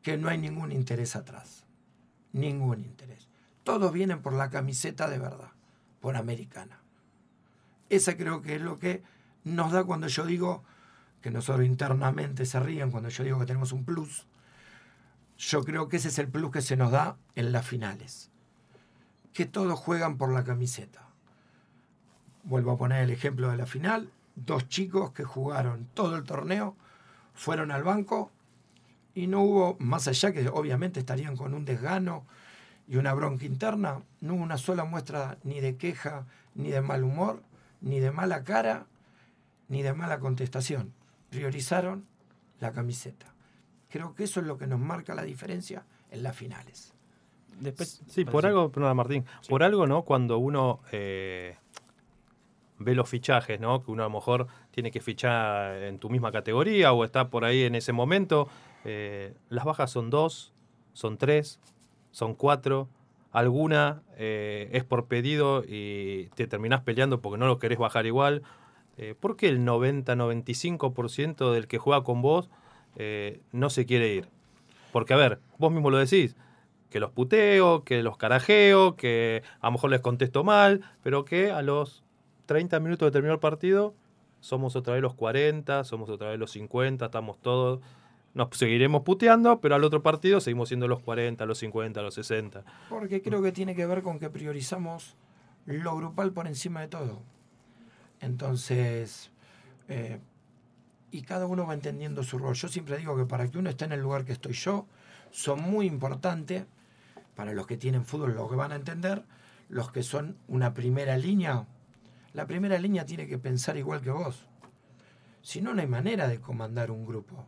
Que 0.02 0.18
no 0.18 0.30
hay 0.30 0.38
ningún 0.38 0.72
interés 0.72 1.16
atrás. 1.16 1.66
Ningún 2.34 2.82
interés. 2.82 3.30
Todos 3.64 3.94
vienen 3.94 4.22
por 4.22 4.34
la 4.34 4.50
camiseta 4.50 5.10
de 5.10 5.20
verdad, 5.20 5.52
por 6.02 6.18
americana. 6.18 6.80
Esa 7.90 8.18
creo 8.18 8.42
que 8.42 8.56
es 8.56 8.62
lo 8.62 8.78
que 8.78 9.04
nos 9.44 9.72
da 9.72 9.84
cuando 9.84 10.08
yo 10.08 10.26
digo 10.26 10.64
que 11.22 11.32
nosotros 11.32 11.66
internamente 11.66 12.46
se 12.46 12.60
ríen 12.60 12.92
cuando 12.92 13.10
yo 13.10 13.24
digo 13.24 13.40
que 13.40 13.46
tenemos 13.46 13.72
un 13.72 13.86
plus. 13.86 14.28
Yo 15.38 15.64
creo 15.64 15.88
que 15.88 15.98
ese 15.98 16.10
es 16.10 16.20
el 16.20 16.28
plus 16.28 16.52
que 16.52 16.62
se 16.62 16.76
nos 16.76 16.92
da 16.92 17.18
en 17.36 17.52
las 17.54 17.66
finales. 17.66 18.30
Que 19.32 19.46
todos 19.46 19.80
juegan 19.80 20.18
por 20.18 20.34
la 20.34 20.44
camiseta. 20.44 21.08
Vuelvo 22.44 22.72
a 22.72 22.78
poner 22.78 23.04
el 23.04 23.12
ejemplo 23.12 23.50
de 23.50 23.58
la 23.58 23.66
final. 23.66 24.12
Dos 24.36 24.68
chicos 24.68 25.12
que 25.12 25.24
jugaron 25.24 25.88
todo 25.94 26.18
el 26.18 26.24
torneo 26.24 26.76
fueron 27.34 27.72
al 27.72 27.84
banco 27.84 28.32
y 29.16 29.28
no 29.28 29.42
hubo, 29.42 29.78
más 29.80 30.08
allá 30.08 30.32
que 30.34 30.48
obviamente 30.50 31.00
estarían 31.00 31.38
con 31.38 31.54
un 31.54 31.66
desgano 31.66 32.26
y 32.88 32.98
una 32.98 33.14
bronca 33.14 33.46
interna, 33.46 34.02
no 34.22 34.36
hubo 34.36 34.44
una 34.44 34.58
sola 34.58 34.86
muestra 34.86 35.38
ni 35.44 35.60
de 35.60 35.78
queja, 35.78 36.26
ni 36.56 36.70
de 36.70 36.82
mal 36.82 37.04
humor, 37.04 37.42
ni 37.82 38.00
de 38.00 38.12
mala 38.12 38.44
cara, 38.44 38.88
ni 39.70 39.82
de 39.84 39.94
mala 39.94 40.20
contestación. 40.20 40.94
Priorizaron 41.30 42.06
la 42.60 42.72
camiseta. 42.72 43.34
Creo 43.90 44.16
que 44.16 44.24
eso 44.24 44.40
es 44.40 44.48
lo 44.48 44.58
que 44.58 44.68
nos 44.68 44.80
marca 44.80 45.14
la 45.16 45.24
diferencia 45.24 45.86
en 46.12 46.24
las 46.24 46.36
finales. 46.36 46.94
Después, 47.60 48.02
sí, 48.08 48.26
por 48.26 48.46
algo, 48.46 48.72
perdón, 48.72 48.98
Martín, 48.98 49.26
por 49.48 49.62
algo, 49.64 49.86
¿no? 49.86 50.02
Cuando 50.04 50.40
uno 50.40 50.82
eh, 50.92 51.56
ve 52.80 52.96
los 52.96 53.08
fichajes, 53.08 53.60
¿no? 53.60 53.84
Que 53.84 53.92
uno 53.92 54.04
a 54.04 54.08
lo 54.08 54.10
mejor 54.10 54.48
tiene 54.72 54.90
que 54.90 55.00
fichar 55.00 55.84
en 55.84 56.00
tu 56.00 56.10
misma 56.10 56.32
categoría 56.32 56.94
o 56.94 57.06
está 57.06 57.30
por 57.30 57.46
ahí 57.46 57.64
en 57.64 57.76
ese 57.76 57.94
momento. 57.94 58.50
Eh, 58.86 59.34
las 59.50 59.66
bajas 59.66 59.92
son 59.92 60.10
dos, 60.10 60.54
son 60.94 61.18
tres, 61.18 61.60
son 62.12 62.36
cuatro. 62.36 62.90
Alguna 63.32 64.04
eh, 64.18 64.70
es 64.74 64.84
por 64.84 65.08
pedido 65.08 65.64
y 65.68 66.28
te 66.36 66.48
terminás 66.48 66.82
peleando 66.82 67.22
porque 67.22 67.40
no 67.40 67.48
lo 67.48 67.60
querés 67.60 67.80
bajar 67.80 68.06
igual. 68.06 68.44
Eh, 68.98 69.16
¿Por 69.20 69.36
qué 69.36 69.50
el 69.50 69.66
90-95% 69.66 71.52
del 71.52 71.68
que 71.68 71.80
juega 71.80 72.04
con 72.04 72.22
vos 72.22 72.50
no 73.52 73.70
se 73.72 73.88
quiere 73.88 74.14
ir? 74.14 74.28
Porque, 74.92 75.16
a 75.16 75.18
ver, 75.18 75.40
vos 75.58 75.72
mismo 75.72 75.90
lo 75.90 75.98
decís, 75.98 76.36
que 76.92 77.00
los 77.00 77.10
puteo, 77.10 77.84
que 77.84 78.04
los 78.04 78.18
carajeo, 78.18 78.96
que 78.96 79.42
a 79.62 79.66
lo 79.66 79.72
mejor 79.72 79.90
les 79.90 80.02
contesto 80.02 80.44
mal, 80.44 80.82
pero 81.02 81.26
que 81.26 81.50
a 81.50 81.64
los 81.64 82.04
30 82.46 82.80
minutos 82.80 83.08
de 83.08 83.12
terminar 83.12 83.34
el 83.34 83.40
partido, 83.40 83.96
somos 84.42 84.76
otra 84.76 84.94
vez 84.94 85.02
los 85.02 85.16
40, 85.16 85.86
somos 85.86 86.10
otra 86.12 86.30
vez 86.30 86.38
los 86.38 86.52
50, 86.52 87.06
estamos 87.06 87.40
todos. 87.42 87.80
Nos 88.34 88.50
seguiremos 88.58 89.04
puteando, 89.04 89.62
pero 89.62 89.76
al 89.76 89.84
otro 89.84 90.02
partido 90.02 90.42
seguimos 90.42 90.70
siendo 90.70 90.88
los 90.88 91.02
40, 91.02 91.46
los 91.46 91.60
50, 91.60 92.02
los 92.02 92.16
60. 92.16 92.64
Porque 92.90 93.22
creo 93.22 93.42
que 93.42 93.52
tiene 93.52 93.76
que 93.76 93.86
ver 93.86 94.02
con 94.02 94.20
que 94.20 94.30
priorizamos 94.30 95.16
lo 95.66 95.96
grupal 95.96 96.34
por 96.34 96.48
encima 96.48 96.82
de 96.82 96.88
todo. 96.88 97.22
Entonces, 98.20 99.32
eh, 99.88 100.20
y 101.12 101.22
cada 101.22 101.46
uno 101.46 101.68
va 101.68 101.74
entendiendo 101.74 102.24
su 102.24 102.40
rol. 102.40 102.56
Yo 102.56 102.68
siempre 102.68 102.98
digo 102.98 103.16
que 103.16 103.26
para 103.26 103.48
que 103.50 103.58
uno 103.58 103.70
esté 103.70 103.86
en 103.86 103.92
el 103.92 104.02
lugar 104.02 104.26
que 104.26 104.34
estoy 104.34 104.54
yo, 104.54 104.88
son 105.30 105.62
muy 105.62 105.86
importantes, 105.86 106.66
para 107.36 107.54
los 107.54 107.68
que 107.68 107.78
tienen 107.78 108.06
fútbol 108.06 108.36
lo 108.36 108.50
que 108.50 108.56
van 108.56 108.72
a 108.72 108.76
entender, 108.76 109.24
los 109.70 109.92
que 109.92 110.04
son 110.04 110.38
una 110.48 110.74
primera 110.74 111.18
línea 111.18 111.66
la 112.34 112.48
primera 112.48 112.80
línea 112.80 113.06
tiene 113.06 113.28
que 113.28 113.38
pensar 113.38 113.78
igual 113.78 114.02
que 114.02 114.10
vos. 114.10 114.48
Si 115.44 115.62
no, 115.62 115.74
no 115.74 115.82
hay 115.82 115.88
manera 115.88 116.28
de 116.28 116.40
comandar 116.40 116.90
un 116.90 117.06
grupo. 117.06 117.46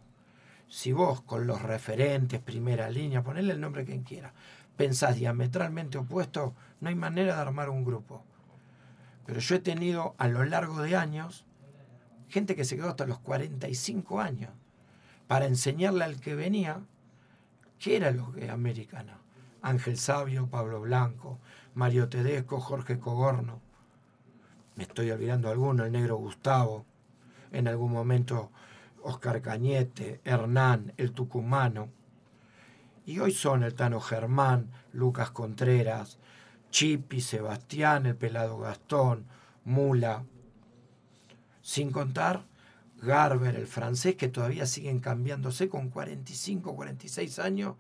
Si 0.68 0.92
vos 0.92 1.22
con 1.22 1.48
los 1.48 1.62
referentes, 1.62 2.42
primera 2.42 2.90
línea, 2.90 3.24
ponele 3.24 3.54
el 3.54 3.62
nombre 3.62 3.86
que 3.86 4.02
quiera, 4.02 4.34
pensás 4.76 5.16
diametralmente 5.16 5.98
opuesto, 5.98 6.54
no 6.82 6.90
hay 6.90 6.96
manera 6.96 7.36
de 7.36 7.42
armar 7.42 7.70
un 7.70 7.86
grupo. 7.86 8.24
Pero 9.26 9.40
yo 9.40 9.56
he 9.56 9.60
tenido 9.60 10.16
a 10.18 10.28
lo 10.28 10.44
largo 10.46 10.82
de 10.82 10.96
años 10.96 11.46
gente 12.30 12.56
que 12.56 12.66
se 12.66 12.76
quedó 12.76 12.90
hasta 12.90 13.06
los 13.06 13.20
45 13.20 14.20
años 14.20 14.52
para 15.28 15.46
enseñarle 15.46 16.04
al 16.04 16.20
que 16.20 16.36
venía 16.36 16.82
qué 17.80 17.98
era 17.98 18.12
lo 18.12 18.32
que 18.34 18.46
es 18.46 18.52
americana. 18.52 19.20
Ángel 19.62 19.98
Sabio, 19.98 20.48
Pablo 20.48 20.82
Blanco, 20.82 21.40
Mario 21.74 22.10
Tedesco, 22.10 22.60
Jorge 22.60 23.00
Cogorno 23.00 23.66
me 24.76 24.84
estoy 24.84 25.10
olvidando 25.12 25.50
alguno, 25.50 25.86
el 25.86 25.92
negro 25.92 26.18
Gustavo, 26.18 26.86
en 27.52 27.68
algún 27.68 27.92
momento 27.92 28.52
Oscar 29.06 29.40
Cañete, 29.44 30.20
Hernán, 30.24 30.94
el 30.98 31.12
tucumano. 31.12 31.90
Y 33.06 33.20
hoy 33.20 33.32
son 33.32 33.62
el 33.62 33.76
Tano 33.76 34.00
Germán, 34.00 34.72
Lucas 34.94 35.30
Contreras, 35.30 36.18
Chipi, 36.72 37.22
Sebastián, 37.22 38.08
el 38.08 38.16
pelado 38.16 38.58
Gastón, 38.58 39.28
Mula. 39.64 40.26
Sin 41.62 41.92
contar 41.92 42.46
Garber, 42.98 43.56
el 43.56 43.68
francés, 43.68 44.16
que 44.16 44.28
todavía 44.28 44.66
siguen 44.66 45.00
cambiándose 45.00 45.70
con 45.70 45.90
45, 45.90 46.76
46 46.76 47.38
años. 47.38 47.76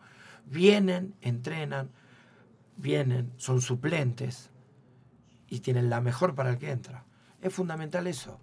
Vienen, 0.45 1.15
entrenan, 1.21 1.89
vienen, 2.77 3.33
son 3.37 3.61
suplentes 3.61 4.51
y 5.49 5.61
tienen 5.61 5.89
la 5.89 6.01
mejor 6.01 6.35
para 6.35 6.51
el 6.51 6.59
que 6.59 6.69
entra. 6.69 7.03
Es 7.41 7.51
fundamental 7.51 8.05
eso, 8.05 8.39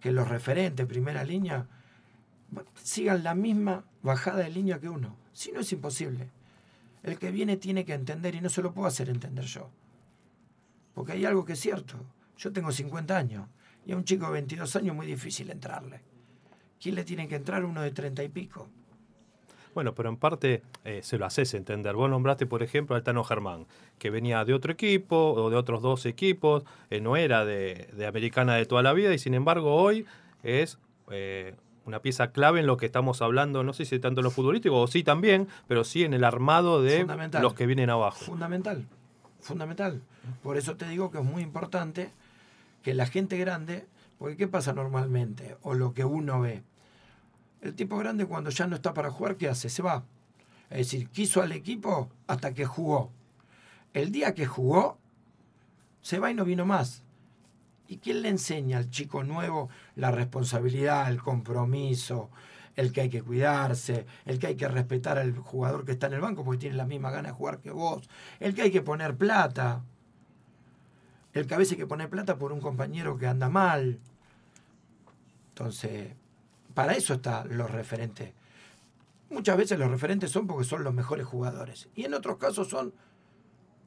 que 0.00 0.12
los 0.12 0.28
referentes, 0.28 0.86
primera 0.86 1.22
línea, 1.22 1.68
sigan 2.74 3.22
la 3.22 3.34
misma 3.34 3.84
bajada 4.02 4.42
de 4.42 4.50
línea 4.50 4.78
que 4.78 4.88
uno. 4.88 5.16
Si 5.32 5.52
no 5.52 5.60
es 5.60 5.72
imposible. 5.72 6.30
El 7.02 7.18
que 7.18 7.30
viene 7.30 7.56
tiene 7.56 7.84
que 7.84 7.94
entender 7.94 8.34
y 8.34 8.40
no 8.40 8.48
se 8.48 8.62
lo 8.62 8.72
puedo 8.72 8.88
hacer 8.88 9.08
entender 9.08 9.44
yo. 9.44 9.70
Porque 10.94 11.12
hay 11.12 11.24
algo 11.24 11.44
que 11.44 11.52
es 11.52 11.60
cierto. 11.60 11.96
Yo 12.36 12.52
tengo 12.52 12.70
50 12.70 13.16
años 13.16 13.48
Y 13.86 13.92
a 13.92 13.96
un 13.96 14.04
chico 14.04 14.26
de 14.26 14.32
22 14.32 14.76
años 14.76 14.88
es 14.88 14.94
muy 14.94 15.06
difícil 15.06 15.50
entrarle. 15.50 16.00
¿Quién 16.80 16.94
le 16.94 17.04
tiene 17.04 17.28
que 17.28 17.36
entrar? 17.36 17.64
Uno 17.64 17.82
de 17.82 17.90
30 17.90 18.22
y 18.24 18.28
pico. 18.28 18.68
Bueno, 19.76 19.94
pero 19.94 20.08
en 20.08 20.16
parte 20.16 20.62
eh, 20.84 21.00
se 21.02 21.18
lo 21.18 21.26
haces 21.26 21.52
entender. 21.52 21.94
Vos 21.94 22.08
nombraste, 22.08 22.46
por 22.46 22.62
ejemplo, 22.62 22.96
al 22.96 23.02
Tano 23.02 23.22
Germán, 23.24 23.66
que 23.98 24.08
venía 24.08 24.42
de 24.46 24.54
otro 24.54 24.72
equipo 24.72 25.34
o 25.34 25.50
de 25.50 25.56
otros 25.56 25.82
dos 25.82 26.06
equipos, 26.06 26.64
eh, 26.88 27.02
no 27.02 27.14
era 27.14 27.44
de, 27.44 27.88
Americana 28.08 28.54
de 28.54 28.64
toda 28.64 28.82
la 28.82 28.94
vida 28.94 29.12
y 29.12 29.18
sin 29.18 29.34
embargo 29.34 29.74
hoy 29.74 30.06
es 30.42 30.78
eh, 31.10 31.56
una 31.86 32.00
pieza 32.00 32.32
clave 32.32 32.60
en 32.60 32.66
lo 32.66 32.76
que 32.76 32.86
estamos 32.86 33.22
hablando, 33.22 33.62
no 33.62 33.72
sé 33.72 33.84
si 33.84 33.98
tanto 34.00 34.20
en 34.20 34.24
lo 34.24 34.30
futbolístico 34.30 34.80
o 34.80 34.86
sí 34.88 35.04
también, 35.04 35.48
pero 35.68 35.84
sí 35.84 36.04
en 36.04 36.14
el 36.14 36.24
armado 36.24 36.82
de 36.82 37.06
los 37.40 37.54
que 37.54 37.66
vienen 37.66 37.90
abajo. 37.90 38.24
Fundamental, 38.24 38.84
fundamental. 39.40 40.02
Por 40.42 40.56
eso 40.56 40.76
te 40.76 40.88
digo 40.88 41.12
que 41.12 41.18
es 41.18 41.24
muy 41.24 41.42
importante 41.42 42.10
que 42.82 42.92
la 42.92 43.06
gente 43.06 43.38
grande, 43.38 43.86
porque 44.18 44.36
¿qué 44.36 44.48
pasa 44.48 44.72
normalmente? 44.72 45.56
O 45.62 45.74
lo 45.74 45.94
que 45.94 46.04
uno 46.04 46.40
ve. 46.40 46.62
El 47.60 47.74
tipo 47.74 47.96
grande 47.96 48.26
cuando 48.26 48.50
ya 48.50 48.66
no 48.66 48.74
está 48.74 48.92
para 48.92 49.10
jugar, 49.10 49.36
¿qué 49.36 49.48
hace? 49.48 49.68
Se 49.68 49.82
va. 49.82 50.04
Es 50.70 50.78
decir, 50.78 51.08
quiso 51.10 51.40
al 51.40 51.52
equipo 51.52 52.10
hasta 52.26 52.52
que 52.52 52.66
jugó. 52.66 53.12
El 53.94 54.10
día 54.10 54.34
que 54.34 54.46
jugó, 54.46 54.98
se 56.02 56.18
va 56.18 56.32
y 56.32 56.34
no 56.34 56.44
vino 56.44 56.66
más. 56.66 57.02
¿Y 57.88 57.98
quién 57.98 58.22
le 58.22 58.28
enseña 58.28 58.78
al 58.78 58.90
chico 58.90 59.22
nuevo 59.22 59.68
la 59.94 60.10
responsabilidad, 60.10 61.08
el 61.08 61.22
compromiso, 61.22 62.30
el 62.76 62.92
que 62.92 63.02
hay 63.02 63.08
que 63.08 63.22
cuidarse, 63.22 64.06
el 64.24 64.38
que 64.38 64.48
hay 64.48 64.56
que 64.56 64.68
respetar 64.68 65.18
al 65.18 65.36
jugador 65.36 65.84
que 65.84 65.92
está 65.92 66.06
en 66.08 66.14
el 66.14 66.20
banco 66.20 66.44
porque 66.44 66.60
tiene 66.60 66.76
la 66.76 66.84
misma 66.84 67.10
gana 67.10 67.28
de 67.28 67.34
jugar 67.34 67.60
que 67.60 67.70
vos, 67.70 68.08
el 68.38 68.54
que 68.54 68.62
hay 68.62 68.70
que 68.70 68.82
poner 68.82 69.16
plata, 69.16 69.82
el 71.32 71.46
que 71.46 71.54
a 71.54 71.58
veces 71.58 71.72
hay 71.72 71.78
que 71.78 71.86
poner 71.86 72.10
plata 72.10 72.36
por 72.36 72.52
un 72.52 72.60
compañero 72.60 73.18
que 73.18 73.26
anda 73.26 73.48
mal? 73.48 73.98
Entonces, 75.48 76.12
para 76.74 76.92
eso 76.92 77.14
están 77.14 77.56
los 77.56 77.70
referentes. 77.70 78.32
Muchas 79.30 79.56
veces 79.56 79.78
los 79.78 79.90
referentes 79.90 80.30
son 80.30 80.46
porque 80.46 80.64
son 80.64 80.84
los 80.84 80.94
mejores 80.94 81.26
jugadores 81.26 81.88
y 81.94 82.04
en 82.04 82.14
otros 82.14 82.36
casos 82.36 82.68
son 82.68 82.92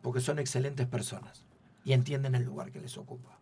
porque 0.02 0.20
son 0.20 0.40
excelentes 0.40 0.88
personas 0.88 1.46
y 1.86 1.94
entienden 1.94 2.36
el 2.36 2.44
lugar 2.44 2.72
que 2.72 2.82
les 2.82 2.98
ocupa. 2.98 3.39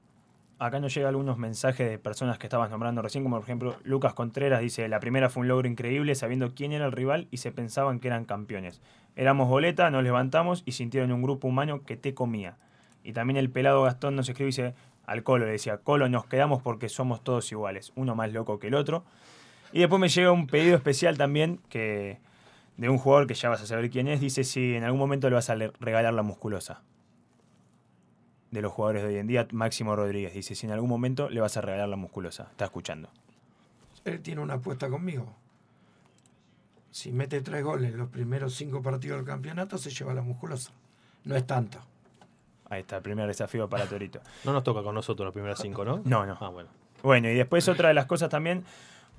Acá 0.60 0.80
nos 0.80 0.92
llega 0.96 1.08
algunos 1.08 1.38
mensajes 1.38 1.88
de 1.88 2.00
personas 2.00 2.40
que 2.40 2.48
estabas 2.48 2.72
nombrando 2.72 3.04
recién, 3.04 3.24
como 3.24 3.36
por 3.36 3.44
ejemplo 3.44 3.76
Lucas 3.84 4.16
Contreras 4.16 4.60
dice, 4.60 4.88
la 4.88 5.00
primera 5.00 5.30
fue 5.30 5.42
un 5.42 5.50
logro 5.50 5.68
increíble 5.68 6.16
sabiendo 6.16 6.56
quién 6.56 6.72
era 6.72 6.88
el 6.88 6.92
rival 6.92 7.28
y 7.30 7.38
se 7.38 7.52
pensaban 7.52 8.00
que 8.00 8.08
eran 8.08 8.26
campeones. 8.26 8.82
Éramos 9.16 9.50
boleta, 9.50 9.92
nos 9.92 10.04
levantamos 10.04 10.64
y 10.66 10.72
sintieron 10.72 11.12
un 11.12 11.22
grupo 11.22 11.48
humano 11.48 11.84
que 11.86 11.96
te 11.96 12.16
comía. 12.16 12.58
Y 13.04 13.14
también 13.14 13.38
el 13.38 13.52
pelado 13.52 13.84
Gastón 13.84 14.16
nos 14.16 14.28
escribe 14.30 14.48
y 14.48 14.52
dice, 14.52 14.74
al 15.06 15.22
Colo 15.22 15.46
le 15.46 15.52
decía, 15.52 15.78
Colo, 15.78 16.10
nos 16.10 16.26
quedamos 16.26 16.64
porque 16.64 16.90
somos 16.90 17.24
todos 17.24 17.52
iguales, 17.52 17.94
uno 17.96 18.16
más 18.16 18.34
loco 18.34 18.58
que 18.58 18.68
el 18.68 18.74
otro. 18.74 19.06
Y 19.72 19.80
después 19.82 20.02
me 20.02 20.10
llega 20.10 20.32
un 20.32 20.48
pedido 20.48 20.76
especial 20.76 21.20
también 21.20 21.60
que 21.70 22.20
de 22.78 22.90
un 22.90 22.98
jugador 22.98 23.28
que 23.28 23.36
ya 23.36 23.50
vas 23.50 23.62
a 23.62 23.68
saber 23.68 23.92
quién 23.92 24.08
es, 24.08 24.22
dice 24.22 24.44
si 24.44 24.74
en 24.74 24.84
algún 24.84 25.00
momento 25.00 25.30
le 25.30 25.36
vas 25.36 25.52
a 25.52 25.56
regalar 25.56 26.16
la 26.16 26.24
musculosa. 26.24 26.82
De 28.52 28.62
los 28.62 28.72
jugadores 28.72 29.04
de 29.04 29.10
hoy 29.10 29.18
en 29.18 29.28
día, 29.28 29.48
Máximo 29.52 29.96
Rodríguez 29.96 30.34
dice 30.34 30.56
si 30.56 30.66
en 30.66 30.72
algún 30.72 30.90
momento 30.90 31.30
le 31.30 31.42
vas 31.42 31.58
a 31.58 31.62
regalar 31.62 31.90
la 31.90 31.98
musculosa. 31.98 32.48
Está 32.52 32.66
escuchando. 32.66 33.10
Él 34.06 34.22
tiene 34.22 34.42
una 34.42 34.56
apuesta 34.56 34.90
conmigo. 34.90 35.34
Si 36.92 37.12
mete 37.12 37.42
tres 37.42 37.64
goles 37.64 37.92
en 37.92 37.98
los 37.98 38.10
primeros 38.10 38.56
cinco 38.56 38.82
partidos 38.82 39.18
del 39.18 39.26
campeonato, 39.26 39.78
se 39.78 39.90
lleva 39.90 40.14
la 40.14 40.22
musculosa. 40.22 40.72
No 41.26 41.36
es 41.36 41.46
tanto. 41.46 41.80
Ahí 42.70 42.82
está, 42.82 42.98
el 42.98 43.04
primer 43.04 43.28
desafío 43.28 43.70
para 43.70 43.86
Torito. 43.86 44.22
No 44.46 44.54
nos 44.54 44.64
toca 44.64 44.82
con 44.82 44.96
nosotros 44.96 45.26
los 45.26 45.34
primeros 45.34 45.60
cinco, 45.60 45.84
¿no? 45.84 46.02
No, 46.06 46.26
no. 46.26 46.38
Ah, 46.40 46.50
bueno. 46.50 46.70
Bueno, 47.04 47.30
y 47.30 47.36
después 47.36 47.68
otra 47.68 47.90
de 47.90 47.94
las 47.94 48.06
cosas 48.06 48.30
también, 48.30 48.64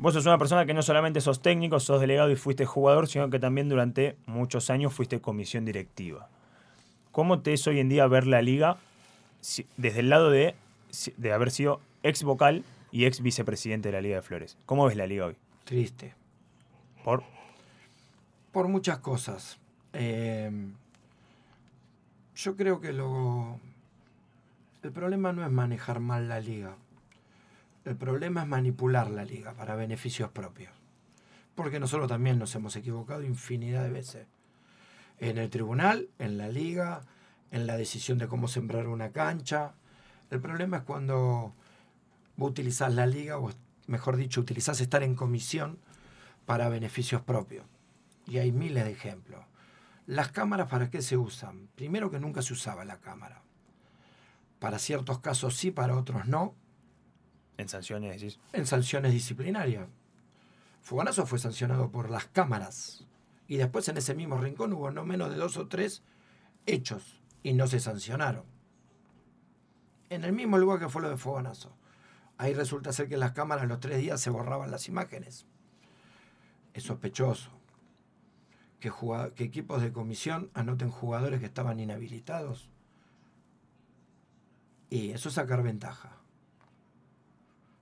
Vos 0.00 0.14
sos 0.14 0.26
una 0.26 0.38
persona 0.38 0.64
que 0.64 0.74
no 0.74 0.82
solamente 0.82 1.20
sos 1.20 1.42
técnico, 1.42 1.80
sos 1.80 2.00
delegado 2.00 2.30
y 2.30 2.36
fuiste 2.36 2.64
jugador, 2.64 3.08
sino 3.08 3.30
que 3.30 3.40
también 3.40 3.68
durante 3.68 4.16
muchos 4.26 4.70
años 4.70 4.94
fuiste 4.94 5.20
comisión 5.20 5.64
directiva. 5.64 6.28
¿Cómo 7.10 7.40
te 7.40 7.52
es 7.52 7.66
hoy 7.66 7.80
en 7.80 7.88
día 7.88 8.06
ver 8.06 8.28
la 8.28 8.40
liga 8.40 8.76
desde 9.76 10.00
el 10.00 10.10
lado 10.10 10.30
de, 10.30 10.54
de 11.16 11.32
haber 11.32 11.50
sido 11.50 11.80
ex 12.02 12.22
vocal 12.22 12.64
y 12.90 13.04
ex 13.04 13.20
vicepresidente 13.20 13.88
de 13.88 13.92
la 13.92 14.00
Liga 14.00 14.16
de 14.16 14.22
Flores? 14.22 14.56
¿Cómo 14.66 14.86
ves 14.86 14.96
la 14.96 15.06
liga 15.06 15.26
hoy? 15.26 15.36
Triste. 15.64 16.14
¿Por? 17.04 17.22
Por 18.52 18.68
muchas 18.68 18.98
cosas. 18.98 19.58
Eh, 19.92 20.50
yo 22.34 22.56
creo 22.56 22.80
que 22.80 22.92
lo, 22.92 23.58
el 24.82 24.92
problema 24.92 25.32
no 25.32 25.44
es 25.44 25.50
manejar 25.50 26.00
mal 26.00 26.28
la 26.28 26.40
liga. 26.40 26.76
El 27.84 27.96
problema 27.96 28.42
es 28.42 28.46
manipular 28.46 29.10
la 29.10 29.24
liga 29.24 29.52
para 29.54 29.74
beneficios 29.74 30.30
propios. 30.30 30.72
Porque 31.54 31.80
nosotros 31.80 32.08
también 32.08 32.38
nos 32.38 32.54
hemos 32.54 32.76
equivocado 32.76 33.24
infinidad 33.24 33.82
de 33.82 33.90
veces. 33.90 34.26
En 35.18 35.36
el 35.38 35.50
tribunal, 35.50 36.08
en 36.18 36.38
la 36.38 36.48
liga, 36.48 37.02
en 37.50 37.66
la 37.66 37.76
decisión 37.76 38.18
de 38.18 38.28
cómo 38.28 38.48
sembrar 38.48 38.88
una 38.88 39.12
cancha. 39.12 39.74
El 40.30 40.40
problema 40.40 40.78
es 40.78 40.82
cuando 40.82 41.54
vos 42.36 42.50
utilizás 42.50 42.94
la 42.94 43.06
liga, 43.06 43.38
o 43.38 43.50
mejor 43.86 44.16
dicho, 44.16 44.40
utilizás 44.40 44.80
estar 44.80 45.02
en 45.02 45.14
comisión 45.14 45.78
para 46.46 46.68
beneficios 46.68 47.22
propios. 47.22 47.64
Y 48.26 48.38
hay 48.38 48.52
miles 48.52 48.84
de 48.84 48.92
ejemplos. 48.92 49.44
Las 50.06 50.32
cámaras, 50.32 50.68
¿para 50.68 50.90
qué 50.90 51.02
se 51.02 51.16
usan? 51.16 51.68
Primero 51.74 52.10
que 52.10 52.20
nunca 52.20 52.42
se 52.42 52.52
usaba 52.52 52.84
la 52.84 52.98
cámara. 52.98 53.42
Para 54.58 54.78
ciertos 54.78 55.20
casos 55.20 55.56
sí, 55.56 55.70
para 55.70 55.96
otros 55.96 56.26
no 56.26 56.54
en 57.58 57.68
sanciones, 57.68 58.20
decís. 58.20 58.38
En 58.52 58.66
sanciones 58.66 59.12
disciplinarias. 59.12 59.88
Foganazo 60.80 61.26
fue 61.26 61.38
sancionado 61.38 61.90
por 61.90 62.08
las 62.08 62.26
cámaras. 62.26 63.04
Y 63.48 63.56
después 63.56 63.88
en 63.88 63.96
ese 63.96 64.14
mismo 64.14 64.38
rincón 64.38 64.72
hubo 64.72 64.90
no 64.90 65.04
menos 65.04 65.30
de 65.30 65.36
dos 65.36 65.56
o 65.56 65.66
tres 65.66 66.02
hechos 66.66 67.17
y 67.42 67.52
no 67.52 67.66
se 67.66 67.80
sancionaron. 67.80 68.44
En 70.10 70.24
el 70.24 70.32
mismo 70.32 70.58
lugar 70.58 70.78
que 70.78 70.88
fue 70.88 71.02
lo 71.02 71.10
de 71.10 71.16
Foganazo. 71.16 71.76
Ahí 72.38 72.54
resulta 72.54 72.92
ser 72.92 73.08
que 73.08 73.14
en 73.14 73.20
las 73.20 73.32
cámaras 73.32 73.68
los 73.68 73.80
tres 73.80 73.98
días 73.98 74.20
se 74.20 74.30
borraban 74.30 74.70
las 74.70 74.88
imágenes. 74.88 75.46
Es 76.72 76.84
sospechoso. 76.84 77.50
Que, 78.80 78.92
que 79.34 79.44
equipos 79.44 79.82
de 79.82 79.92
comisión 79.92 80.50
anoten 80.54 80.90
jugadores 80.90 81.40
que 81.40 81.46
estaban 81.46 81.80
inhabilitados. 81.80 82.70
Y 84.88 85.10
eso 85.10 85.28
es 85.28 85.34
sacar 85.34 85.62
ventaja. 85.62 86.16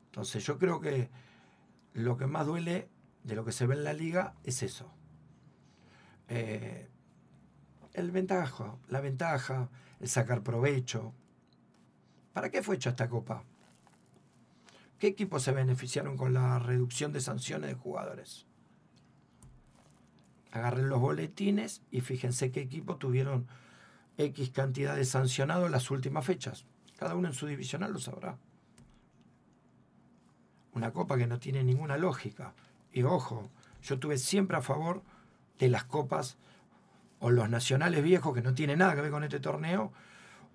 Entonces 0.07 0.45
yo 0.45 0.59
creo 0.59 0.81
que 0.81 1.11
lo 1.93 2.17
que 2.17 2.27
más 2.27 2.47
duele 2.47 2.89
de 3.25 3.35
lo 3.37 3.45
que 3.45 3.53
se 3.53 3.67
ve 3.67 3.75
en 3.75 3.85
la 3.85 3.93
liga 3.93 4.35
es 4.45 4.63
eso. 4.63 4.91
Eh, 6.29 6.89
el 7.97 8.11
ventaja, 8.11 8.77
la 8.89 9.01
ventaja, 9.01 9.69
el 10.01 10.09
sacar 10.09 10.43
provecho. 10.43 11.13
¿Para 12.33 12.51
qué 12.51 12.63
fue 12.63 12.77
hecha 12.77 12.91
esta 12.91 13.09
copa? 13.09 13.43
¿Qué 14.99 15.09
equipos 15.09 15.43
se 15.43 15.53
beneficiaron 15.53 16.17
con 16.17 16.33
la 16.33 16.59
reducción 16.59 17.13
de 17.13 17.21
sanciones 17.21 17.71
de 17.71 17.75
jugadores? 17.75 18.47
Agarren 20.53 20.89
los 20.89 21.01
boletines 21.01 21.83
y 21.91 22.01
fíjense 22.01 22.51
qué 22.51 22.61
equipos 22.61 22.99
tuvieron 22.99 23.47
X 24.19 24.51
cantidad 24.51 24.95
de 24.95 25.05
sancionados 25.05 25.71
las 25.71 25.91
últimas 25.91 26.25
fechas. 26.25 26.65
Cada 26.99 27.15
uno 27.15 27.29
en 27.29 27.35
su 27.35 27.47
divisional 27.47 27.93
lo 27.93 27.99
sabrá 27.99 28.39
una 30.77 30.93
copa 30.93 31.17
que 31.17 31.27
no 31.27 31.39
tiene 31.39 31.65
ninguna 31.65 31.97
lógica. 31.97 32.53
Y 32.93 33.03
ojo, 33.03 33.51
yo 33.83 33.95
estuve 33.95 34.19
siempre 34.19 34.59
a 34.59 34.63
favor 34.63 35.03
de 35.59 35.71
las 35.71 35.85
copas 35.85 36.37
o 37.21 37.31
los 37.31 37.49
nacionales 37.49 38.03
viejos 38.03 38.35
que 38.35 38.43
no 38.43 38.55
tienen 38.55 38.79
nada 38.79 38.95
que 38.95 39.01
ver 39.01 39.11
con 39.11 39.25
este 39.25 39.41
torneo, 39.41 39.93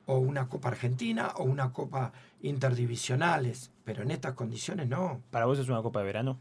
o 0.05 0.17
una 0.17 0.47
copa 0.47 0.69
argentina 0.69 1.31
o 1.35 1.43
una 1.43 1.71
copa 1.71 2.11
interdivisionales, 2.41 3.71
pero 3.83 4.03
en 4.03 4.11
estas 4.11 4.33
condiciones 4.33 4.87
no. 4.87 5.21
¿Para 5.29 5.45
vos 5.45 5.59
es 5.59 5.69
una 5.69 5.81
copa 5.81 5.99
de 5.99 6.05
verano? 6.05 6.39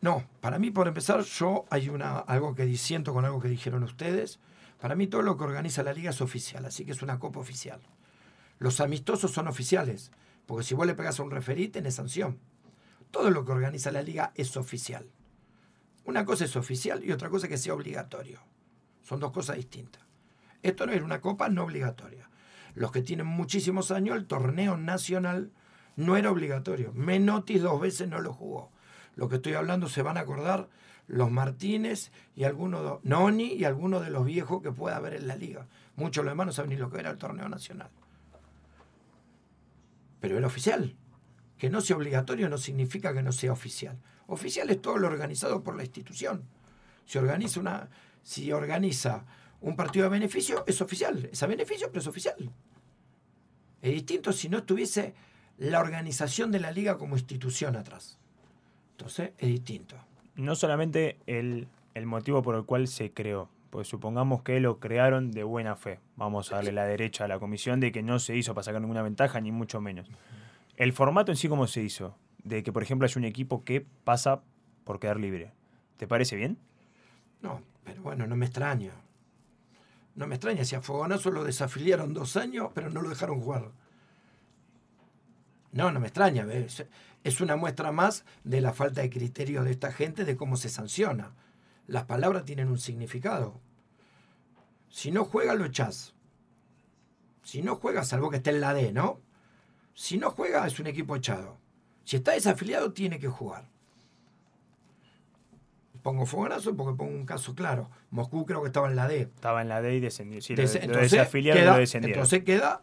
No, 0.00 0.24
para 0.40 0.58
mí 0.58 0.70
por 0.70 0.88
empezar 0.88 1.22
yo 1.22 1.64
hay 1.70 1.88
una 1.88 2.18
algo 2.18 2.54
que 2.54 2.64
disiento 2.64 3.12
con 3.14 3.24
algo 3.24 3.40
que 3.40 3.48
dijeron 3.48 3.82
ustedes. 3.82 4.38
Para 4.80 4.94
mí 4.94 5.06
todo 5.06 5.22
lo 5.22 5.36
que 5.36 5.44
organiza 5.44 5.82
la 5.82 5.92
liga 5.92 6.10
es 6.10 6.20
oficial, 6.20 6.64
así 6.64 6.84
que 6.84 6.92
es 6.92 7.02
una 7.02 7.18
copa 7.18 7.40
oficial. 7.40 7.80
Los 8.58 8.80
amistosos 8.80 9.30
son 9.30 9.48
oficiales. 9.48 10.10
Porque 10.46 10.64
si 10.64 10.74
vos 10.74 10.86
le 10.86 10.94
pegas 10.94 11.18
a 11.18 11.22
un 11.22 11.30
referí, 11.30 11.68
tenés 11.68 11.94
sanción. 11.94 12.38
Todo 13.10 13.30
lo 13.30 13.44
que 13.44 13.52
organiza 13.52 13.90
la 13.90 14.02
liga 14.02 14.32
es 14.34 14.56
oficial. 14.56 15.08
Una 16.04 16.24
cosa 16.24 16.44
es 16.44 16.56
oficial 16.56 17.02
y 17.02 17.12
otra 17.12 17.30
cosa 17.30 17.46
es 17.46 17.50
que 17.50 17.58
sea 17.58 17.74
obligatorio. 17.74 18.40
Son 19.04 19.20
dos 19.20 19.30
cosas 19.30 19.56
distintas. 19.56 20.02
Esto 20.62 20.86
no 20.86 20.92
es 20.92 21.02
una 21.02 21.20
copa 21.20 21.48
no 21.48 21.62
obligatoria. 21.62 22.28
Los 22.74 22.90
que 22.90 23.02
tienen 23.02 23.26
muchísimos 23.26 23.92
años, 23.92 24.16
el 24.16 24.26
torneo 24.26 24.76
nacional 24.76 25.52
no 25.94 26.16
era 26.16 26.32
obligatorio. 26.32 26.92
Menotti 26.92 27.58
dos 27.58 27.80
veces 27.80 28.08
no 28.08 28.20
lo 28.20 28.32
jugó. 28.32 28.72
Lo 29.14 29.28
que 29.28 29.36
estoy 29.36 29.54
hablando 29.54 29.88
se 29.88 30.02
van 30.02 30.16
a 30.16 30.20
acordar 30.20 30.68
los 31.06 31.30
Martínez 31.30 32.10
y 32.34 32.42
algunos, 32.42 33.04
Noni 33.04 33.52
y 33.52 33.64
algunos 33.64 34.02
de 34.02 34.10
los 34.10 34.24
viejos 34.24 34.60
que 34.60 34.72
pueda 34.72 34.96
haber 34.96 35.14
en 35.14 35.28
la 35.28 35.36
liga. 35.36 35.68
Muchos 35.94 36.24
de 36.24 36.24
los 36.24 36.32
demás 36.32 36.46
no 36.46 36.52
saben 36.52 36.70
ni 36.70 36.76
lo 36.76 36.90
que 36.90 36.98
era 36.98 37.10
el 37.10 37.18
torneo 37.18 37.48
nacional 37.48 37.90
pero 40.24 40.38
era 40.38 40.46
oficial. 40.46 40.96
Que 41.58 41.68
no 41.68 41.82
sea 41.82 41.96
obligatorio 41.96 42.48
no 42.48 42.56
significa 42.56 43.12
que 43.12 43.20
no 43.20 43.30
sea 43.30 43.52
oficial. 43.52 43.98
Oficial 44.26 44.70
es 44.70 44.80
todo 44.80 44.96
lo 44.96 45.06
organizado 45.06 45.62
por 45.62 45.76
la 45.76 45.82
institución. 45.82 46.44
Si 47.04 47.18
organiza, 47.18 47.60
una, 47.60 47.90
si 48.24 48.50
organiza 48.50 49.24
un 49.60 49.76
partido 49.76 50.04
de 50.04 50.10
beneficio, 50.10 50.64
es 50.66 50.80
oficial. 50.80 51.28
Es 51.30 51.42
a 51.42 51.46
beneficio, 51.46 51.88
pero 51.88 52.00
es 52.00 52.06
oficial. 52.06 52.50
Es 53.80 53.92
distinto 53.92 54.32
si 54.32 54.48
no 54.48 54.58
estuviese 54.58 55.14
la 55.58 55.78
organización 55.78 56.50
de 56.50 56.58
la 56.58 56.72
liga 56.72 56.98
como 56.98 57.16
institución 57.16 57.76
atrás. 57.76 58.18
Entonces, 58.92 59.32
es 59.38 59.48
distinto. 59.48 59.96
No 60.34 60.56
solamente 60.56 61.18
el, 61.26 61.68
el 61.94 62.06
motivo 62.06 62.42
por 62.42 62.56
el 62.56 62.64
cual 62.64 62.88
se 62.88 63.12
creó, 63.12 63.48
pues 63.70 63.88
supongamos 63.88 64.42
que 64.42 64.58
lo 64.58 64.80
crearon 64.80 65.30
de 65.30 65.44
buena 65.44 65.76
fe. 65.76 66.00
Vamos 66.16 66.50
a 66.50 66.56
darle 66.56 66.72
la 66.72 66.86
derecha 66.86 67.24
a 67.24 67.28
la 67.28 67.38
comisión 67.38 67.78
de 67.78 67.92
que 67.92 68.02
no 68.02 68.18
se 68.18 68.36
hizo 68.36 68.54
para 68.54 68.64
sacar 68.64 68.80
ninguna 68.80 69.02
ventaja, 69.02 69.40
ni 69.40 69.52
mucho 69.52 69.80
menos. 69.80 70.08
El 70.76 70.92
formato 70.92 71.30
en 71.30 71.36
sí, 71.36 71.48
¿cómo 71.48 71.66
se 71.66 71.82
hizo? 71.82 72.16
De 72.42 72.62
que, 72.62 72.72
por 72.72 72.82
ejemplo, 72.82 73.06
hay 73.06 73.12
un 73.16 73.24
equipo 73.24 73.64
que 73.64 73.84
pasa 74.04 74.42
por 74.84 74.98
quedar 74.98 75.20
libre. 75.20 75.52
¿Te 75.98 76.06
parece 76.06 76.36
bien? 76.36 76.58
No, 77.42 77.60
pero 77.84 78.02
bueno, 78.02 78.26
no 78.26 78.36
me 78.36 78.46
extraña. 78.46 78.92
No 80.14 80.26
me 80.26 80.36
extraña, 80.36 80.64
si 80.64 80.74
a 80.74 80.80
Fogonazo 80.80 81.30
lo 81.30 81.44
desafiliaron 81.44 82.14
dos 82.14 82.36
años, 82.36 82.70
pero 82.74 82.88
no 82.90 83.02
lo 83.02 83.10
dejaron 83.10 83.40
jugar. 83.40 83.72
No, 85.72 85.90
no 85.90 85.98
me 85.98 86.06
extraña. 86.06 86.46
Es 87.24 87.40
una 87.40 87.56
muestra 87.56 87.90
más 87.90 88.24
de 88.44 88.60
la 88.60 88.72
falta 88.72 89.02
de 89.02 89.10
criterio 89.10 89.64
de 89.64 89.72
esta 89.72 89.90
gente 89.92 90.24
de 90.24 90.36
cómo 90.36 90.56
se 90.56 90.68
sanciona. 90.68 91.34
Las 91.86 92.04
palabras 92.04 92.44
tienen 92.44 92.68
un 92.68 92.78
significado. 92.78 93.60
Si 94.88 95.10
no 95.10 95.24
juega, 95.24 95.54
lo 95.54 95.64
echás. 95.64 96.14
Si 97.42 97.60
no 97.60 97.74
juega, 97.76 98.04
salvo 98.04 98.30
que 98.30 98.36
esté 98.36 98.50
en 98.50 98.60
la 98.60 98.72
D, 98.72 98.92
¿no? 98.92 99.20
Si 99.94 100.16
no 100.16 100.30
juega, 100.30 100.66
es 100.66 100.78
un 100.78 100.86
equipo 100.86 101.16
echado. 101.16 101.58
Si 102.04 102.16
está 102.16 102.32
desafiliado, 102.32 102.92
tiene 102.92 103.18
que 103.18 103.28
jugar. 103.28 103.68
Pongo 106.04 106.26
fogonazo 106.26 106.76
porque 106.76 106.98
pongo 106.98 107.16
un 107.16 107.24
caso 107.24 107.54
claro. 107.54 107.88
Moscú 108.10 108.44
creo 108.44 108.60
que 108.60 108.66
estaba 108.66 108.90
en 108.90 108.96
la 108.96 109.08
D. 109.08 109.22
Estaba 109.22 109.62
en 109.62 109.70
la 109.70 109.80
D 109.80 109.94
y 109.94 110.00
descendió. 110.00 110.42
Sí, 110.42 110.54
lo, 110.54 110.62
entonces, 110.62 110.92
lo 110.92 111.78
descendieron. 111.78 112.04
Entonces 112.04 112.44
queda 112.44 112.82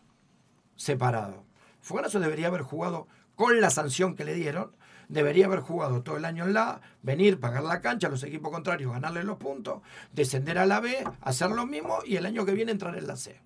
separado. 0.76 1.44
Fogonazo 1.82 2.20
debería 2.20 2.48
haber 2.48 2.64
jugado 2.64 3.08
con 3.36 3.62
la 3.62 3.70
sanción 3.70 4.16
que 4.16 4.26
le 4.26 4.34
dieron. 4.34 4.72
Debería 5.08 5.46
haber 5.46 5.60
jugado 5.60 6.02
todo 6.02 6.18
el 6.18 6.26
año 6.26 6.46
en 6.46 6.54
la 6.54 6.70
A, 6.70 6.82
venir, 7.04 7.40
pagar 7.40 7.62
la 7.64 7.80
cancha 7.80 8.08
a 8.08 8.10
los 8.10 8.24
equipos 8.24 8.52
contrarios, 8.52 8.92
ganarle 8.92 9.24
los 9.24 9.38
puntos, 9.38 9.84
descender 10.14 10.58
a 10.58 10.66
la 10.66 10.80
B, 10.80 11.04
hacer 11.22 11.52
lo 11.52 11.68
mismo 11.68 12.00
y 12.04 12.16
el 12.16 12.26
año 12.26 12.44
que 12.44 12.54
viene 12.54 12.72
entrar 12.72 12.98
en 12.98 13.06
la 13.06 13.18
C. 13.18 13.40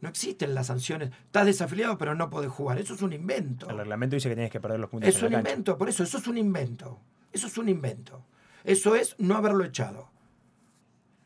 No 0.00 0.08
existen 0.08 0.56
las 0.56 0.66
sanciones. 0.66 1.10
Estás 1.26 1.46
desafiliado, 1.46 1.98
pero 1.98 2.16
no 2.16 2.30
podés 2.30 2.50
jugar. 2.50 2.78
Eso 2.78 2.94
es 2.94 3.02
un 3.02 3.12
invento. 3.12 3.70
El 3.70 3.76
reglamento 3.76 4.16
dice 4.16 4.28
que 4.28 4.34
tienes 4.34 4.50
que 4.50 4.60
perder 4.60 4.80
los 4.80 4.90
puntos. 4.90 5.08
Es 5.08 5.22
un 5.22 5.32
invento, 5.32 5.78
por 5.78 5.88
eso, 5.88 6.02
eso 6.02 6.18
es 6.18 6.26
un 6.26 6.36
invento. 6.36 6.98
Eso 7.34 7.48
es 7.48 7.58
un 7.58 7.68
invento. 7.68 8.24
Eso 8.62 8.94
es 8.94 9.16
no 9.18 9.36
haberlo 9.36 9.64
echado. 9.64 10.08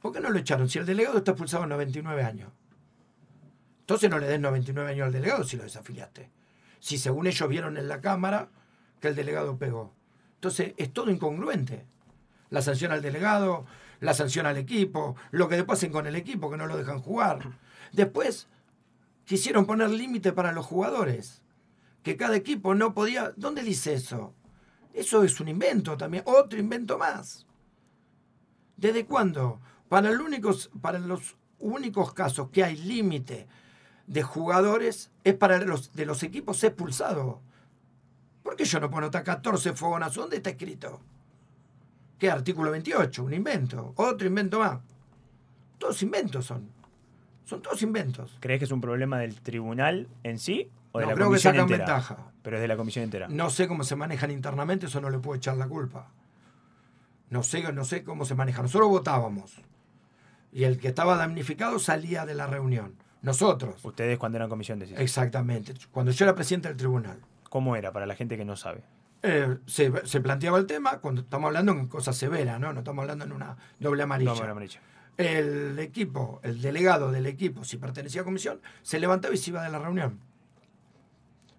¿Por 0.01 0.13
qué 0.13 0.21
no 0.21 0.31
lo 0.31 0.39
echaron? 0.39 0.69
Si 0.69 0.79
el 0.79 0.87
delegado 0.87 1.19
está 1.19 1.33
expulsado 1.33 1.65
en 1.65 1.69
99 1.69 2.25
años. 2.25 2.51
Entonces 3.81 4.09
no 4.09 4.19
le 4.19 4.27
des 4.27 4.41
99 4.41 4.91
años 4.91 5.07
al 5.07 5.13
delegado 5.13 5.45
si 5.45 5.59
lo 5.59 5.65
desafiliaste. 5.65 6.31
Si 6.81 6.97
según 6.97 7.27
ellos 7.27 7.49
vieron 7.49 7.77
en 7.77 7.89
la 7.89 8.01
Cámara 8.01 8.49
que 9.01 9.09
el 9.09 9.15
delegado 9.15 9.59
pegó. 9.59 9.93
Entonces 10.37 10.73
es 10.79 10.93
todo 10.93 11.11
incongruente. 11.11 11.85
La 12.49 12.63
sanción 12.63 12.91
al 12.91 13.03
delegado, 13.03 13.67
la 14.01 14.15
sanción 14.15 14.47
al 14.47 14.57
equipo, 14.57 15.15
lo 15.31 15.49
que 15.49 15.57
después 15.57 15.79
hacen 15.79 15.93
con 15.93 16.07
el 16.07 16.17
equipo, 16.17 16.51
que 16.51 16.57
no 16.57 16.67
lo 16.67 16.79
dejan 16.79 17.01
jugar. 17.01 17.59
Después 17.93 18.49
quisieron 19.27 19.67
poner 19.67 19.91
límite 19.91 20.33
para 20.33 20.53
los 20.53 20.65
jugadores. 20.65 21.43
Que 22.03 22.17
cada 22.17 22.37
equipo 22.37 22.75
no 22.75 22.95
podía... 22.95 23.35
¿Dónde 23.37 23.63
dice 23.63 23.93
eso? 23.93 24.33
Eso 24.93 25.23
es 25.23 25.39
un 25.41 25.49
invento 25.49 25.97
también, 25.97 26.23
otro 26.27 26.59
invento 26.59 26.99
más. 26.99 27.47
¿Desde 28.77 29.07
cuándo? 29.07 29.61
Para, 29.89 30.11
para 30.81 30.99
los 30.99 31.37
únicos 31.59 32.13
casos 32.15 32.51
que 32.51 32.65
hay 32.65 32.77
límite 32.77 33.47
de 34.07 34.23
jugadores 34.23 35.11
es 35.25 35.35
para 35.35 35.59
los 35.59 35.93
de 35.95 36.07
los 36.07 36.23
equipos 36.23 36.63
expulsados. 36.65 37.39
¿Por 38.43 38.57
qué 38.57 38.65
yo 38.65 38.81
no 38.81 38.91
puedo 38.91 39.03
notar 39.03 39.25
14 39.25 39.75
fogonazos? 39.75 40.17
¿Dónde 40.17 40.37
está 40.37 40.51
escrito? 40.51 41.01
¿Qué 42.19 42.31
artículo 42.31 42.71
28? 42.71 43.25
Un 43.25 43.35
invento. 43.35 43.93
Otro 43.97 44.27
invento 44.27 44.59
más. 44.59 44.81
Todos 45.79 46.03
inventos 46.03 46.47
son. 46.47 46.71
Son 47.45 47.63
todos 47.63 47.83
inventos. 47.83 48.37
¿Crees 48.41 48.59
que 48.59 48.65
es 48.65 48.73
un 48.73 48.81
problema 48.81 49.19
del 49.19 49.41
tribunal 49.41 50.09
en 50.23 50.39
sí 50.39 50.71
o 50.99 51.01
de 51.01 51.07
no, 51.07 51.11
la 51.11 51.17
creo 51.17 51.31
que 51.31 51.39
sacan 51.39 51.63
entera? 51.63 51.85
ventaja. 51.85 52.17
Pero 52.43 52.57
es 52.57 52.63
de 52.63 52.69
la 52.69 52.77
comisión 52.77 53.05
entera. 53.05 53.29
No 53.29 53.51
sé 53.51 53.69
cómo 53.69 53.85
se 53.85 53.97
manejan 53.97 54.31
internamente, 54.31 54.87
eso 54.87 55.01
no 55.01 55.11
le 55.11 55.19
puedo 55.19 55.37
echar 55.37 55.57
la 55.57 55.67
culpa. 55.67 56.11
No 57.31 57.43
sé, 57.43 57.73
no 57.73 57.85
sé 57.85 58.05
cómo 58.05 58.25
se 58.25 58.35
maneja. 58.35 58.63
Nosotros 58.63 58.89
votábamos. 58.89 59.61
Y 60.53 60.65
el 60.65 60.79
que 60.79 60.89
estaba 60.89 61.17
damnificado 61.17 61.79
salía 61.79 62.25
de 62.25 62.35
la 62.35 62.47
reunión. 62.47 62.95
Nosotros. 63.21 63.85
Ustedes 63.85 64.19
cuando 64.19 64.37
eran 64.37 64.49
comisión 64.49 64.79
decían. 64.79 65.01
Exactamente. 65.01 65.75
Cuando 65.91 66.13
yo 66.13 66.25
era 66.25 66.35
presidente 66.35 66.69
del 66.69 66.77
tribunal. 66.77 67.21
¿Cómo 67.51 67.77
era 67.77 67.93
para 67.93 68.07
la 68.07 68.15
gente 68.15 68.37
que 68.37 68.45
no 68.45 68.57
sabe? 68.57 68.83
Eh, 69.23 69.59
se, 69.67 69.93
se 70.07 70.21
planteaba 70.21 70.59
el 70.59 70.67
tema 70.67 70.99
cuando 70.99 71.23
estamos 71.23 71.49
hablando 71.49 71.73
en 71.73 71.89
cosas 71.89 72.17
severas, 72.17 72.61
¿no? 72.61 72.73
No 72.73 72.79
estamos 72.81 73.03
hablando 73.03 73.25
en 73.25 73.33
una 73.33 73.57
doble 73.81 74.05
amarilla. 74.05 74.35
No, 74.35 74.51
amarilla. 74.51 74.81
El 75.17 75.79
equipo, 75.81 76.39
el 76.45 76.63
delegado 76.63 77.11
del 77.11 77.27
equipo, 77.27 77.65
si 77.65 77.77
pertenecía 77.77 78.21
a 78.21 78.25
comisión, 78.25 78.61
se 78.83 79.01
levantaba 79.01 79.35
y 79.35 79.37
se 79.37 79.51
iba 79.51 79.63
de 79.65 79.71
la 79.71 79.81
reunión. 79.81 80.21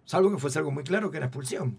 Salvo 0.10 0.32
que 0.32 0.40
fuese 0.40 0.58
algo 0.58 0.72
muy 0.72 0.84
claro 0.84 1.12
que 1.12 1.18
era 1.18 1.28
expulsión. 1.28 1.78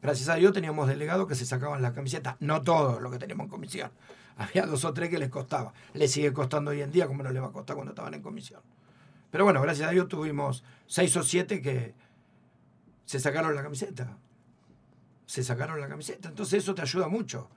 Gracias 0.00 0.28
a 0.28 0.36
Dios 0.36 0.52
teníamos 0.52 0.86
delegados 0.86 1.26
que 1.26 1.34
se 1.34 1.44
sacaban 1.44 1.82
la 1.82 1.92
camiseta. 1.92 2.36
No 2.38 2.62
todos 2.62 3.02
los 3.02 3.10
que 3.10 3.18
teníamos 3.18 3.46
en 3.46 3.50
comisión. 3.50 3.90
Había 4.36 4.64
dos 4.64 4.84
o 4.84 4.94
tres 4.94 5.10
que 5.10 5.18
les 5.18 5.28
costaba. 5.28 5.72
Les 5.92 6.12
sigue 6.12 6.32
costando 6.32 6.70
hoy 6.70 6.82
en 6.82 6.92
día 6.92 7.08
como 7.08 7.24
no 7.24 7.32
les 7.32 7.42
va 7.42 7.48
a 7.48 7.50
costar 7.50 7.74
cuando 7.74 7.90
estaban 7.90 8.14
en 8.14 8.22
comisión. 8.22 8.60
Pero 9.32 9.42
bueno, 9.42 9.60
gracias 9.60 9.88
a 9.88 9.90
Dios 9.90 10.06
tuvimos 10.06 10.62
seis 10.86 11.16
o 11.16 11.24
siete 11.24 11.60
que 11.60 11.94
se 13.06 13.18
sacaron 13.18 13.56
la 13.56 13.64
camiseta. 13.64 14.16
Se 15.26 15.42
sacaron 15.42 15.80
la 15.80 15.88
camiseta. 15.88 16.28
Entonces 16.28 16.62
eso 16.62 16.76
te 16.76 16.82
ayuda 16.82 17.08
mucho. 17.08 17.50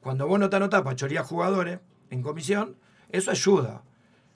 Cuando 0.00 0.26
vos 0.26 0.40
no 0.40 0.50
te 0.50 0.56
anotás 0.56 0.82
para 0.82 0.96
chorear 0.96 1.24
jugadores 1.24 1.78
en 2.10 2.20
comisión, 2.20 2.76
eso 3.10 3.30
ayuda. 3.30 3.84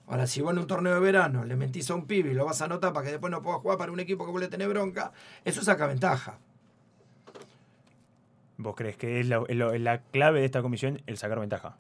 Ahora, 0.06 0.26
si 0.26 0.40
vos 0.40 0.52
en 0.52 0.58
un 0.58 0.66
torneo 0.66 0.94
de 0.94 1.00
verano 1.00 1.44
le 1.44 1.56
mentís 1.56 1.90
a 1.90 1.94
un 1.94 2.06
pibe 2.06 2.30
y 2.30 2.34
lo 2.34 2.44
vas 2.44 2.62
a 2.62 2.66
anotar 2.66 2.92
para 2.92 3.04
que 3.04 3.12
después 3.12 3.30
no 3.30 3.42
pueda 3.42 3.58
jugar 3.58 3.78
para 3.78 3.90
un 3.90 4.00
equipo 4.00 4.24
que 4.24 4.30
vos 4.30 4.40
le 4.40 4.48
tenés 4.48 4.68
bronca, 4.68 5.12
eso 5.44 5.62
saca 5.62 5.86
ventaja. 5.86 6.38
¿Vos 8.58 8.74
crees 8.74 8.96
que 8.96 9.20
es 9.20 9.26
la, 9.28 10.02
clave 10.12 10.40
de 10.40 10.46
esta 10.46 10.62
comisión 10.62 11.02
el 11.06 11.18
sacar 11.18 11.40
ventaja? 11.40 11.76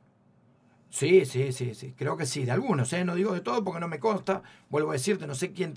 Sí, 0.90 1.24
sí, 1.24 1.52
sí, 1.52 1.74
sí. 1.74 1.94
Creo 1.96 2.16
que 2.16 2.26
sí, 2.26 2.44
de 2.44 2.52
algunos, 2.52 2.92
¿eh? 2.92 3.04
No 3.04 3.14
digo 3.14 3.32
de 3.32 3.40
todo 3.40 3.62
porque 3.64 3.80
no 3.80 3.88
me 3.88 3.98
consta. 3.98 4.42
Vuelvo 4.68 4.90
a 4.90 4.94
decirte, 4.94 5.26
no 5.26 5.34
sé 5.34 5.52
quién. 5.52 5.74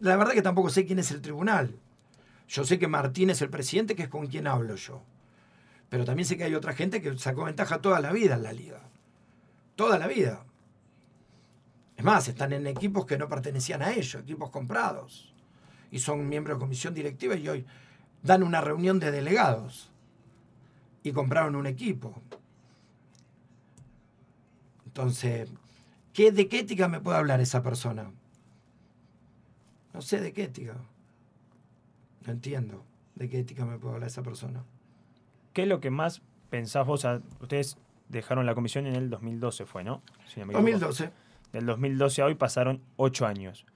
La 0.00 0.16
verdad 0.16 0.32
que 0.32 0.42
tampoco 0.42 0.70
sé 0.70 0.86
quién 0.86 0.98
es 0.98 1.10
el 1.10 1.20
tribunal. 1.20 1.76
Yo 2.48 2.64
sé 2.64 2.78
que 2.78 2.88
Martín 2.88 3.30
es 3.30 3.42
el 3.42 3.50
presidente, 3.50 3.94
que 3.94 4.04
es 4.04 4.08
con 4.08 4.26
quien 4.26 4.46
hablo 4.46 4.74
yo. 4.76 5.02
Pero 5.88 6.04
también 6.04 6.26
sé 6.26 6.36
que 6.36 6.44
hay 6.44 6.54
otra 6.54 6.72
gente 6.72 7.02
que 7.02 7.16
sacó 7.18 7.44
ventaja 7.44 7.80
toda 7.80 8.00
la 8.00 8.12
vida 8.12 8.34
en 8.34 8.42
la 8.42 8.52
liga. 8.52 8.80
Toda 9.76 9.98
la 9.98 10.06
vida. 10.06 10.44
Es 12.02 12.04
más, 12.04 12.26
están 12.26 12.52
en 12.52 12.66
equipos 12.66 13.06
que 13.06 13.16
no 13.16 13.28
pertenecían 13.28 13.80
a 13.80 13.92
ellos, 13.92 14.16
equipos 14.16 14.50
comprados. 14.50 15.32
Y 15.92 16.00
son 16.00 16.28
miembros 16.28 16.56
de 16.58 16.60
comisión 16.60 16.92
directiva 16.94 17.36
y 17.36 17.48
hoy 17.48 17.64
dan 18.24 18.42
una 18.42 18.60
reunión 18.60 18.98
de 18.98 19.12
delegados. 19.12 19.88
Y 21.04 21.12
compraron 21.12 21.54
un 21.54 21.68
equipo. 21.68 22.20
Entonces, 24.84 25.48
¿qué, 26.12 26.32
¿de 26.32 26.48
qué 26.48 26.58
ética 26.58 26.88
me 26.88 26.98
puede 26.98 27.18
hablar 27.18 27.40
esa 27.40 27.62
persona? 27.62 28.10
No 29.94 30.02
sé 30.02 30.20
de 30.20 30.32
qué 30.32 30.42
ética. 30.42 30.74
No 32.26 32.32
entiendo 32.32 32.84
de 33.14 33.28
qué 33.28 33.38
ética 33.38 33.64
me 33.64 33.78
puede 33.78 33.94
hablar 33.94 34.08
esa 34.08 34.24
persona. 34.24 34.64
¿Qué 35.52 35.62
es 35.62 35.68
lo 35.68 35.78
que 35.78 35.90
más 35.90 36.20
pensás 36.50 36.84
vos? 36.84 37.06
Ustedes 37.40 37.76
dejaron 38.08 38.44
la 38.44 38.56
comisión 38.56 38.88
en 38.88 38.96
el 38.96 39.08
2012, 39.08 39.66
fue, 39.66 39.84
¿no? 39.84 40.02
Si 40.26 40.40
no 40.40 40.46
2012. 40.50 41.21
Del 41.52 41.66
2012 41.66 42.22
a 42.22 42.26
hoy 42.26 42.34
pasaron 42.34 42.82
ocho 42.96 43.26
años. 43.26 43.66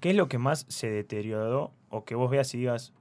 ¿Qué 0.00 0.10
es 0.10 0.16
lo 0.16 0.28
que 0.28 0.38
más 0.38 0.64
se 0.68 0.88
deterioró 0.88 1.72
o 1.90 2.04
que 2.04 2.14
vos 2.14 2.30
veas 2.30 2.54
y 2.54 2.58
digas, 2.58 2.92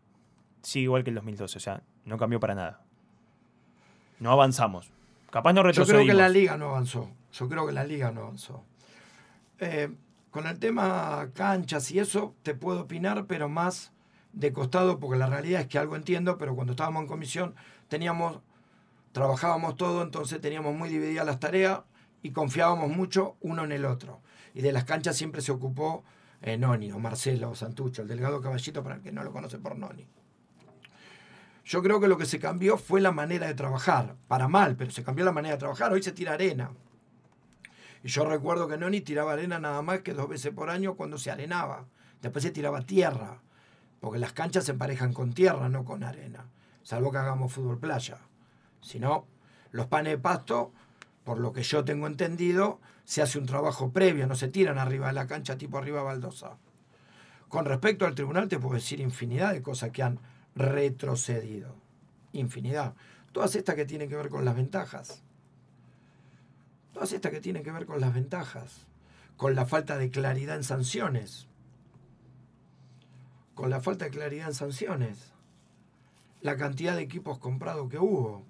sigue 0.63 0.85
igual 0.85 1.03
que 1.03 1.11
el 1.11 1.15
2012? 1.15 1.57
O 1.57 1.61
sea, 1.61 1.83
no 2.05 2.17
cambió 2.17 2.39
para 2.39 2.55
nada. 2.55 2.81
No 4.19 4.31
avanzamos. 4.31 4.91
Capaz 5.29 5.53
no 5.53 5.61
retrocedimos. 5.61 6.01
Yo 6.01 6.05
creo 6.05 6.15
que 6.15 6.21
la 6.21 6.29
liga 6.29 6.57
no 6.57 6.69
avanzó. 6.69 7.11
Yo 7.33 7.47
creo 7.47 7.67
que 7.67 7.73
la 7.73 7.83
liga 7.83 8.11
no 8.11 8.21
avanzó. 8.21 8.63
Eh, 9.59 9.93
con 10.31 10.47
el 10.47 10.57
tema 10.57 11.29
canchas 11.33 11.91
y 11.91 11.99
eso 11.99 12.33
te 12.41 12.55
puedo 12.55 12.81
opinar, 12.81 13.25
pero 13.27 13.47
más 13.47 13.91
de 14.33 14.51
costado, 14.51 14.99
porque 14.99 15.17
la 15.17 15.27
realidad 15.27 15.61
es 15.61 15.67
que 15.67 15.77
algo 15.77 15.95
entiendo, 15.95 16.37
pero 16.37 16.55
cuando 16.55 16.73
estábamos 16.73 17.03
en 17.03 17.07
comisión 17.07 17.55
teníamos, 17.87 18.39
trabajábamos 19.11 19.77
todo, 19.77 20.01
entonces 20.01 20.41
teníamos 20.41 20.75
muy 20.75 20.89
divididas 20.89 21.25
las 21.25 21.39
tareas 21.39 21.81
y 22.25 22.31
confiábamos 22.31 22.89
mucho 22.89 23.37
uno 23.41 23.65
en 23.65 23.71
el 23.71 23.85
otro. 23.85 24.19
Y 24.55 24.61
de 24.61 24.71
las 24.71 24.83
canchas 24.83 25.15
siempre 25.15 25.43
se 25.43 25.51
ocupó 25.51 26.03
eh, 26.41 26.57
Noni, 26.57 26.91
o 26.91 26.97
Marcelo 26.97 27.53
Santucho, 27.53 28.01
el 28.01 28.07
delgado 28.07 28.41
caballito 28.41 28.81
para 28.81 28.95
el 28.95 29.01
que 29.01 29.11
no 29.11 29.23
lo 29.23 29.31
conoce 29.31 29.59
por 29.59 29.77
Noni. 29.77 30.07
Yo 31.65 31.83
creo 31.83 31.99
que 31.99 32.07
lo 32.07 32.17
que 32.17 32.25
se 32.25 32.39
cambió 32.39 32.77
fue 32.77 32.99
la 32.99 33.11
manera 33.11 33.45
de 33.45 33.53
trabajar, 33.53 34.15
para 34.27 34.47
mal, 34.47 34.75
pero 34.75 34.89
se 34.89 35.03
cambió 35.03 35.23
la 35.23 35.33
manera 35.33 35.53
de 35.53 35.59
trabajar. 35.59 35.93
Hoy 35.93 36.01
se 36.01 36.13
tira 36.13 36.33
arena. 36.33 36.71
Y 38.03 38.07
yo 38.07 38.25
recuerdo 38.25 38.67
que 38.67 38.77
Noni 38.77 39.01
tiraba 39.01 39.33
arena 39.33 39.59
nada 39.59 39.83
más 39.83 39.99
que 39.99 40.15
dos 40.15 40.27
veces 40.27 40.51
por 40.51 40.71
año 40.71 40.95
cuando 40.95 41.19
se 41.19 41.29
arenaba. 41.29 41.85
Después 42.23 42.41
se 42.41 42.49
tiraba 42.49 42.81
tierra, 42.81 43.39
porque 43.99 44.17
las 44.17 44.33
canchas 44.33 44.65
se 44.65 44.71
emparejan 44.71 45.13
con 45.13 45.31
tierra, 45.31 45.69
no 45.69 45.85
con 45.85 46.03
arena, 46.03 46.47
salvo 46.81 47.11
que 47.11 47.19
hagamos 47.19 47.53
fútbol 47.53 47.77
playa. 47.77 48.17
Si 48.81 48.99
no, 48.99 49.27
los 49.69 49.85
panes 49.85 50.13
de 50.13 50.17
pasto, 50.17 50.73
por 51.25 51.39
lo 51.39 51.51
que 51.51 51.63
yo 51.63 51.83
tengo 51.83 52.07
entendido, 52.07 52.79
se 53.03 53.21
hace 53.23 53.39
un 53.39 53.47
trabajo 53.47 53.91
previo, 53.91 54.27
no 54.27 54.35
se 54.35 54.47
tiran 54.47 54.77
arriba 54.77 55.07
de 55.07 55.13
la 55.13 55.27
cancha 55.27 55.57
tipo 55.57 55.79
arriba 55.79 56.03
baldosa. 56.03 56.57
Con 57.49 57.65
respecto 57.65 58.05
al 58.05 58.13
tribunal 58.15 58.47
te 58.47 58.59
puedo 58.59 58.75
decir 58.75 58.99
infinidad 58.99 59.51
de 59.51 59.63
cosas 59.63 59.91
que 59.91 60.03
han 60.03 60.19
retrocedido. 60.55 61.75
Infinidad. 62.31 62.93
Todas 63.31 63.55
estas 63.55 63.75
que 63.75 63.85
tienen 63.85 64.07
que 64.07 64.15
ver 64.15 64.29
con 64.29 64.45
las 64.45 64.55
ventajas. 64.55 65.23
Todas 66.93 67.11
estas 67.11 67.31
que 67.31 67.41
tienen 67.41 67.63
que 67.63 67.71
ver 67.71 67.87
con 67.87 67.99
las 67.99 68.13
ventajas. 68.13 68.85
Con 69.35 69.55
la 69.55 69.65
falta 69.65 69.97
de 69.97 70.11
claridad 70.11 70.55
en 70.55 70.63
sanciones. 70.63 71.47
Con 73.55 73.71
la 73.71 73.81
falta 73.81 74.05
de 74.05 74.11
claridad 74.11 74.47
en 74.47 74.53
sanciones. 74.53 75.33
La 76.41 76.55
cantidad 76.55 76.95
de 76.95 77.01
equipos 77.01 77.39
comprados 77.39 77.89
que 77.89 77.97
hubo. 77.97 78.45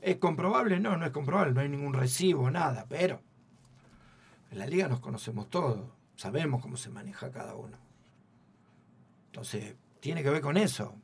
¿Es 0.00 0.16
comprobable? 0.16 0.80
No, 0.80 0.96
no 0.96 1.06
es 1.06 1.12
comprobable. 1.12 1.52
No 1.52 1.60
hay 1.60 1.68
ningún 1.68 1.94
recibo, 1.94 2.50
nada. 2.50 2.86
Pero 2.88 3.20
en 4.50 4.58
la 4.58 4.66
liga 4.66 4.88
nos 4.88 5.00
conocemos 5.00 5.50
todos. 5.50 5.90
Sabemos 6.16 6.62
cómo 6.62 6.76
se 6.76 6.90
maneja 6.90 7.30
cada 7.30 7.54
uno. 7.54 7.76
Entonces, 9.26 9.74
tiene 10.00 10.22
que 10.22 10.30
ver 10.30 10.40
con 10.40 10.56
eso. 10.56 10.94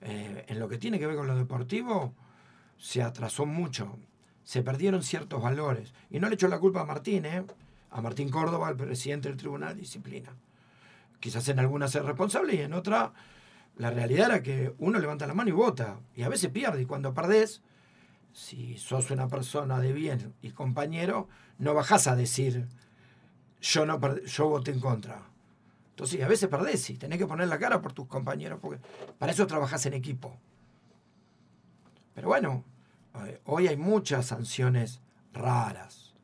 Eh, 0.00 0.44
en 0.48 0.58
lo 0.58 0.68
que 0.68 0.78
tiene 0.78 0.98
que 0.98 1.06
ver 1.06 1.16
con 1.16 1.26
lo 1.26 1.36
deportivo, 1.36 2.14
se 2.76 3.02
atrasó 3.02 3.46
mucho. 3.46 3.98
Se 4.44 4.62
perdieron 4.62 5.02
ciertos 5.02 5.42
valores. 5.42 5.92
Y 6.10 6.20
no 6.20 6.28
le 6.28 6.34
echo 6.34 6.48
la 6.48 6.58
culpa 6.58 6.82
a 6.82 6.84
Martín, 6.84 7.24
¿eh? 7.26 7.44
a 7.90 8.00
Martín 8.00 8.30
Córdoba, 8.30 8.68
el 8.68 8.76
presidente 8.76 9.28
del 9.28 9.38
Tribunal 9.38 9.74
de 9.74 9.80
Disciplina. 9.80 10.34
Quizás 11.20 11.48
en 11.48 11.58
algunas 11.58 11.94
es 11.94 12.04
responsable 12.04 12.54
y 12.54 12.60
en 12.60 12.74
otra 12.74 13.12
la 13.76 13.90
realidad 13.90 14.26
era 14.26 14.42
que 14.42 14.74
uno 14.78 14.98
levanta 14.98 15.26
la 15.26 15.34
mano 15.34 15.50
y 15.50 15.52
vota. 15.52 16.00
Y 16.14 16.22
a 16.22 16.28
veces 16.28 16.50
pierde. 16.50 16.82
Y 16.82 16.86
cuando 16.86 17.14
perdés, 17.14 17.62
si 18.38 18.78
sos 18.78 19.10
una 19.10 19.26
persona 19.26 19.80
de 19.80 19.92
bien 19.92 20.32
y 20.42 20.52
compañero, 20.52 21.28
no 21.58 21.74
bajás 21.74 22.06
a 22.06 22.14
decir 22.14 22.68
yo, 23.60 23.84
no 23.84 23.98
yo 24.24 24.48
voté 24.48 24.70
en 24.70 24.78
contra. 24.78 25.22
Entonces, 25.90 26.22
a 26.22 26.28
veces 26.28 26.48
perdés 26.48 26.88
y 26.88 26.96
tenés 26.96 27.18
que 27.18 27.26
poner 27.26 27.48
la 27.48 27.58
cara 27.58 27.82
por 27.82 27.92
tus 27.92 28.06
compañeros, 28.06 28.60
porque 28.62 28.80
para 29.18 29.32
eso 29.32 29.48
trabajás 29.48 29.84
en 29.86 29.94
equipo. 29.94 30.38
Pero 32.14 32.28
bueno, 32.28 32.62
eh, 33.26 33.40
hoy 33.44 33.66
hay 33.66 33.76
muchas 33.76 34.26
sanciones 34.26 35.00
raras, 35.32 36.14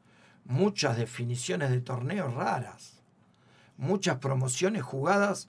muchas 0.45 0.97
definiciones 0.97 1.71
de 1.71 1.81
torneos 1.81 2.33
raras, 2.33 3.03
muchas 3.77 4.19
promociones 4.19 4.85
jugadas 4.85 5.49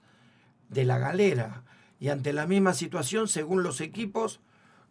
de 0.68 0.84
la 0.84 0.98
galera. 0.98 1.62
Y 2.00 2.08
ante 2.08 2.32
la 2.32 2.48
misma 2.48 2.74
situación, 2.74 3.28
según 3.28 3.62
los 3.62 3.80
equipos, 3.80 4.40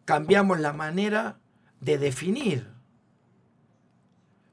cambiamos 0.06 0.62
la 0.62 0.72
manera 0.72 1.38
de 1.80 1.98
definir. 1.98 2.72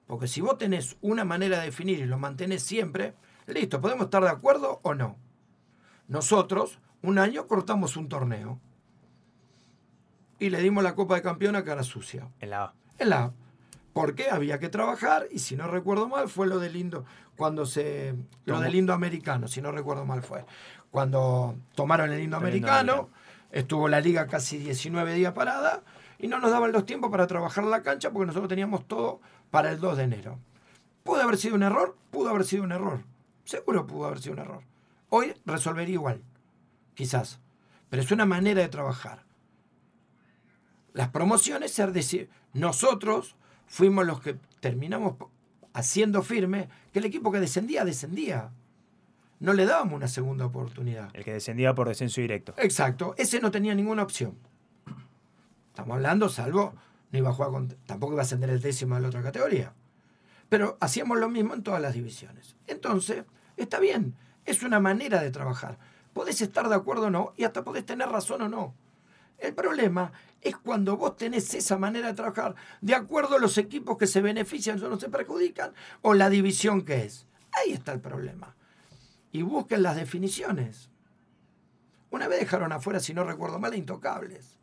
Porque 0.06 0.28
si 0.28 0.40
vos 0.40 0.58
tenés 0.58 0.96
una 1.00 1.24
manera 1.24 1.58
de 1.58 1.66
definir 1.66 2.00
y 2.00 2.06
lo 2.06 2.18
mantenés 2.18 2.62
siempre, 2.62 3.14
Listo, 3.46 3.80
podemos 3.80 4.04
estar 4.04 4.22
de 4.22 4.30
acuerdo 4.30 4.80
o 4.82 4.94
no. 4.94 5.16
Nosotros, 6.08 6.78
un 7.02 7.18
año 7.18 7.46
cortamos 7.46 7.96
un 7.96 8.08
torneo 8.08 8.60
y 10.38 10.50
le 10.50 10.60
dimos 10.60 10.84
la 10.84 10.94
Copa 10.94 11.16
de 11.16 11.22
Campeón 11.22 11.56
a 11.56 11.64
Cara 11.64 11.82
Sucia. 11.82 12.28
En 12.40 12.50
la 12.50 12.64
A. 12.64 12.74
En 12.98 13.10
la 13.10 13.24
A. 13.24 13.32
Porque 13.92 14.30
había 14.30 14.58
que 14.58 14.68
trabajar 14.68 15.26
y 15.30 15.40
si 15.40 15.56
no 15.56 15.66
recuerdo 15.66 16.08
mal 16.08 16.28
fue 16.28 16.46
lo 16.46 16.58
del 16.58 16.72
lindo 16.72 17.04
cuando 17.36 17.66
se 17.66 18.14
lo 18.46 18.60
del 18.60 18.72
lindo 18.72 18.94
americano, 18.94 19.48
si 19.48 19.60
no 19.60 19.70
recuerdo 19.70 20.06
mal 20.06 20.22
fue 20.22 20.46
cuando 20.90 21.56
tomaron 21.74 22.10
el 22.12 22.18
lindo 22.18 22.36
americano, 22.36 23.10
estuvo 23.50 23.88
la 23.88 24.00
liga 24.00 24.26
casi 24.26 24.58
19 24.58 25.14
días 25.14 25.32
parada 25.32 25.82
y 26.22 26.28
no 26.28 26.38
nos 26.38 26.52
daban 26.52 26.72
los 26.72 26.86
tiempos 26.86 27.10
para 27.10 27.26
trabajar 27.26 27.64
la 27.64 27.82
cancha 27.82 28.10
porque 28.10 28.26
nosotros 28.26 28.48
teníamos 28.48 28.86
todo 28.86 29.20
para 29.50 29.72
el 29.72 29.80
2 29.80 29.98
de 29.98 30.04
enero. 30.04 30.38
¿Pudo 31.02 31.20
haber 31.20 31.36
sido 31.36 31.56
un 31.56 31.64
error? 31.64 31.96
Pudo 32.12 32.30
haber 32.30 32.44
sido 32.44 32.62
un 32.62 32.70
error. 32.70 33.00
Seguro 33.44 33.88
pudo 33.88 34.06
haber 34.06 34.20
sido 34.20 34.34
un 34.34 34.38
error. 34.38 34.62
Hoy 35.08 35.34
resolvería 35.44 35.94
igual, 35.94 36.22
quizás. 36.94 37.40
Pero 37.90 38.02
es 38.02 38.12
una 38.12 38.24
manera 38.24 38.62
de 38.62 38.68
trabajar. 38.68 39.24
Las 40.92 41.08
promociones, 41.08 41.72
ser 41.72 41.90
decir, 41.90 42.30
nosotros 42.52 43.34
fuimos 43.66 44.06
los 44.06 44.20
que 44.20 44.36
terminamos 44.60 45.14
haciendo 45.72 46.22
firme 46.22 46.68
que 46.92 47.00
el 47.00 47.04
equipo 47.04 47.32
que 47.32 47.40
descendía, 47.40 47.84
descendía. 47.84 48.52
No 49.40 49.54
le 49.54 49.66
dábamos 49.66 49.94
una 49.94 50.06
segunda 50.06 50.46
oportunidad. 50.46 51.10
El 51.14 51.24
que 51.24 51.32
descendía 51.32 51.74
por 51.74 51.88
descenso 51.88 52.20
directo. 52.20 52.54
Exacto. 52.58 53.16
Ese 53.18 53.40
no 53.40 53.50
tenía 53.50 53.74
ninguna 53.74 54.04
opción. 54.04 54.36
Estamos 55.72 55.94
hablando, 55.94 56.28
salvo, 56.28 56.74
no 57.12 57.18
iba 57.18 57.30
a 57.30 57.32
jugar 57.32 57.50
tampoco 57.86 58.12
iba 58.12 58.20
a 58.20 58.26
ascender 58.26 58.50
el 58.50 58.60
décimo 58.60 58.94
de 58.94 59.00
la 59.00 59.08
otra 59.08 59.22
categoría. 59.22 59.72
Pero 60.50 60.76
hacíamos 60.80 61.18
lo 61.18 61.30
mismo 61.30 61.54
en 61.54 61.62
todas 61.62 61.80
las 61.80 61.94
divisiones. 61.94 62.56
Entonces, 62.66 63.24
está 63.56 63.80
bien, 63.80 64.14
es 64.44 64.62
una 64.62 64.80
manera 64.80 65.22
de 65.22 65.30
trabajar. 65.30 65.78
Podés 66.12 66.42
estar 66.42 66.68
de 66.68 66.74
acuerdo 66.74 67.06
o 67.06 67.10
no, 67.10 67.32
y 67.38 67.44
hasta 67.44 67.64
podés 67.64 67.86
tener 67.86 68.10
razón 68.10 68.42
o 68.42 68.50
no. 68.50 68.74
El 69.38 69.54
problema 69.54 70.12
es 70.42 70.58
cuando 70.58 70.98
vos 70.98 71.16
tenés 71.16 71.54
esa 71.54 71.78
manera 71.78 72.08
de 72.08 72.14
trabajar 72.14 72.54
de 72.82 72.94
acuerdo 72.94 73.36
a 73.36 73.40
los 73.40 73.56
equipos 73.56 73.96
que 73.96 74.06
se 74.06 74.20
benefician 74.20 74.82
o 74.84 74.90
no 74.90 75.00
se 75.00 75.08
perjudican, 75.08 75.72
o 76.02 76.12
la 76.12 76.28
división 76.28 76.82
que 76.82 77.06
es. 77.06 77.26
Ahí 77.50 77.72
está 77.72 77.92
el 77.92 78.00
problema. 78.00 78.54
Y 79.30 79.40
busquen 79.40 79.82
las 79.82 79.96
definiciones. 79.96 80.90
Una 82.10 82.28
vez 82.28 82.40
dejaron 82.40 82.72
afuera, 82.72 83.00
si 83.00 83.14
no 83.14 83.24
recuerdo 83.24 83.58
mal, 83.58 83.74
Intocables 83.74 84.58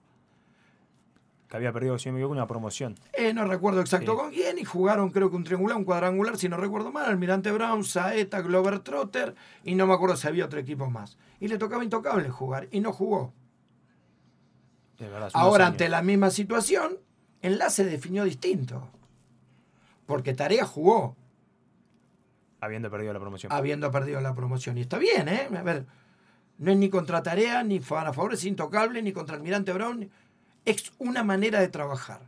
que 1.49 1.57
había 1.57 1.73
perdido, 1.73 1.97
si 1.97 2.11
me 2.11 2.19
equivoco, 2.19 2.33
una 2.33 2.45
promoción. 2.45 2.95
Eh, 3.13 3.33
no 3.33 3.43
recuerdo 3.45 3.81
exacto 3.81 4.15
con 4.15 4.29
quién, 4.29 4.59
y 4.59 4.63
jugaron 4.63 5.09
creo 5.09 5.31
que 5.31 5.35
un 5.35 5.43
triangular, 5.43 5.77
un 5.77 5.83
cuadrangular, 5.83 6.37
si 6.37 6.47
no 6.47 6.57
recuerdo 6.57 6.91
mal, 6.91 7.05
Almirante 7.05 7.51
Brown, 7.51 7.83
Saeta, 7.83 8.41
Glover 8.41 8.79
Trotter, 8.79 9.33
y 9.63 9.73
no 9.73 9.87
me 9.87 9.95
acuerdo 9.95 10.15
si 10.15 10.27
había 10.27 10.45
otro 10.45 10.59
equipo 10.59 10.91
más. 10.91 11.17
Y 11.39 11.47
le 11.47 11.57
tocaba 11.57 11.83
intocable 11.83 12.29
jugar, 12.29 12.67
y 12.71 12.81
no 12.81 12.93
jugó. 12.93 13.33
Ahora, 15.33 15.65
ante 15.65 15.89
la 15.89 16.03
misma 16.03 16.29
situación, 16.29 16.99
Enlace 17.41 17.83
definió 17.83 18.25
distinto. 18.25 18.87
Porque 20.05 20.33
Tarea 20.33 20.65
jugó. 20.65 21.15
Habiendo 22.59 22.91
perdido 22.91 23.13
la 23.13 23.19
promoción. 23.19 23.51
Habiendo 23.51 23.89
perdido 23.91 24.21
la 24.21 24.35
promoción. 24.35 24.77
Y 24.77 24.81
está 24.81 24.97
bien, 24.97 25.29
¿eh? 25.29 25.47
A 25.55 25.63
ver, 25.63 25.85
no 26.57 26.71
es 26.71 26.77
ni 26.77 26.89
contra 26.89 27.23
Tarea, 27.23 27.63
ni 27.63 27.77
a 27.77 28.13
favor 28.13 28.33
es 28.33 28.43
intocable, 28.43 29.01
ni 29.01 29.13
contra 29.13 29.35
Almirante 29.35 29.71
Brown 29.71 30.09
es 30.71 30.91
una 30.99 31.23
manera 31.23 31.59
de 31.59 31.67
trabajar. 31.67 32.21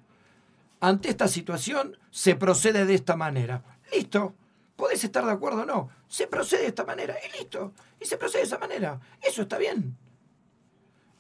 Ante 0.80 1.10
esta 1.10 1.28
situación 1.28 1.98
se 2.10 2.36
procede 2.36 2.86
de 2.86 2.96
esta 2.96 3.16
manera. 3.16 3.64
Listo. 3.94 4.36
Podés 4.76 5.04
estar 5.04 5.24
de 5.24 5.32
acuerdo 5.32 5.62
o 5.62 5.66
no. 5.66 5.90
Se 6.08 6.28
procede 6.28 6.62
de 6.62 6.68
esta 6.70 6.86
manera 6.86 7.16
y 7.24 7.38
listo. 7.38 7.74
Y 8.00 8.06
se 8.06 8.18
procede 8.18 8.42
de 8.42 8.48
esa 8.48 8.58
manera. 8.58 9.00
Eso 9.22 9.44
está 9.44 9.60
bien. 9.60 9.96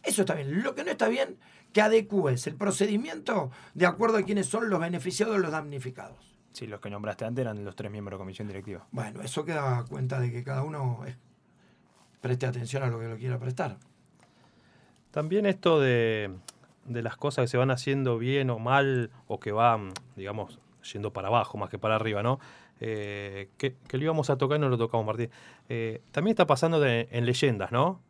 Eso 0.01 0.21
está 0.21 0.33
bien. 0.33 0.63
Lo 0.63 0.73
que 0.73 0.83
no 0.83 0.89
está 0.89 1.07
bien, 1.07 1.37
que 1.73 1.81
adecúes 1.81 2.47
el 2.47 2.55
procedimiento 2.55 3.51
de 3.75 3.85
acuerdo 3.85 4.17
a 4.17 4.23
quiénes 4.23 4.47
son 4.47 4.69
los 4.69 4.79
beneficiados 4.79 5.35
o 5.35 5.37
los 5.39 5.51
damnificados. 5.51 6.17
Sí, 6.53 6.65
los 6.65 6.81
que 6.81 6.89
nombraste 6.89 7.25
antes 7.25 7.43
eran 7.43 7.63
los 7.63 7.75
tres 7.75 7.91
miembros 7.91 8.17
de 8.17 8.17
la 8.17 8.23
comisión 8.23 8.47
directiva. 8.47 8.87
Bueno, 8.91 9.21
eso 9.21 9.45
queda 9.45 9.85
cuenta 9.87 10.19
de 10.19 10.31
que 10.31 10.43
cada 10.43 10.63
uno 10.63 11.05
preste 12.19 12.47
atención 12.47 12.83
a 12.83 12.87
lo 12.87 12.99
que 12.99 13.07
lo 13.07 13.17
quiera 13.17 13.39
prestar. 13.39 13.77
También 15.11 15.45
esto 15.45 15.79
de, 15.79 16.31
de 16.93 17.01
las 17.01 17.17
cosas 17.17 17.43
que 17.43 17.47
se 17.47 17.57
van 17.57 17.71
haciendo 17.71 18.17
bien 18.17 18.49
o 18.49 18.59
mal, 18.59 19.11
o 19.27 19.39
que 19.39 19.51
van, 19.51 19.93
digamos, 20.15 20.59
yendo 20.93 21.11
para 21.13 21.27
abajo 21.27 21.57
más 21.57 21.69
que 21.69 21.79
para 21.79 21.95
arriba, 21.95 22.23
¿no? 22.23 22.39
Eh, 22.79 23.49
que, 23.57 23.75
lo 23.91 24.03
íbamos 24.03 24.29
a 24.29 24.37
tocar 24.37 24.57
y 24.57 24.61
no 24.61 24.69
lo 24.69 24.77
tocamos, 24.77 25.05
Martín. 25.05 25.29
Eh, 25.69 26.01
también 26.11 26.33
está 26.33 26.47
pasando 26.47 26.85
en 26.85 27.25
leyendas, 27.25 27.71
¿no? 27.71 28.01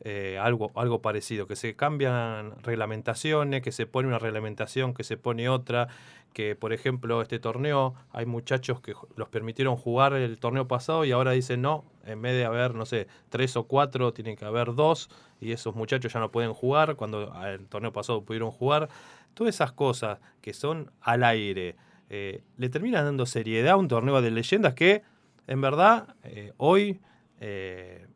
Eh, 0.00 0.38
algo, 0.38 0.70
algo 0.74 1.00
parecido, 1.00 1.46
que 1.46 1.56
se 1.56 1.74
cambian 1.74 2.52
reglamentaciones, 2.62 3.62
que 3.62 3.72
se 3.72 3.86
pone 3.86 4.08
una 4.08 4.18
reglamentación, 4.18 4.92
que 4.92 5.04
se 5.04 5.16
pone 5.16 5.48
otra, 5.48 5.88
que 6.36 6.54
por 6.54 6.74
ejemplo 6.74 7.22
este 7.22 7.38
torneo 7.38 7.94
hay 8.12 8.26
muchachos 8.26 8.82
que 8.82 8.92
los 9.14 9.26
permitieron 9.30 9.74
jugar 9.76 10.12
el 10.12 10.38
torneo 10.38 10.68
pasado 10.68 11.06
y 11.06 11.10
ahora 11.10 11.30
dicen 11.30 11.62
no, 11.62 11.86
en 12.04 12.20
vez 12.20 12.34
de 12.34 12.44
haber, 12.44 12.74
no 12.74 12.84
sé, 12.84 13.06
tres 13.30 13.56
o 13.56 13.64
cuatro, 13.64 14.12
tienen 14.12 14.36
que 14.36 14.44
haber 14.44 14.74
dos 14.74 15.08
y 15.40 15.52
esos 15.52 15.74
muchachos 15.74 16.12
ya 16.12 16.20
no 16.20 16.30
pueden 16.30 16.52
jugar 16.52 16.96
cuando 16.96 17.32
el 17.42 17.66
torneo 17.68 17.90
pasado 17.90 18.22
pudieron 18.22 18.50
jugar. 18.50 18.90
Todas 19.32 19.54
esas 19.54 19.72
cosas 19.72 20.18
que 20.42 20.52
son 20.52 20.90
al 21.00 21.24
aire, 21.24 21.76
eh, 22.10 22.42
le 22.58 22.68
terminan 22.68 23.06
dando 23.06 23.24
seriedad 23.24 23.72
a 23.72 23.76
un 23.76 23.88
torneo 23.88 24.20
de 24.20 24.30
leyendas 24.30 24.74
que 24.74 25.04
en 25.46 25.62
verdad 25.62 26.16
eh, 26.22 26.52
hoy 26.58 27.00
eh, 27.40 28.08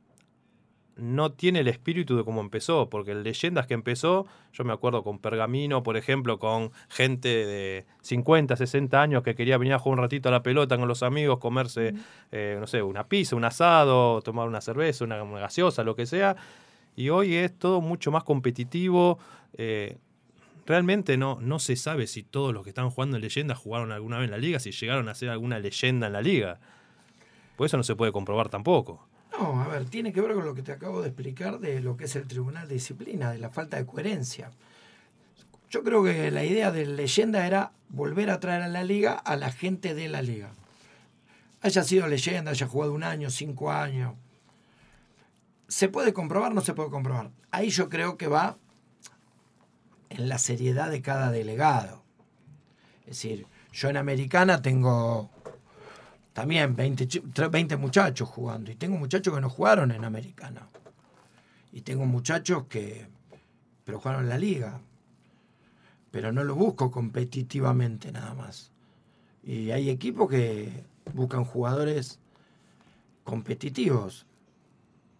no 0.97 1.32
tiene 1.32 1.61
el 1.61 1.68
espíritu 1.68 2.16
de 2.16 2.24
cómo 2.24 2.41
empezó, 2.41 2.91
porque 2.91 3.14
Leyendas 3.14 3.66
que 3.66 3.74
empezó, 3.74 4.26
yo 4.53 4.64
me 4.64 4.72
acuerdo 4.72 5.03
con 5.03 5.18
Pergamino, 5.18 5.82
por 5.82 5.97
ejemplo, 5.97 6.38
con 6.38 6.72
gente 6.88 7.28
de 7.28 7.86
50, 8.03 8.57
60 8.57 9.01
años 9.01 9.22
que 9.22 9.34
quería 9.34 9.59
venir 9.59 9.74
a 9.74 9.78
jugar 9.78 9.99
un 9.99 10.03
ratito 10.03 10.28
a 10.28 10.32
la 10.32 10.43
pelota 10.43 10.76
con 10.76 10.88
los 10.88 11.03
amigos, 11.03 11.38
comerse, 11.38 11.95
eh, 12.32 12.57
no 12.61 12.66
sé, 12.66 12.82
una 12.82 13.09
pizza, 13.09 13.36
un 13.36 13.45
asado, 13.45 14.20
tomar 14.22 14.47
una 14.49 14.61
cerveza, 14.61 15.05
una, 15.05 15.22
gaseosa, 15.24 15.84
lo 15.84 15.97
que 15.97 16.07
sea. 16.07 16.36
Y 16.97 17.09
hoy 17.09 17.34
es 17.34 17.59
todo 17.59 17.80
mucho 17.80 18.11
más 18.11 18.24
competitivo. 18.24 19.18
Eh, 19.55 19.99
realmente 20.66 21.16
no, 21.16 21.38
no 21.41 21.59
se 21.59 21.76
sabe 21.76 22.07
si 22.07 22.22
todos 22.22 22.53
los 22.53 22.62
que 22.62 22.70
están 22.70 22.91
jugando 22.91 23.16
en 23.16 23.22
Leyendas 23.22 23.59
jugaron 23.59 23.93
alguna 23.93 24.18
vez 24.18 24.26
en 24.26 24.32
la 24.32 24.38
liga, 24.38 24.59
si 24.59 24.72
llegaron 24.72 25.09
a 25.09 25.14
ser 25.14 25.30
alguna 25.30 25.59
leyenda 25.59 26.09
en 26.09 26.12
la 26.12 26.22
liga. 26.22 26.61
Por 27.57 27.66
eso 27.66 27.76
no 27.76 27.82
se 27.82 27.97
puede 27.97 28.12
comprobar 28.12 28.49
tampoco. 28.49 29.09
No, 29.41 29.62
a 29.62 29.68
ver, 29.68 29.88
tiene 29.88 30.12
que 30.12 30.20
ver 30.20 30.34
con 30.34 30.45
lo 30.45 30.55
que 30.55 30.62
te 30.62 30.72
acabo 30.72 31.01
de 31.01 31.09
explicar 31.09 31.61
de 31.61 31.80
lo 31.80 31.97
que 31.97 32.05
es 32.05 32.14
el 32.14 32.26
Tribunal 32.26 32.68
de 32.68 32.74
Disciplina, 32.74 33.30
de 33.30 33.38
la 33.38 33.49
falta 33.49 33.78
de 33.78 33.86
coherencia. 33.86 34.51
Yo 35.70 35.82
creo 35.82 36.05
que 36.05 36.30
la 36.30 36.45
idea 36.45 36.70
de 36.70 36.84
leyenda 36.84 37.47
era 37.47 37.72
volver 37.88 38.28
a 38.28 38.38
traer 38.38 38.62
a 38.62 38.68
la 38.68 38.84
liga 38.84 39.14
a 39.14 39.36
la 39.36 39.51
gente 39.51 39.95
de 39.95 40.09
la 40.09 40.20
liga. 40.20 40.51
Haya 41.62 41.82
sido 41.84 42.07
leyenda, 42.07 42.51
haya 42.51 42.66
jugado 42.66 42.93
un 42.93 43.03
año, 43.03 43.30
cinco 43.30 43.70
años. 43.70 44.14
¿Se 45.68 45.88
puede 45.88 46.12
comprobar? 46.12 46.53
No 46.53 46.61
se 46.61 46.74
puede 46.74 46.91
comprobar. 46.91 47.30
Ahí 47.51 47.70
yo 47.70 47.88
creo 47.88 48.18
que 48.18 48.26
va 48.26 48.59
en 50.11 50.28
la 50.28 50.36
seriedad 50.36 50.91
de 50.91 51.01
cada 51.01 51.30
delegado. 51.30 52.03
Es 53.03 53.16
decir, 53.16 53.47
yo 53.72 53.88
en 53.88 53.97
Americana 53.97 54.61
tengo 54.61 55.30
también 56.33 56.76
20, 56.76 57.09
20 57.51 57.76
muchachos 57.76 58.28
jugando. 58.28 58.70
Y 58.70 58.76
tengo 58.76 58.97
muchachos 58.97 59.35
que 59.35 59.41
no 59.41 59.51
jugaron 59.51 59.91
en 59.91 60.05
Americana. 60.05 60.68
Y 61.72 61.83
tengo 61.83 62.07
muchachos 62.07 62.64
que, 62.68 63.07
pero 63.85 63.99
jugaron 63.99 64.24
en 64.24 64.28
la 64.28 64.39
liga. 64.39 64.81
Pero 66.11 66.33
no 66.33 66.45
lo 66.45 66.55
busco 66.55 66.91
competitivamente 66.91 68.12
nada 68.12 68.35
más. 68.35 68.70
Y 69.43 69.70
hay 69.70 69.91
equipos 69.91 70.28
que 70.28 70.85
buscan 71.14 71.45
jugadores 71.45 72.18
competitivos, 73.24 74.26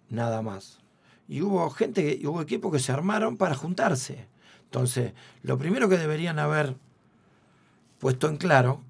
nada 0.09 0.43
más. 0.43 0.81
Y 1.29 1.43
hubo 1.43 1.71
gente, 1.71 2.21
hubo 2.25 2.43
equipos 2.43 2.73
que 2.73 2.81
se 2.81 2.93
armaron 2.93 3.37
para 3.37 3.55
juntarse. 3.55 4.27
Entonces, 4.65 5.13
lo 5.43 5.59
primero 5.59 5.89
que 5.89 5.97
deberían 5.97 6.39
haber 6.39 6.77
puesto 7.99 8.29
en 8.29 8.37
claro 8.37 8.83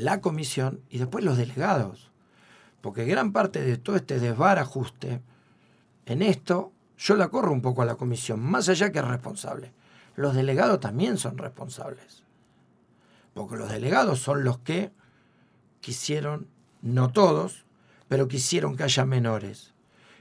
la 0.00 0.20
comisión 0.20 0.80
y 0.90 0.98
después 0.98 1.24
los 1.24 1.38
delegados. 1.38 2.10
Porque 2.80 3.04
gran 3.04 3.32
parte 3.32 3.62
de 3.62 3.78
todo 3.78 3.96
este 3.96 4.20
desbarajuste, 4.20 5.22
en 6.04 6.22
esto, 6.22 6.72
yo 6.98 7.16
la 7.16 7.28
corro 7.28 7.52
un 7.52 7.62
poco 7.62 7.82
a 7.82 7.86
la 7.86 7.96
comisión, 7.96 8.40
más 8.40 8.68
allá 8.68 8.92
que 8.92 8.98
es 8.98 9.04
responsable. 9.04 9.72
Los 10.14 10.34
delegados 10.34 10.80
también 10.80 11.18
son 11.18 11.38
responsables. 11.38 12.22
Porque 13.34 13.56
los 13.56 13.70
delegados 13.70 14.20
son 14.20 14.44
los 14.44 14.58
que 14.58 14.92
quisieron, 15.80 16.48
no 16.82 17.10
todos, 17.10 17.64
pero 18.08 18.28
quisieron 18.28 18.76
que 18.76 18.84
haya 18.84 19.04
menores. 19.04 19.74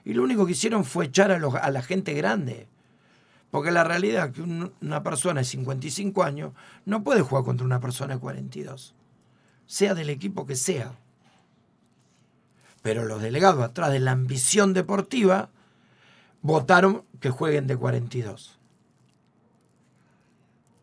Y 0.04 0.14
lo 0.14 0.24
único 0.24 0.46
que 0.46 0.54
hicieron 0.54 0.86
fue 0.86 1.06
echar 1.06 1.32
a, 1.32 1.70
la 1.70 1.82
gente 1.82 2.14
grande. 2.14 2.68
Porque 3.52 3.72
la 3.72 3.84
realidad 3.84 4.28
es 4.28 4.34
que 4.34 4.42
una 4.42 5.04
persona 5.04 5.42
de 5.42 5.46
55 5.46 6.24
años 6.24 6.54
no 6.86 7.04
puede 7.04 7.22
jugar 7.22 7.44
contra 7.44 7.66
una 7.66 7.80
persona 7.80 8.16
de 8.16 8.20
42 8.20 8.96
sea 9.66 9.94
del 9.94 10.10
equipo 10.10 10.46
que 10.46 10.56
sea. 10.56 10.94
Pero 12.82 13.06
los 13.06 13.22
delegados, 13.22 13.64
atrás 13.64 13.92
de 13.92 14.00
la 14.00 14.12
ambición 14.12 14.74
deportiva, 14.74 15.50
votaron 16.42 17.04
que 17.20 17.32
jueguen 17.32 17.68
de 17.68 17.78
42. 17.78 18.60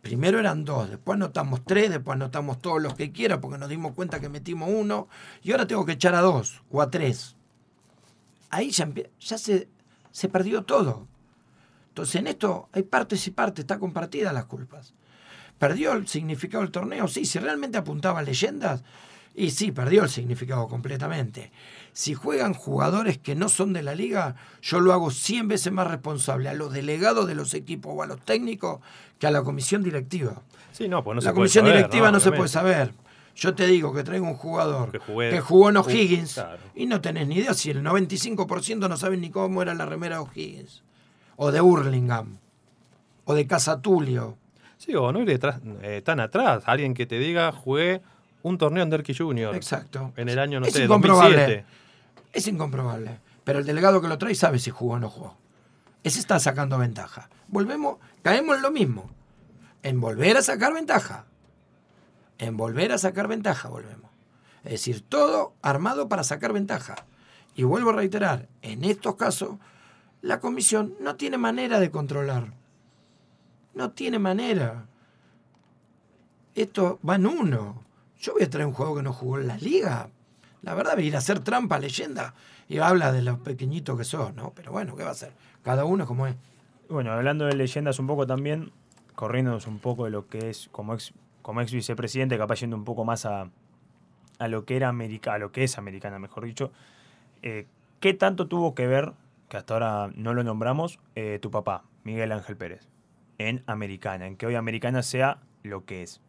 Primero 0.03 0.41
eran 0.41 0.65
dos, 0.65 0.91
después 0.91 1.17
notamos 1.17 1.63
tres, 1.65 1.89
después 1.89 2.19
notamos 2.19 2.61
todos 2.61 2.83
los 2.83 2.95
que 2.97 3.13
quiera 3.13 3.41
porque 3.41 3.57
nos 3.57 3.69
dimos 3.69 3.95
cuenta 3.95 4.19
que 4.19 4.29
metimos 4.29 4.69
uno 4.69 5.07
y 5.45 5.53
ahora 5.53 5.69
tengo 5.69 5.87
que 5.87 5.93
echar 5.93 6.17
a 6.17 6.21
dos 6.21 6.61
o 6.73 6.83
a 6.83 6.91
tres. 6.91 7.37
Ahí 8.51 8.71
ya, 8.71 9.39
se, 9.39 10.29
perdió 10.29 10.65
todo. 10.65 11.07
Entonces 11.91 12.17
en 12.17 12.27
esto 12.27 12.69
hay 12.73 12.83
partes 12.83 13.25
y 13.29 13.31
partes, 13.31 13.63
está 13.63 13.79
compartida 13.79 14.33
las 14.33 14.47
culpas. 14.47 14.93
¿Perdió 15.63 15.93
el 15.93 16.09
significado 16.09 16.65
del 16.65 16.73
torneo? 16.73 17.07
Sí, 17.07 17.25
si 17.25 17.39
realmente 17.39 17.79
apuntaba 17.79 18.19
a 18.19 18.23
leyendas, 18.23 18.83
y 19.33 19.53
sí, 19.53 19.71
perdió 19.71 20.03
el 20.03 20.09
significado 20.09 20.67
completamente. 20.67 21.53
Si 21.93 22.15
juegan 22.15 22.53
jugadores 22.53 23.19
que 23.19 23.37
no 23.37 23.49
son 23.49 23.73
de 23.73 23.85
la 23.85 23.95
liga, 23.95 24.35
yo 24.61 24.81
lo 24.81 24.93
hago 24.93 25.13
100 25.13 25.47
veces 25.47 25.73
más 25.73 25.87
responsable 25.87 26.49
a 26.49 26.55
los 26.55 26.73
delegados 26.73 27.29
de 27.29 27.37
los 27.37 27.55
equipos 27.55 27.93
o 27.95 28.03
a 28.03 28.07
los 28.07 28.21
técnicos 28.23 28.81
que 29.21 29.29
a 29.29 29.31
la 29.31 29.45
comisión 29.45 29.85
directiva. 29.85 30.43
Sí, 30.73 30.89
no, 30.89 31.05
pues 31.05 31.15
no 31.15 31.23
la 31.23 31.33
comisión 31.33 31.67
directiva 31.67 32.11
no, 32.11 32.19
se 32.19 32.33
puede 32.33 32.49
saber. 32.49 32.93
Yo 33.37 33.55
te 33.55 33.69
digo 33.69 33.95
que 33.95 34.03
traigo 34.03 34.27
un 34.27 34.35
jugador 34.35 34.91
que, 34.91 35.41
jugó 35.41 35.71
en 35.71 35.77
O'Higgins 35.77 36.43
y 36.75 36.87
no 36.87 37.01
tenés 37.01 37.29
ni 37.29 37.37
idea 37.37 37.55
si 37.55 37.71
el 37.71 37.85
95% 37.85 38.89
no 38.89 38.97
saben 38.97 39.21
ni 39.21 39.31
cómo 39.31 39.63
era 39.63 39.75
la 39.75 39.87
remera 39.87 40.17
de 40.17 40.23
O'Higgins. 40.23 40.83
O 41.37 41.53
de 41.53 41.61
Hurlingham. 41.61 42.39
O 43.27 43.35
de 43.35 43.47
Casatulio. 43.47 44.42
Sí, 44.85 44.97
o 44.97 45.13
no 45.13 45.21
ir 45.21 45.29
detrás, 45.29 45.61
eh, 45.83 46.03
tan 46.05 46.19
atrás. 46.19 46.65
Alguien 46.67 46.93
que 46.93 47.07
te 47.07 47.17
diga, 47.17 47.53
jugué 47.53 48.03
un 48.43 48.59
torneo 48.59 48.83
en 48.83 48.91
Derky 48.91 49.15
Junior. 49.15 49.55
Exacto. 49.55 50.13
En 50.17 50.29
el 50.29 50.41
año, 50.41 50.59
no 50.59 50.67
sé, 50.67 50.89
2007. 50.89 51.65
Es 52.33 52.49
incomprobable. 52.49 53.21
Pero 53.45 53.61
el 53.61 53.65
delegado 53.65 54.03
que 54.03 54.09
lo 54.09 54.19
trae 54.19 54.35
sabe 54.35 54.59
si 54.59 54.71
jugó 54.71 54.95
o 54.95 54.99
no 54.99 55.09
jugó. 55.09 55.37
Ese 56.03 56.19
está 56.19 56.41
sacando 56.41 56.79
ventaja. 56.79 57.31
Volvemos, 57.47 57.99
caemos 58.23 58.57
en 58.57 58.63
lo 58.63 58.73
mismo. 58.73 59.09
En 59.85 60.01
volver 60.01 60.37
a 60.37 60.43
sacar 60.43 60.75
ventaja. 60.75 61.27
En 62.39 62.57
volver 62.57 62.91
a 62.91 62.99
sacar 62.99 63.29
ventaja, 63.29 63.69
volvemos. 63.69 64.11
Es 64.65 64.73
decir, 64.73 65.05
todo 65.09 65.55
armado 65.63 66.09
para 66.09 66.25
sacar 66.25 66.53
ventaja. 66.53 66.97
Y 67.55 67.63
vuelvo 67.63 67.91
a 67.91 67.95
reiterar, 67.95 68.49
en 68.63 68.83
estos 68.83 69.15
casos, 69.15 69.59
la 70.23 70.41
comisión 70.41 70.97
no 70.99 71.15
tiene 71.15 71.39
manera 71.39 71.79
de 71.79 71.93
controlar 71.93 72.61
no 73.75 73.91
tiene 73.93 74.19
manera. 74.19 74.87
Esto 76.55 76.99
va 77.09 77.17
en 77.17 77.27
uno. 77.27 77.83
Yo 78.21 78.35
voy 78.35 78.43
a 78.43 78.51
traer 78.51 78.67
un 78.67 78.73
juego 78.73 78.97
que 78.97 79.03
no 79.03 79.13
jugó 79.13 79.39
en 79.39 79.49
la 79.49 79.57
liga. 79.57 80.09
La 80.63 80.75
verdad, 80.75 80.97
ir 80.99 81.15
a 81.15 81.19
hacer 81.19 81.41
trampa, 81.41 81.79
leyenda. 81.79 82.35
Y 82.69 82.79
habla 82.79 83.13
de 83.13 83.23
los 83.23 83.39
pequeñitos 83.41 83.99
que 83.99 84.05
sos, 84.05 84.35
¿no? 84.35 84.53
Pero 84.55 84.73
bueno, 84.73 84.97
¿qué 84.97 85.03
va 85.03 85.11
a 85.11 85.13
hacer? 85.13 85.33
Cada 85.63 85.85
uno 85.85 86.07
como 86.07 86.27
es. 86.27 86.37
Bueno, 86.89 87.13
hablando 87.13 87.47
de 87.47 87.55
leyendas 87.55 87.99
un 87.99 88.07
poco 88.07 88.27
también, 88.27 88.71
corriéndonos 89.15 89.67
un 89.67 89.79
poco 89.79 90.05
de 90.05 90.11
lo 90.11 90.27
que 90.27 90.51
es 90.51 90.69
como 90.71 90.95
ex, 90.95 91.13
como 91.41 91.61
ex 91.61 91.73
vicepresidente, 91.73 92.39
capaz 92.39 92.61
yendo 92.61 92.77
un 92.77 92.85
poco 92.85 93.05
más 93.05 93.27
a, 93.27 93.51
a 94.39 94.49
lo 94.49 94.65
que 94.65 94.77
era 94.77 94.89
América, 94.89 95.35
a 95.35 95.39
lo 95.39 95.53
que 95.53 95.65
es 95.65 95.79
americana, 95.79 96.19
mejor 96.19 96.45
dicho. 96.45 96.71
Eh, 97.43 97.67
¿Qué 98.01 98.15
tanto 98.15 98.47
tuvo 98.47 98.75
que 98.75 98.87
ver, 98.87 99.13
que 99.49 99.57
hasta 99.57 99.75
ahora 99.75 100.11
no 100.15 100.35
lo 100.35 100.45
nombramos, 100.45 100.99
eh, 101.15 101.39
tu 101.41 101.51
papá, 101.51 101.85
Miguel 102.05 102.33
Ángel 102.33 102.57
Pérez? 102.57 102.92
En 103.49 103.63
Americana, 103.67 104.27
en 104.27 104.37
que 104.37 104.47
hoy 104.47 104.55
Americana 104.55 105.03
sea 105.03 105.41
lo 105.63 105.85
que 105.85 106.03
es. 106.03 106.21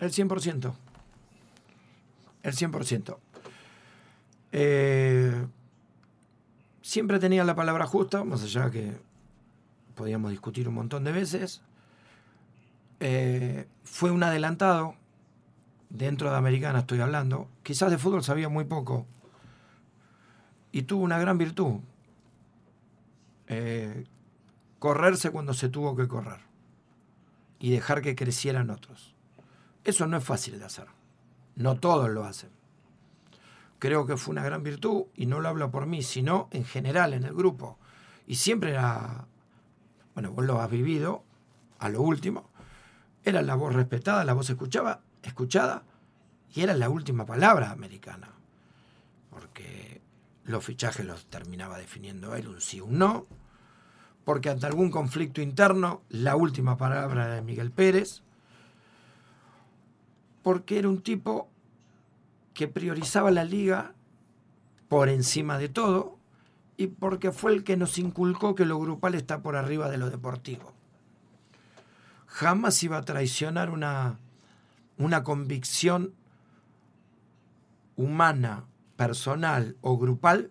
El 0.00 0.10
100%. 0.10 0.74
El 2.42 2.54
100%. 2.54 3.18
Eh, 4.52 5.46
siempre 6.82 7.18
tenía 7.18 7.44
la 7.44 7.54
palabra 7.54 7.86
justa, 7.86 8.24
más 8.24 8.42
allá 8.42 8.70
que 8.70 8.92
podíamos 9.94 10.30
discutir 10.30 10.68
un 10.68 10.74
montón 10.74 11.04
de 11.04 11.12
veces. 11.12 11.62
Eh, 13.00 13.66
fue 13.84 14.10
un 14.10 14.22
adelantado, 14.22 14.94
dentro 15.90 16.30
de 16.30 16.36
Americana 16.36 16.80
estoy 16.80 17.00
hablando, 17.00 17.48
quizás 17.62 17.90
de 17.90 17.98
fútbol 17.98 18.22
sabía 18.22 18.48
muy 18.48 18.64
poco, 18.64 19.06
y 20.72 20.82
tuvo 20.82 21.02
una 21.02 21.18
gran 21.18 21.38
virtud, 21.38 21.80
eh, 23.46 24.04
correrse 24.78 25.30
cuando 25.30 25.54
se 25.54 25.68
tuvo 25.68 25.96
que 25.96 26.08
correr 26.08 26.40
y 27.58 27.70
dejar 27.70 28.02
que 28.02 28.14
crecieran 28.14 28.70
otros. 28.70 29.14
Eso 29.84 30.06
no 30.06 30.16
es 30.16 30.24
fácil 30.24 30.58
de 30.58 30.64
hacer. 30.64 30.86
No 31.56 31.78
todos 31.78 32.08
lo 32.10 32.24
hacen. 32.24 32.50
Creo 33.78 34.06
que 34.06 34.16
fue 34.16 34.32
una 34.32 34.44
gran 34.44 34.62
virtud 34.62 35.06
y 35.14 35.26
no 35.26 35.40
lo 35.40 35.48
hablo 35.48 35.70
por 35.70 35.86
mí, 35.86 36.02
sino 36.02 36.48
en 36.50 36.64
general 36.64 37.14
en 37.14 37.24
el 37.24 37.34
grupo. 37.34 37.78
Y 38.26 38.36
siempre 38.36 38.70
era, 38.70 39.26
bueno, 40.14 40.32
vos 40.32 40.44
lo 40.44 40.60
has 40.60 40.70
vivido 40.70 41.24
a 41.78 41.88
lo 41.88 42.02
último, 42.02 42.50
era 43.24 43.42
la 43.42 43.54
voz 43.54 43.74
respetada, 43.74 44.24
la 44.24 44.34
voz 44.34 44.50
escuchaba, 44.50 45.00
escuchada 45.22 45.84
y 46.52 46.62
era 46.62 46.74
la 46.74 46.88
última 46.88 47.24
palabra 47.24 47.70
americana. 47.70 48.30
Porque 49.30 50.00
los 50.44 50.64
fichajes 50.64 51.06
los 51.06 51.26
terminaba 51.26 51.78
definiendo 51.78 52.34
él, 52.34 52.48
un 52.48 52.60
sí, 52.60 52.80
un 52.80 52.98
no 52.98 53.26
porque 54.28 54.50
ante 54.50 54.66
algún 54.66 54.90
conflicto 54.90 55.40
interno, 55.40 56.02
la 56.10 56.36
última 56.36 56.76
palabra 56.76 57.28
de 57.28 57.40
Miguel 57.40 57.70
Pérez, 57.70 58.20
porque 60.42 60.78
era 60.78 60.90
un 60.90 61.00
tipo 61.00 61.48
que 62.52 62.68
priorizaba 62.68 63.30
la 63.30 63.44
liga 63.44 63.94
por 64.90 65.08
encima 65.08 65.56
de 65.56 65.70
todo 65.70 66.18
y 66.76 66.88
porque 66.88 67.32
fue 67.32 67.54
el 67.54 67.64
que 67.64 67.78
nos 67.78 67.96
inculcó 67.96 68.54
que 68.54 68.66
lo 68.66 68.78
grupal 68.78 69.14
está 69.14 69.40
por 69.40 69.56
arriba 69.56 69.88
de 69.88 69.96
lo 69.96 70.10
deportivo. 70.10 70.74
Jamás 72.26 72.82
iba 72.82 72.98
a 72.98 73.06
traicionar 73.06 73.70
una, 73.70 74.18
una 74.98 75.24
convicción 75.24 76.12
humana, 77.96 78.66
personal 78.94 79.78
o 79.80 79.96
grupal 79.96 80.50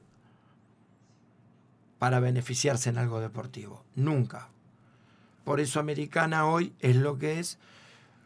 para 1.99 2.19
beneficiarse 2.19 2.89
en 2.89 2.97
algo 2.97 3.19
deportivo. 3.19 3.83
Nunca. 3.95 4.49
Por 5.43 5.59
eso 5.59 5.79
Americana 5.79 6.45
hoy 6.45 6.73
es 6.79 6.95
lo 6.95 7.17
que 7.17 7.39
es. 7.39 7.57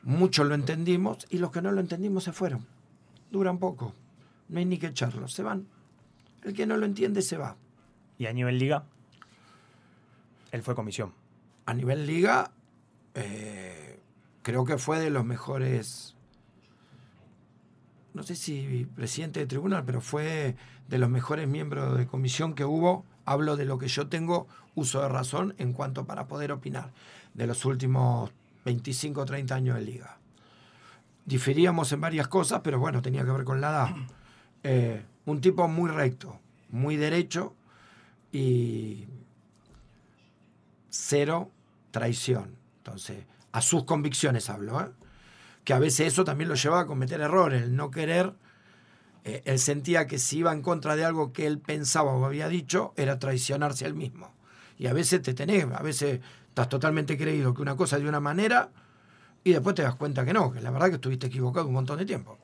Muchos 0.03 0.47
lo 0.47 0.55
entendimos 0.55 1.27
y 1.29 1.37
los 1.37 1.51
que 1.51 1.61
no 1.61 1.71
lo 1.71 1.79
entendimos 1.79 2.23
se 2.23 2.33
fueron. 2.33 2.65
Duran 3.29 3.59
poco. 3.59 3.93
No 4.49 4.59
hay 4.59 4.65
ni 4.65 4.77
que 4.77 4.87
echarlos. 4.87 5.33
Se 5.33 5.43
van. 5.43 5.67
El 6.43 6.53
que 6.53 6.65
no 6.65 6.77
lo 6.77 6.85
entiende 6.85 7.21
se 7.21 7.37
va. 7.37 7.55
¿Y 8.17 8.25
a 8.25 8.33
nivel 8.33 8.57
liga? 8.57 8.83
Él 10.51 10.63
fue 10.63 10.75
comisión. 10.75 11.13
A 11.65 11.73
nivel 11.73 12.05
liga, 12.05 12.51
eh, 13.13 13.99
creo 14.41 14.65
que 14.65 14.77
fue 14.77 14.99
de 14.99 15.09
los 15.09 15.23
mejores, 15.23 16.15
no 18.13 18.23
sé 18.23 18.35
si 18.35 18.87
presidente 18.95 19.39
de 19.39 19.45
tribunal, 19.45 19.83
pero 19.85 20.01
fue 20.01 20.55
de 20.87 20.97
los 20.97 21.09
mejores 21.09 21.47
miembros 21.47 21.97
de 21.97 22.07
comisión 22.07 22.53
que 22.53 22.65
hubo. 22.65 23.05
Hablo 23.25 23.55
de 23.55 23.65
lo 23.65 23.77
que 23.77 23.87
yo 23.87 24.07
tengo 24.07 24.47
uso 24.75 25.01
de 25.01 25.09
razón 25.09 25.53
en 25.57 25.73
cuanto 25.73 26.05
para 26.05 26.27
poder 26.27 26.51
opinar 26.51 26.91
de 27.33 27.47
los 27.47 27.65
últimos 27.65 28.31
25 28.65 29.21
o 29.21 29.25
30 29.25 29.55
años 29.55 29.75
de 29.75 29.81
liga. 29.83 30.17
Diferíamos 31.25 31.91
en 31.91 32.01
varias 32.01 32.27
cosas, 32.27 32.61
pero 32.63 32.79
bueno, 32.79 33.01
tenía 33.01 33.23
que 33.23 33.31
ver 33.31 33.43
con 33.43 33.61
la 33.61 33.69
edad. 33.69 33.89
Eh, 34.63 35.03
un 35.25 35.41
tipo 35.41 35.67
muy 35.67 35.89
recto, 35.89 36.39
muy 36.69 36.95
derecho, 36.95 37.55
y 38.31 39.05
cero 40.89 41.51
traición. 41.91 42.55
Entonces, 42.77 43.25
a 43.51 43.61
sus 43.61 43.83
convicciones 43.83 44.49
hablo, 44.49 44.81
¿eh? 44.81 44.89
que 45.63 45.73
a 45.73 45.79
veces 45.79 46.07
eso 46.07 46.23
también 46.23 46.49
lo 46.49 46.55
llevaba 46.55 46.81
a 46.81 46.85
cometer 46.85 47.21
errores, 47.21 47.63
el 47.63 47.75
no 47.75 47.91
querer, 47.91 48.33
eh, 49.23 49.41
él 49.45 49.59
sentía 49.59 50.07
que 50.07 50.17
si 50.17 50.39
iba 50.39 50.51
en 50.51 50.61
contra 50.61 50.95
de 50.95 51.05
algo 51.05 51.31
que 51.31 51.45
él 51.45 51.59
pensaba 51.59 52.13
o 52.13 52.25
había 52.25 52.47
dicho, 52.47 52.93
era 52.97 53.19
traicionarse 53.19 53.85
él 53.85 53.93
mismo. 53.93 54.33
Y 54.77 54.87
a 54.87 54.93
veces 54.93 55.21
te 55.21 55.33
tenés, 55.33 55.65
a 55.65 55.81
veces 55.83 56.21
estás 56.49 56.69
totalmente 56.69 57.17
creído 57.17 57.53
que 57.53 57.61
una 57.61 57.75
cosa 57.75 57.97
es 57.97 58.03
de 58.03 58.09
una 58.09 58.19
manera 58.19 58.69
y 59.43 59.51
después 59.51 59.75
te 59.75 59.83
das 59.83 59.95
cuenta 59.95 60.25
que 60.25 60.33
no, 60.33 60.51
que 60.51 60.61
la 60.61 60.71
verdad 60.71 60.89
que 60.89 60.95
estuviste 60.95 61.27
equivocado 61.27 61.67
un 61.67 61.73
montón 61.73 61.99
de 61.99 62.05
tiempo. 62.05 62.37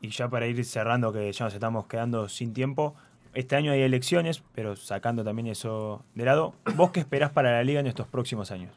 Y 0.00 0.10
ya 0.10 0.28
para 0.28 0.46
ir 0.46 0.64
cerrando, 0.64 1.12
que 1.12 1.32
ya 1.32 1.44
nos 1.44 1.54
estamos 1.54 1.86
quedando 1.86 2.28
sin 2.28 2.52
tiempo, 2.52 2.94
este 3.34 3.56
año 3.56 3.72
hay 3.72 3.82
elecciones, 3.82 4.42
pero 4.54 4.76
sacando 4.76 5.24
también 5.24 5.48
eso 5.48 6.04
de 6.14 6.24
lado, 6.24 6.54
¿vos 6.76 6.90
qué 6.90 7.00
esperás 7.00 7.30
para 7.30 7.52
la 7.52 7.64
liga 7.64 7.80
en 7.80 7.86
estos 7.86 8.06
próximos 8.08 8.50
años? 8.50 8.74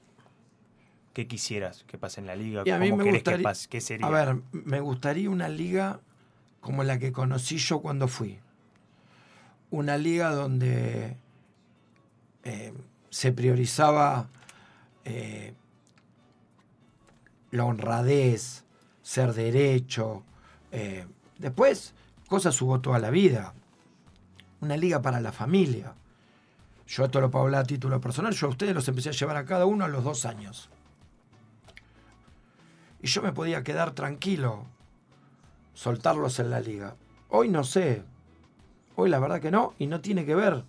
¿Qué 1.14 1.28
quisieras 1.28 1.84
que 1.86 1.98
pase 1.98 2.22
en 2.22 2.28
la 2.28 2.36
liga? 2.36 2.64
¿Cómo 2.64 2.98
me 2.98 3.04
querés 3.04 3.24
que 3.24 3.40
pase? 3.40 3.68
¿Qué 3.68 3.82
sería? 3.82 4.06
A 4.06 4.10
ver, 4.10 4.38
me 4.52 4.80
gustaría 4.80 5.30
una 5.30 5.50
liga 5.50 6.00
como 6.62 6.84
la 6.84 6.98
que 7.00 7.12
conocí 7.12 7.58
yo 7.58 7.82
cuando 7.82 8.08
fui. 8.08 8.40
Una 9.70 9.98
liga 9.98 10.32
donde 10.32 11.18
eh, 12.44 12.74
se 13.10 13.32
priorizaba 13.34 14.30
eh, 15.04 15.54
la 17.52 17.66
honradez, 17.66 18.64
ser 19.02 19.34
derecho. 19.34 20.24
Eh, 20.72 21.06
después, 21.38 21.94
cosas 22.28 22.62
hubo 22.62 22.80
toda 22.80 23.00
la 23.00 23.10
vida 23.10 23.54
una 24.62 24.78
liga 24.78 25.02
para 25.02 25.20
la 25.20 25.32
familia. 25.32 25.94
Yo 26.88 27.06
esto 27.06 27.20
lo 27.20 27.30
puedo 27.30 27.46
hablar 27.46 27.64
a 27.64 27.68
título 27.68 28.00
personal, 28.00 28.34
yo 28.34 28.48
a 28.48 28.52
ustedes 28.52 28.74
los 28.74 28.88
empecé 28.88 29.10
a 29.10 29.14
llevar 29.14 29.38
a 29.38 29.46
cada 29.46 29.66
uno 29.66 29.86
a 29.86 29.88
los 29.88 30.04
dos 30.04 30.26
años. 30.26 30.70
Y 33.02 33.08
yo 33.08 33.22
me 33.22 33.34
podía 33.34 33.64
quedar 33.64 33.92
tranquilo, 33.92 34.66
soltarlos 35.74 36.40
en 36.40 36.50
la 36.50 36.60
liga. 36.60 36.96
Hoy 37.30 37.50
no 37.50 37.64
sé, 37.64 38.04
hoy 38.96 39.10
la 39.10 39.20
verdad 39.20 39.40
que 39.40 39.52
no, 39.52 39.74
y 39.80 39.88
no 39.88 40.02
tiene 40.02 40.26
que 40.26 40.36
ver 40.36 40.64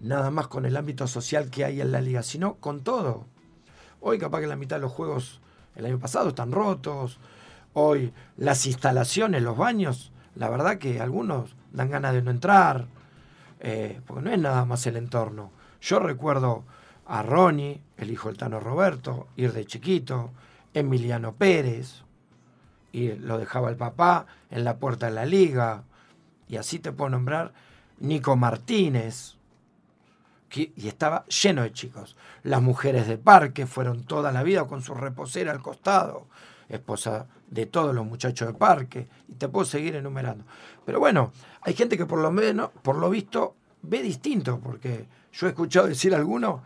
nada 0.00 0.30
más 0.30 0.48
con 0.48 0.66
el 0.66 0.76
ámbito 0.76 1.06
social 1.06 1.50
que 1.50 1.64
hay 1.64 1.80
en 1.80 1.92
la 1.92 2.00
liga, 2.00 2.22
sino 2.22 2.54
con 2.56 2.82
todo. 2.82 3.26
Hoy 4.00 4.18
capaz 4.18 4.40
que 4.40 4.46
la 4.46 4.56
mitad 4.56 4.76
de 4.76 4.82
los 4.82 4.92
juegos 4.92 5.40
el 5.74 5.86
año 5.86 5.98
pasado 5.98 6.30
están 6.30 6.52
rotos, 6.52 7.18
hoy 7.74 8.12
las 8.36 8.66
instalaciones, 8.66 9.42
los 9.42 9.56
baños, 9.56 10.12
la 10.34 10.48
verdad 10.48 10.78
que 10.78 11.00
algunos 11.00 11.56
dan 11.72 11.90
ganas 11.90 12.14
de 12.14 12.22
no 12.22 12.30
entrar, 12.30 12.86
eh, 13.60 14.00
porque 14.06 14.22
no 14.22 14.30
es 14.30 14.38
nada 14.38 14.64
más 14.64 14.86
el 14.86 14.96
entorno. 14.96 15.50
Yo 15.80 15.98
recuerdo 15.98 16.64
a 17.06 17.22
Ronnie, 17.22 17.82
el 17.96 18.10
hijo 18.10 18.28
del 18.28 18.38
Tano 18.38 18.60
Roberto, 18.60 19.28
ir 19.36 19.52
de 19.52 19.64
chiquito, 19.66 20.30
Emiliano 20.74 21.34
Pérez, 21.34 22.02
y 22.92 23.12
lo 23.12 23.38
dejaba 23.38 23.70
el 23.70 23.76
papá 23.76 24.26
en 24.50 24.64
la 24.64 24.78
puerta 24.78 25.06
de 25.06 25.12
la 25.12 25.26
liga, 25.26 25.84
y 26.48 26.56
así 26.56 26.78
te 26.78 26.92
puedo 26.92 27.10
nombrar 27.10 27.52
Nico 27.98 28.36
Martínez, 28.36 29.36
y 30.54 30.88
estaba 30.88 31.26
lleno 31.26 31.62
de 31.62 31.72
chicos. 31.72 32.16
Las 32.42 32.62
mujeres 32.62 33.06
de 33.08 33.18
parque 33.18 33.66
fueron 33.66 34.04
toda 34.04 34.32
la 34.32 34.42
vida 34.42 34.64
con 34.64 34.82
su 34.82 34.94
reposera 34.94 35.52
al 35.52 35.60
costado, 35.60 36.26
esposa 36.68 37.26
de 37.50 37.66
todos 37.66 37.94
los 37.94 38.06
muchachos 38.06 38.48
de 38.48 38.54
parque, 38.54 39.08
y 39.28 39.34
te 39.34 39.48
puedo 39.48 39.66
seguir 39.66 39.96
enumerando. 39.96 40.44
Pero 40.84 40.98
bueno, 40.98 41.32
hay 41.60 41.74
gente 41.74 41.96
que 41.96 42.06
por 42.06 42.20
lo 42.20 42.30
menos, 42.30 42.70
por 42.82 42.96
lo 42.96 43.10
visto, 43.10 43.54
ve 43.82 44.02
distinto, 44.02 44.58
porque 44.60 45.06
yo 45.32 45.46
he 45.46 45.50
escuchado 45.50 45.86
decir 45.88 46.14
a 46.14 46.18
algunos 46.18 46.60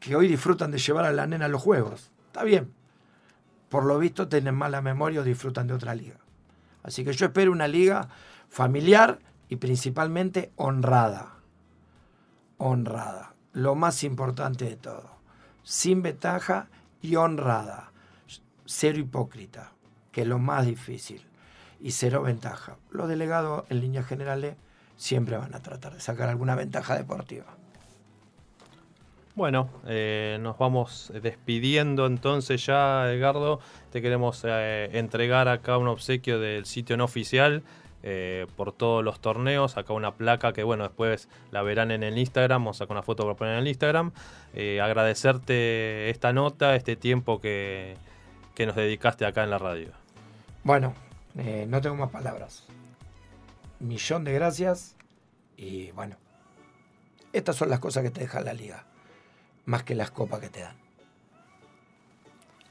que 0.00 0.16
hoy 0.16 0.26
disfrutan 0.26 0.70
de 0.70 0.78
llevar 0.78 1.04
a 1.04 1.12
la 1.12 1.26
nena 1.26 1.44
a 1.44 1.48
los 1.48 1.62
juegos. 1.62 2.10
Está 2.26 2.42
bien. 2.42 2.72
Por 3.72 3.86
lo 3.86 3.98
visto 3.98 4.28
tienen 4.28 4.54
mala 4.54 4.82
memoria 4.82 5.22
o 5.22 5.24
disfrutan 5.24 5.66
de 5.66 5.74
otra 5.74 5.94
liga. 5.94 6.18
Así 6.84 7.04
que 7.04 7.12
yo 7.12 7.26
espero 7.26 7.50
una 7.50 7.66
liga 7.66 8.08
familiar 8.48 9.18
y 9.48 9.56
principalmente 9.56 10.52
honrada. 10.56 11.36
Honrada. 12.58 13.32
Lo 13.54 13.74
más 13.74 14.04
importante 14.04 14.66
de 14.66 14.76
todo. 14.76 15.16
Sin 15.64 16.02
ventaja 16.02 16.68
y 17.00 17.16
honrada. 17.16 17.92
Cero 18.66 18.98
hipócrita 18.98 19.72
que 20.12 20.20
es 20.20 20.26
lo 20.26 20.38
más 20.38 20.66
difícil, 20.66 21.22
y 21.80 21.90
cero 21.90 22.22
ventaja. 22.22 22.76
Los 22.90 23.08
delegados, 23.08 23.64
en 23.70 23.80
líneas 23.80 24.06
generales, 24.06 24.56
siempre 24.96 25.36
van 25.36 25.54
a 25.54 25.60
tratar 25.60 25.94
de 25.94 26.00
sacar 26.00 26.28
alguna 26.28 26.54
ventaja 26.54 26.96
deportiva. 26.96 27.46
Bueno, 29.34 29.70
eh, 29.86 30.36
nos 30.40 30.58
vamos 30.58 31.10
despidiendo 31.22 32.06
entonces 32.06 32.66
ya, 32.66 33.10
Edgardo. 33.10 33.60
Te 33.90 34.02
queremos 34.02 34.42
eh, 34.46 34.90
entregar 34.92 35.48
acá 35.48 35.78
un 35.78 35.88
obsequio 35.88 36.38
del 36.38 36.66
sitio 36.66 36.98
no 36.98 37.04
oficial 37.04 37.62
eh, 38.02 38.46
por 38.56 38.72
todos 38.72 39.02
los 39.02 39.20
torneos. 39.20 39.78
Acá 39.78 39.94
una 39.94 40.14
placa 40.14 40.52
que, 40.52 40.62
bueno, 40.62 40.82
después 40.82 41.30
la 41.50 41.62
verán 41.62 41.90
en 41.92 42.02
el 42.02 42.18
Instagram. 42.18 42.62
Vamos 42.62 42.76
a 42.76 42.78
sacar 42.80 42.92
una 42.92 43.02
foto 43.02 43.22
para 43.24 43.34
poner 43.34 43.54
en 43.54 43.60
el 43.60 43.68
Instagram. 43.68 44.12
agradecerte 44.82 46.10
esta 46.10 46.34
nota, 46.34 46.76
este 46.76 46.96
tiempo 46.96 47.40
que, 47.40 47.96
que 48.54 48.66
nos 48.66 48.76
dedicaste 48.76 49.24
acá 49.24 49.44
en 49.44 49.50
la 49.50 49.58
radio. 49.58 49.92
Bueno, 50.62 50.94
no 51.68 51.80
tengo 51.80 51.96
más 51.96 52.10
palabras. 52.10 52.66
Millón 53.80 54.24
de 54.24 54.32
gracias 54.34 54.94
y 55.56 55.90
bueno, 55.92 56.16
estas 57.32 57.56
son 57.56 57.70
las 57.70 57.80
cosas 57.80 58.02
que 58.02 58.10
te 58.10 58.20
deja 58.20 58.40
la 58.40 58.52
liga, 58.52 58.84
más 59.64 59.82
que 59.82 59.94
las 59.94 60.10
copas 60.10 60.40
que 60.40 60.48
te 60.48 60.60
dan. 60.60 60.82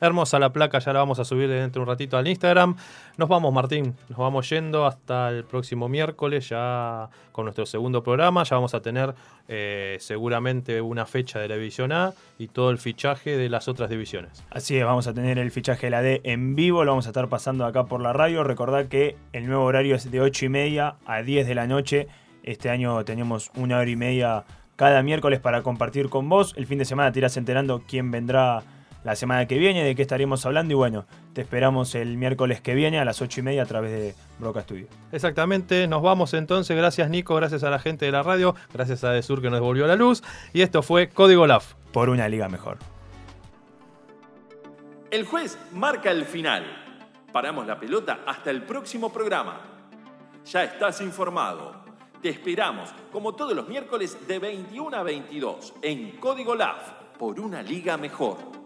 Hermosa 0.04 0.40
la 0.40 0.52
placa, 0.52 0.80
ya 0.80 0.94
la 0.94 1.00
vamos 1.00 1.20
a 1.20 1.26
subir 1.26 1.48
dentro 1.48 1.80
de 1.80 1.84
un 1.84 1.88
ratito 1.88 2.18
al 2.18 2.28
Instagram. 2.28 2.76
Nos 3.18 3.30
vamos, 3.30 3.54
Martín, 3.54 3.96
nos 4.10 4.18
vamos 4.18 4.50
yendo 4.50 4.88
hasta 4.88 5.30
el 5.30 5.44
próximo 5.44 5.88
miércoles, 5.88 6.50
ya 6.50 7.08
con 7.32 7.46
nuestro 7.46 7.68
segundo 7.68 8.02
programa. 8.02 8.44
Ya 8.44 8.56
vamos 8.56 8.74
a 8.74 8.82
tener 8.82 9.14
eh, 9.48 9.98
seguramente 10.00 10.82
una 10.82 11.06
fecha 11.06 11.38
de 11.38 11.48
la 11.48 11.54
División 11.54 11.92
A 11.92 12.14
y 12.40 12.48
todo 12.48 12.72
el 12.72 12.80
fichaje 12.80 13.38
de 13.38 13.48
las 13.48 13.68
otras 13.68 13.92
divisiones. 13.92 14.44
Así 14.50 14.76
es, 14.76 14.84
vamos 14.84 15.06
a 15.06 15.14
tener 15.14 15.38
el 15.38 15.52
fichaje 15.52 15.86
de 15.86 15.92
la 15.92 16.02
D 16.02 16.22
en 16.24 16.56
vivo, 16.56 16.84
lo 16.84 16.94
vamos 16.94 17.06
a 17.06 17.10
estar 17.10 17.30
pasando 17.30 17.64
acá 17.68 17.84
por 17.86 18.02
la 18.02 18.12
radio. 18.12 18.44
Recordad 18.44 18.88
que 18.88 19.18
el 19.34 19.46
nuevo 19.46 19.66
horario 19.66 19.96
es 19.96 20.10
de 20.10 20.20
8 20.20 20.46
y 20.46 20.50
media 20.50 20.96
a 21.06 21.22
10 21.22 21.46
de 21.46 21.54
la 21.54 21.68
noche. 21.68 22.08
Este 22.42 22.72
año 22.72 23.06
tenemos 23.06 23.52
una 23.54 23.78
hora 23.78 23.88
y 23.92 23.96
media 23.96 24.46
cada 24.82 25.04
miércoles 25.04 25.40
para 25.40 25.62
compartir 25.62 26.10
con 26.10 26.28
vos. 26.28 26.56
El 26.58 26.66
fin 26.66 26.80
de 26.80 26.86
semana 26.86 27.12
te 27.12 27.20
irás 27.20 27.38
enterando 27.38 27.84
quién 27.88 28.10
vendrá 28.10 28.64
la 29.04 29.16
semana 29.16 29.46
que 29.46 29.60
viene, 29.60 29.84
de 29.84 29.94
qué 29.94 30.02
estaremos 30.02 30.44
hablando 30.48 30.72
y 30.72 30.76
bueno, 30.76 31.06
te 31.34 31.42
esperamos 31.42 31.94
el 31.94 32.18
miércoles 32.18 32.62
que 32.62 32.74
viene 32.74 33.00
a 33.00 33.06
las 33.06 33.22
8 33.22 33.42
y 33.42 33.44
media 33.44 33.62
a 33.62 33.66
través 33.68 33.92
de 33.92 34.16
Broca 34.40 34.62
Studio. 34.62 34.88
Exactamente, 35.12 35.88
nos 35.88 36.02
vamos 36.02 36.34
entonces, 36.34 36.76
gracias 36.76 37.12
Nico, 37.12 37.36
gracias 37.36 37.62
a 37.64 37.70
la 37.70 37.78
gente 37.78 38.06
de 38.06 38.12
la 38.12 38.24
radio, 38.24 38.56
gracias 38.74 39.04
a 39.04 39.12
Desur 39.12 39.40
que 39.40 39.52
nos 39.52 39.60
devolvió 39.60 39.86
la 39.86 39.96
luz 39.96 40.24
y 40.52 40.64
esto 40.64 40.82
fue 40.82 41.10
Código 41.10 41.46
LAF. 41.46 41.76
Por 41.94 42.10
una 42.10 42.28
liga 42.28 42.50
mejor. 42.50 42.80
El 45.12 45.28
juez 45.28 45.60
marca 45.74 46.10
el 46.10 46.26
final. 46.26 46.66
Paramos 47.32 47.68
la 47.68 47.80
pelota 47.80 48.22
hasta 48.26 48.50
el 48.50 48.64
próximo 48.64 49.14
programa. 49.14 49.62
Ya 50.44 50.64
estás 50.64 51.02
informado. 51.02 51.81
Te 52.22 52.30
esperamos, 52.30 52.94
como 53.12 53.34
todos 53.34 53.56
los 53.56 53.68
miércoles, 53.68 54.28
de 54.28 54.38
21 54.38 54.96
a 54.96 55.02
22, 55.02 55.74
en 55.82 56.12
Código 56.18 56.54
LAF, 56.54 56.92
por 57.18 57.40
una 57.40 57.64
liga 57.64 57.98
mejor. 57.98 58.61